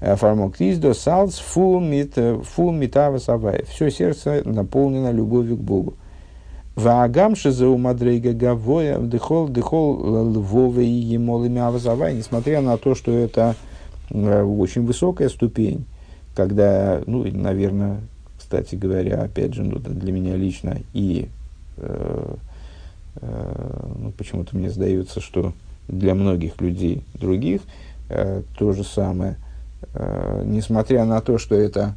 Э, 0.00 0.14
Фармоктиздо, 0.14 0.94
салц, 0.94 1.38
фул 1.38 1.80
митава 1.80 3.18
савай. 3.18 3.64
Все 3.68 3.90
сердце 3.90 4.42
наполнено 4.44 5.10
любовью 5.10 5.56
к 5.56 5.60
Богу. 5.60 5.94
Ваагам 6.76 7.34
шизеу 7.34 7.76
мадрейга 7.76 8.32
гавоя 8.32 8.98
дыхол 8.98 9.48
дыхол 9.48 10.78
емолами 10.78 11.60
авазавай. 11.60 12.14
Несмотря 12.14 12.60
на 12.60 12.76
то, 12.76 12.94
что 12.94 13.10
это 13.10 13.56
э, 14.10 14.42
очень 14.42 14.86
высокая 14.86 15.28
ступень, 15.28 15.84
когда, 16.36 17.00
ну, 17.06 17.24
наверное, 17.32 18.00
кстати 18.38 18.76
говоря, 18.76 19.22
опять 19.22 19.54
же, 19.54 19.64
ну, 19.64 19.80
для 19.80 20.12
меня 20.12 20.36
лично 20.36 20.78
и 20.92 21.28
э, 21.78 22.34
э, 23.16 23.90
ну, 23.98 24.12
почему-то 24.12 24.56
мне 24.56 24.70
сдается, 24.70 25.20
что 25.20 25.52
для 25.88 26.14
многих 26.14 26.60
людей 26.60 27.02
других 27.14 27.62
э, 28.08 28.42
то 28.56 28.72
же 28.72 28.84
самое– 28.84 29.34
Э, 29.47 29.47
несмотря 30.44 31.04
на 31.04 31.20
то, 31.20 31.38
что 31.38 31.54
это 31.54 31.94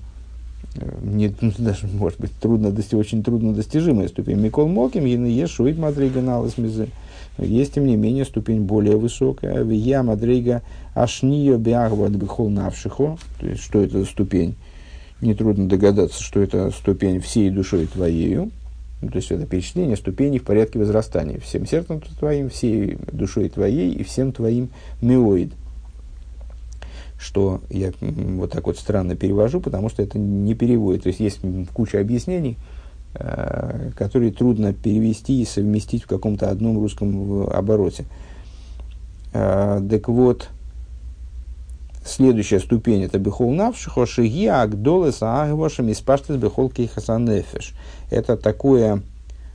э, 0.75 0.99
не, 1.03 1.33
ну, 1.41 1.51
даже, 1.57 1.87
может 1.87 2.19
быть, 2.19 2.31
трудно 2.39 2.69
очень 2.93 3.23
трудно 3.23 3.53
достижимая 3.53 4.07
ступень. 4.07 4.37
מכל 4.37 4.67
מקום, 4.67 5.05
הנה 5.05 5.47
יש 5.47 5.62
עוד 5.62 5.77
מדריגה 5.77 6.21
נעלית 6.21 6.59
מזה. 6.59 6.89
Есть, 7.37 7.75
тем 7.75 7.85
не 7.85 7.95
менее, 7.95 8.25
ступень 8.25 8.61
более 8.61 8.97
высокая. 8.97 9.63
היא 9.63 10.03
מדריגה 10.03 10.61
השניה 10.93 11.57
ואהבת 11.57 12.11
בכל 12.11 12.49
נפשך. 12.49 13.17
То 13.39 13.47
есть, 13.47 13.63
что 13.63 13.81
это 13.81 13.99
за 13.99 14.05
ступень? 14.05 14.55
Нетрудно 15.21 15.67
догадаться, 15.67 16.21
что 16.21 16.39
это 16.41 16.71
ступень 16.71 17.19
всей 17.19 17.49
душой 17.49 17.87
твоею. 17.87 18.51
Ну, 19.01 19.09
то 19.09 19.15
есть, 19.15 19.31
это 19.31 19.47
перечисление 19.47 19.97
ступеней 19.97 20.39
в 20.39 20.43
порядке 20.43 20.77
возрастания. 20.77 21.39
Всем 21.39 21.65
сердцем 21.65 22.01
твоим, 22.19 22.49
всей 22.49 22.97
душой 23.11 23.49
твоей 23.49 23.91
и 23.91 24.03
всем 24.03 24.33
твоим 24.33 24.69
миоид 25.01 25.53
что 27.21 27.61
я 27.69 27.91
вот 28.01 28.51
так 28.51 28.65
вот 28.65 28.77
странно 28.77 29.15
перевожу, 29.15 29.61
потому 29.61 29.89
что 29.89 30.01
это 30.01 30.17
не 30.17 30.55
переводит. 30.55 31.03
То 31.03 31.07
есть 31.09 31.19
есть 31.19 31.39
куча 31.71 31.99
объяснений, 31.99 32.57
э, 33.13 33.91
которые 33.95 34.31
трудно 34.31 34.73
перевести 34.73 35.41
и 35.41 35.45
совместить 35.45 36.03
в 36.03 36.07
каком-то 36.07 36.49
одном 36.49 36.79
русском 36.79 37.43
обороте. 37.43 38.05
Э, 39.33 39.79
так 39.87 40.07
вот, 40.09 40.49
следующая 42.03 42.59
ступень 42.59 43.03
это 43.03 43.19
бехол 43.19 43.53
навшихо 43.53 44.07
шиги 44.07 44.47
агдолес 44.47 45.21
агвашем 45.21 45.91
испаштес 45.91 46.37
бехол 46.37 46.71
кейхасанефеш. 46.71 47.73
Это 48.09 48.35
такое 48.35 49.03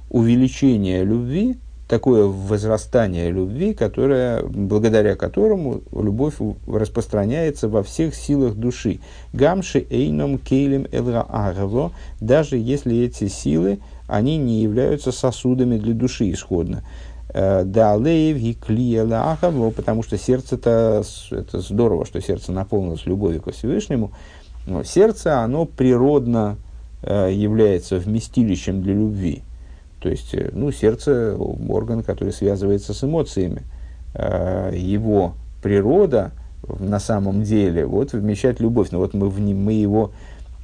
увеличение 0.08 1.02
любви, 1.02 1.58
такое 1.88 2.24
возрастание 2.24 3.30
любви, 3.30 3.74
которое, 3.74 4.42
благодаря 4.42 5.14
которому 5.14 5.82
любовь 5.92 6.34
распространяется 6.66 7.68
во 7.68 7.82
всех 7.82 8.14
силах 8.14 8.54
души. 8.54 9.00
Гамши 9.32 9.86
эйном 9.88 10.38
кейлем 10.38 10.86
элра 10.90 11.26
даже 12.20 12.56
если 12.56 13.04
эти 13.04 13.28
силы, 13.28 13.78
они 14.08 14.36
не 14.36 14.62
являются 14.62 15.12
сосудами 15.12 15.78
для 15.78 15.94
души 15.94 16.30
исходно. 16.32 16.82
Э, 17.28 17.64
Далеев 17.64 18.38
и 18.38 18.54
клиелахаво, 18.54 19.70
потому 19.70 20.02
что 20.02 20.16
сердце-то, 20.16 21.04
это 21.30 21.60
здорово, 21.60 22.06
что 22.06 22.20
сердце 22.20 22.52
наполнилось 22.52 23.06
любовью 23.06 23.42
ко 23.42 23.52
Всевышнему, 23.52 24.12
но 24.66 24.82
сердце, 24.82 25.40
оно 25.40 25.66
природно 25.66 26.56
э, 27.02 27.30
является 27.32 27.98
вместилищем 27.98 28.82
для 28.82 28.94
любви. 28.94 29.42
То 30.06 30.10
есть, 30.10 30.34
э, 30.34 30.50
ну, 30.52 30.70
сердце– 30.70 31.36
орган, 31.68 32.04
который 32.04 32.32
связывается 32.32 32.94
с 32.94 33.02
эмоциями. 33.02 33.62
А, 34.14 34.70
его 34.70 35.34
природа 35.60 36.30
на 36.78 37.00
самом 37.00 37.42
деле 37.42 37.86
вот 37.86 38.12
вмещать 38.12 38.60
любовь. 38.60 38.90
Но 38.92 39.00
вот 39.00 39.14
мы, 39.14 39.28
в 39.28 39.40
нем, 39.40 39.64
мы 39.64 39.72
его 39.72 40.12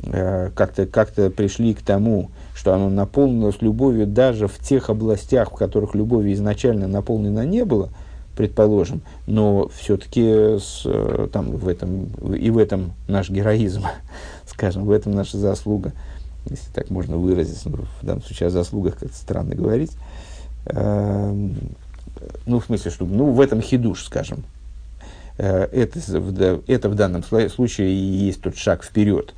э, 0.05 0.51
как-то 0.55 0.87
как 0.87 1.13
пришли 1.35 1.75
к 1.75 1.83
тому, 1.83 2.31
что 2.55 2.73
оно 2.73 2.89
наполнилось 2.89 3.61
любовью 3.63 4.07
даже 4.07 4.47
в 4.47 4.61
тех 4.61 4.91
областях, 4.91 5.51
в 5.51 5.57
которых 5.57 5.97
любови 5.97 6.33
изначально 6.33 6.87
наполнено 6.87 7.45
не 7.45 7.65
было, 7.65 7.89
предположим, 8.37 9.03
но 9.27 9.69
все-таки 9.77 10.23
э, 10.25 11.29
там, 11.33 11.57
в 11.57 11.67
этом, 11.67 12.05
и 12.33 12.49
в 12.51 12.59
этом 12.59 12.93
наш 13.09 13.29
героизм, 13.29 13.83
скажем, 14.47 14.85
в 14.85 14.93
этом 14.93 15.17
наша 15.17 15.37
заслуга– 15.37 15.91
если 16.49 16.71
так 16.73 16.91
можно 16.91 17.17
выразиться, 17.17 17.69
ну, 17.69 17.79
в 18.01 18.07
данном 18.07 18.23
случае 18.23 18.49
о 18.49 18.51
заслугах 18.51 18.99
как-то 18.99 19.17
странно 19.17 19.55
говорить, 19.55 19.93
э, 20.67 21.49
ну, 22.47 22.61
в 22.61 22.65
смысле, 22.65 22.91
что, 22.91 23.05
ну, 23.05 23.33
в 23.33 23.41
этом 23.41 23.61
хидуш, 23.61 24.05
скажем, 24.05 24.45
э, 25.39 25.65
это, 25.73 26.63
это 26.67 26.89
в 26.89 26.95
данном 26.95 27.23
случае 27.23 27.91
и 27.91 27.97
есть 27.97 28.43
тот 28.43 28.57
шаг 28.57 28.85
вперед. 28.85 29.35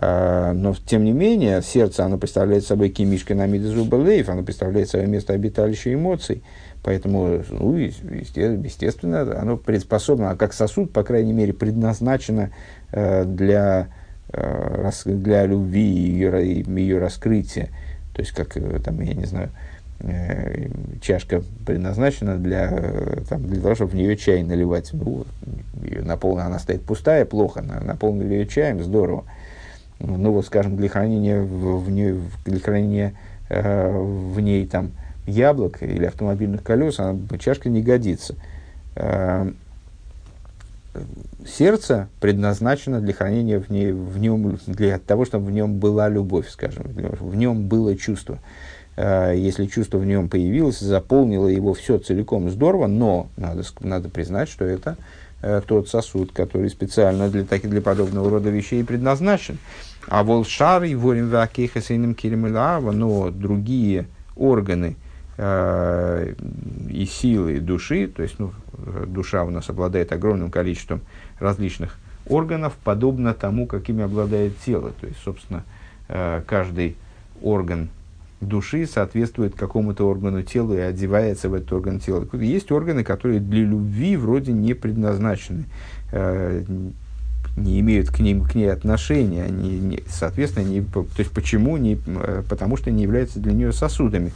Э, 0.00 0.52
но, 0.52 0.74
тем 0.86 1.04
не 1.04 1.12
менее, 1.12 1.62
сердце, 1.62 2.04
оно 2.04 2.18
представляет 2.18 2.64
собой 2.64 2.88
кимишка 2.88 3.34
на 3.34 3.46
Мидезубалеев, 3.46 4.28
оно 4.28 4.42
представляет 4.42 4.88
свое 4.88 5.06
место 5.06 5.34
обиталища 5.34 5.92
эмоций, 5.92 6.42
поэтому, 6.82 7.42
ну, 7.50 7.76
естественно, 7.76 9.40
оно 9.40 9.56
приспособлено, 9.56 10.30
а 10.30 10.36
как 10.36 10.52
сосуд, 10.52 10.92
по 10.92 11.02
крайней 11.02 11.32
мере, 11.32 11.52
предназначено 11.52 12.50
э, 12.92 13.24
для 13.24 13.88
для 14.32 15.46
любви 15.46 15.82
и 15.82 16.72
ее, 16.80 16.98
раскрытия. 16.98 17.68
То 18.14 18.22
есть, 18.22 18.32
как, 18.32 18.56
э, 18.56 18.78
там, 18.80 19.00
я 19.00 19.14
не 19.14 19.24
знаю, 19.24 19.50
э, 20.00 20.68
чашка 21.00 21.42
предназначена 21.66 22.36
для, 22.36 22.68
там, 23.28 23.46
для 23.46 23.60
того, 23.60 23.74
чтобы 23.74 23.92
в 23.92 23.94
нее 23.94 24.16
чай 24.16 24.42
наливать. 24.42 24.90
Ну, 24.92 25.24
ее 25.82 26.02
наполнена, 26.02 26.46
она 26.46 26.58
стоит 26.58 26.82
пустая, 26.82 27.24
плохо, 27.24 27.62
наполнили 27.62 28.34
ее 28.34 28.46
чаем, 28.46 28.82
здорово. 28.82 29.24
ну 29.98 30.32
вот, 30.32 30.46
скажем, 30.46 30.76
для 30.76 30.88
хранения 30.88 31.40
в, 31.40 31.84
в 31.84 31.90
ней, 31.90 32.14
для 32.44 32.60
хранения 32.60 33.14
э, 33.48 33.90
в 33.90 34.40
ней 34.40 34.66
там 34.66 34.92
яблок 35.26 35.82
или 35.82 36.04
автомобильных 36.04 36.62
колес, 36.62 36.98
она, 36.98 37.18
чашка 37.38 37.68
не 37.68 37.82
годится. 37.82 38.34
Э, 38.96 39.50
сердце 41.46 42.08
предназначено 42.20 43.00
для 43.00 43.12
хранения 43.12 43.58
в, 43.58 43.70
ней, 43.70 43.92
в 43.92 44.18
нем, 44.18 44.58
для 44.66 44.98
того, 44.98 45.24
чтобы 45.24 45.46
в 45.46 45.50
нем 45.50 45.78
была 45.78 46.08
любовь, 46.08 46.48
скажем, 46.48 46.84
в 46.84 47.36
нем 47.36 47.66
было 47.68 47.96
чувство. 47.96 48.38
Э, 48.96 49.34
если 49.36 49.66
чувство 49.66 49.98
в 49.98 50.06
нем 50.06 50.28
появилось, 50.28 50.80
заполнило 50.80 51.46
его 51.46 51.74
все 51.74 51.98
целиком, 51.98 52.50
здорово, 52.50 52.86
но 52.86 53.28
надо, 53.36 53.62
надо 53.80 54.08
признать, 54.08 54.48
что 54.48 54.64
это 54.64 54.96
э, 55.42 55.62
тот 55.66 55.88
сосуд, 55.88 56.32
который 56.32 56.70
специально 56.70 57.28
для, 57.28 57.44
так, 57.44 57.62
для 57.62 57.80
подобного 57.80 58.30
рода 58.30 58.50
вещей 58.50 58.84
предназначен. 58.84 59.58
А 60.08 60.24
волшар 60.24 60.84
и 60.84 60.94
ворим 60.94 61.30
но 62.92 63.30
другие 63.30 64.06
органы 64.36 64.96
э, 65.40 66.34
и 66.90 67.06
силы 67.06 67.60
души, 67.60 68.06
то 68.06 68.22
есть 68.22 68.38
ну, 68.38 68.52
душа 69.06 69.42
у 69.44 69.50
нас 69.50 69.70
обладает 69.70 70.12
огромным 70.12 70.50
количеством 70.50 71.00
различных 71.38 71.98
органов, 72.26 72.74
подобно 72.84 73.32
тому, 73.32 73.66
какими 73.66 74.04
обладает 74.04 74.58
тело. 74.58 74.92
То 75.00 75.06
есть, 75.06 75.18
собственно, 75.24 75.64
э, 76.08 76.42
каждый 76.46 76.96
орган 77.40 77.88
души 78.42 78.86
соответствует 78.86 79.54
какому-то 79.54 80.06
органу 80.06 80.42
тела 80.42 80.74
и 80.74 80.80
одевается 80.80 81.48
в 81.48 81.54
этот 81.54 81.72
орган 81.72 82.00
тела. 82.00 82.26
Есть 82.34 82.70
органы, 82.70 83.02
которые 83.02 83.40
для 83.40 83.64
любви 83.64 84.16
вроде 84.16 84.52
не 84.52 84.74
предназначены. 84.74 85.64
Э, 86.12 86.62
не 87.62 87.80
имеют 87.80 88.10
к, 88.10 88.18
ним, 88.20 88.44
к 88.44 88.54
ней 88.54 88.72
отношения, 88.72 89.44
они, 89.44 89.78
не, 89.78 90.02
соответственно, 90.08 90.64
не, 90.64 90.82
то 90.82 91.06
есть 91.18 91.30
почему? 91.30 91.76
Не, 91.76 91.98
э, 92.06 92.42
потому 92.48 92.76
что 92.76 92.90
не 92.90 93.02
являются 93.02 93.38
для 93.38 93.52
нее 93.52 93.72
сосудами. 93.72 94.32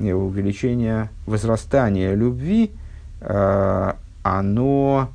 Увеличение, 0.00 1.10
возрастания 1.26 2.14
любви, 2.14 2.70
э, 3.20 3.92
оно 4.22 5.10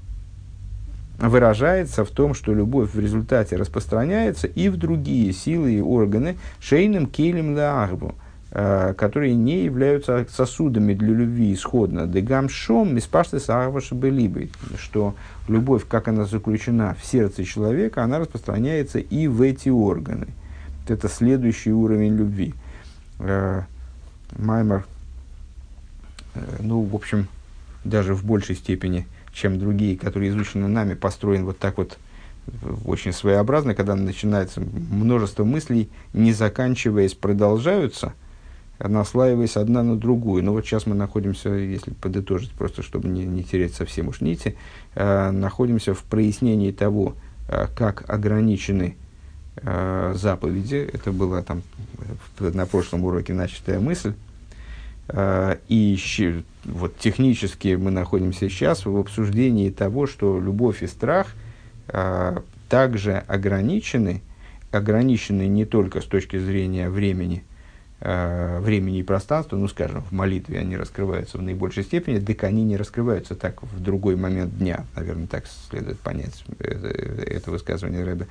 выражается 1.19 2.03
в 2.03 2.09
том, 2.09 2.33
что 2.33 2.53
любовь 2.53 2.93
в 2.93 2.99
результате 2.99 3.55
распространяется 3.55 4.47
и 4.47 4.67
в 4.67 4.77
другие 4.77 5.31
силы 5.31 5.73
и 5.73 5.81
органы 5.81 6.35
шейным 6.59 7.05
келем 7.05 7.55
лаарбу, 7.55 8.13
Э, 8.13 8.22
которые 8.54 9.34
не 9.34 9.64
являются 9.64 10.28
сосудами 10.30 10.93
для 10.93 11.08
любви 11.08 11.54
исходно. 11.54 12.06
Дегам 12.06 12.49
шом 12.49 12.93
миспашты 12.93 13.39
сарваши 13.39 13.95
либо 13.95 14.41
что 14.78 15.16
любовь, 15.47 15.88
как 15.88 16.08
она 16.08 16.26
заключена 16.26 16.95
в 17.01 17.04
сердце 17.04 17.45
человека, 17.45 18.04
она 18.04 18.20
распространяется 18.20 18.99
и 18.99 19.26
в 19.26 19.41
эти 19.41 19.70
органы. 19.70 20.28
Это 20.88 21.10
следующий 21.10 21.72
уровень 21.72 22.16
любви. 22.16 22.54
Э, 23.18 23.64
Маймер, 24.38 24.86
э, 26.36 26.58
ну, 26.60 26.82
в 26.82 26.93
общем, 26.93 27.28
даже 27.84 28.14
в 28.14 28.24
большей 28.24 28.56
степени, 28.56 29.08
чем 29.32 29.58
другие, 29.58 29.97
которые 29.97 30.30
изучены 30.30 30.68
нами, 30.68 30.93
построен 30.93 31.45
вот 31.45 31.58
так 31.58 31.80
вот 31.80 31.97
очень 32.86 33.14
своеобразно, 33.14 33.74
когда 33.74 33.95
начинается 33.95 34.62
множество 34.62 35.43
мыслей, 35.43 35.89
не 36.14 36.34
заканчиваясь, 36.34 37.16
продолжаются– 37.16 38.14
наслаиваясь 38.80 39.57
одна 39.57 39.84
на 39.84 39.95
другую. 39.95 40.43
Но 40.43 40.53
вот 40.53 40.65
сейчас 40.65 40.86
мы 40.86 40.95
находимся, 40.95 41.49
если 41.49 41.91
подытожить, 41.91 42.51
просто 42.51 42.82
чтобы 42.82 43.07
не, 43.07 43.26
не 43.26 43.43
терять 43.43 43.74
совсем 43.74 44.07
уж 44.07 44.21
нити, 44.21 44.55
э, 44.95 45.32
находимся 45.32 45.93
в 45.93 46.03
прояснении 46.03 46.71
того, 46.71 47.15
э, 47.47 47.67
как 47.76 48.09
ограничены 48.09 48.95
э, 49.57 50.13
заповеди. 50.15 50.89
Это 50.91 51.11
была 51.11 51.43
там 51.43 51.61
на 52.39 52.65
прошлом 52.65 53.05
уроке 53.05 53.34
начатая 53.34 53.80
мысль. 53.80 54.13
Э, 55.07 55.57
и 55.67 55.97
вот 56.65 56.97
технически 56.97 57.76
мы 57.76 57.91
находимся 57.91 58.49
сейчас 58.49 58.86
в 58.86 58.97
обсуждении 58.97 59.69
того, 59.69 60.07
что 60.07 60.39
любовь 60.39 60.84
и 60.84 60.88
страх 60.88 61.28
э, 61.88 62.39
также 62.69 63.17
ограничены, 63.28 64.21
ограничены 64.71 65.47
не 65.47 65.65
только 65.65 66.01
с 66.01 66.05
точки 66.05 66.38
зрения 66.38 66.89
времени– 66.89 67.43
э, 67.49 67.53
времени 68.06 68.99
и 68.99 69.04
пространства, 69.04 69.56
ну, 69.56 69.70
скажем, 69.70 70.01
в 70.01 70.12
молитве 70.12 70.60
они 70.60 70.76
раскрываются 70.76 71.38
в 71.38 71.41
наибольшей 71.41 71.84
степени, 71.84 72.20
так 72.20 72.43
они 72.43 72.64
не 72.64 72.76
раскрываются 72.76 73.34
так 73.34 73.64
в 73.64 73.82
другой 73.82 74.18
момент 74.18 74.58
дня, 74.58 74.86
наверное, 74.93 75.28
так 75.28 75.45
следует 75.70 75.99
понять 75.99 76.43
это, 76.60 76.88
это 76.88 77.49
высказывание 77.49 78.04
Рэбе. 78.04 78.28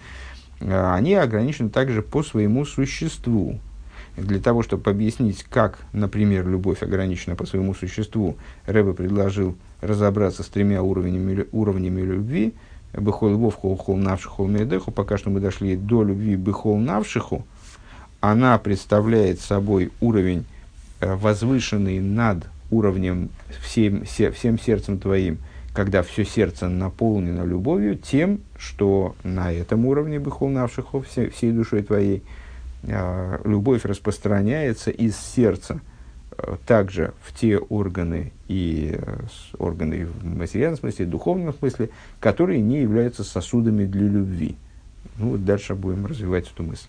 Э, 0.61 0.93
они 0.93 1.15
ограничены 1.15 1.71
также 1.71 2.03
по 2.03 2.23
своему 2.23 2.67
существу. 2.67 3.61
Для 4.17 4.41
того, 4.41 4.63
чтобы 4.63 4.91
объяснить, 4.91 5.45
как, 5.45 5.79
например, 5.95 6.47
любовь 6.47 6.83
ограничена 6.83 7.35
по 7.35 7.47
своему 7.47 7.75
существу, 7.75 8.37
Рэбе 8.67 8.93
предложил 8.93 9.57
разобраться 9.81 10.43
с 10.43 10.49
тремя 10.49 10.83
уровнями, 10.83 11.47
уровнями 11.51 12.03
любви, 12.03 12.53
Бехол 12.93 13.37
Вов, 13.37 13.57
Хол 13.57 13.77
Хол 13.77 13.97
Навшиху, 13.97 14.35
Хол 14.35 14.49
Медеху, 14.49 14.91
пока 14.91 15.17
что 15.17 15.31
мы 15.31 15.41
дошли 15.41 15.77
до 15.77 16.03
любви 16.03 16.37
Бехол 16.37 16.79
Навшиху, 16.79 17.47
она 18.23 18.57
представляет 18.57 19.41
собой 19.41 19.91
уровень, 20.01 20.47
э, 21.01 21.15
возвышенный 21.17 21.99
над 21.99 22.47
уровнем 22.71 23.31
всем, 23.61 24.05
всем 24.05 24.59
сердцем 24.61 24.99
твоим, 24.99 25.39
когда 25.75 26.05
все 26.05 26.25
сердце 26.25 26.69
наполнено 26.69 27.43
любовью, 27.43 27.97
тем, 27.99 28.39
что 28.57 29.17
на 29.25 29.53
этом 29.53 29.87
уровне 29.87 30.19
бихолнавшиху, 30.19 31.01
всей, 31.01 31.31
всей 31.31 31.51
душой 31.51 31.83
твоей, 31.83 32.23
э, 32.85 33.39
любовь 33.45 33.85
распространяется 33.85 34.93
из 34.93 35.17
сердца 35.17 35.81
э, 36.39 36.57
также 36.65 37.15
в 37.25 37.37
те 37.37 37.59
органы 37.59 38.33
и 38.47 39.01
органы 39.59 40.07
в 40.07 40.25
материальном 40.25 40.79
смысле, 40.79 41.07
в 41.07 41.11
духовном 41.11 41.55
смысле, 41.55 41.91
которые 42.21 42.61
не 42.61 42.83
являются 42.83 43.25
сосудами 43.25 43.85
для 43.85 44.07
любви. 44.07 44.55
Ну 45.17 45.31
вот 45.31 45.45
дальше 45.45 45.75
будем 45.75 46.07
развивать 46.07 46.49
эту 46.49 46.63
мысль. 46.63 46.87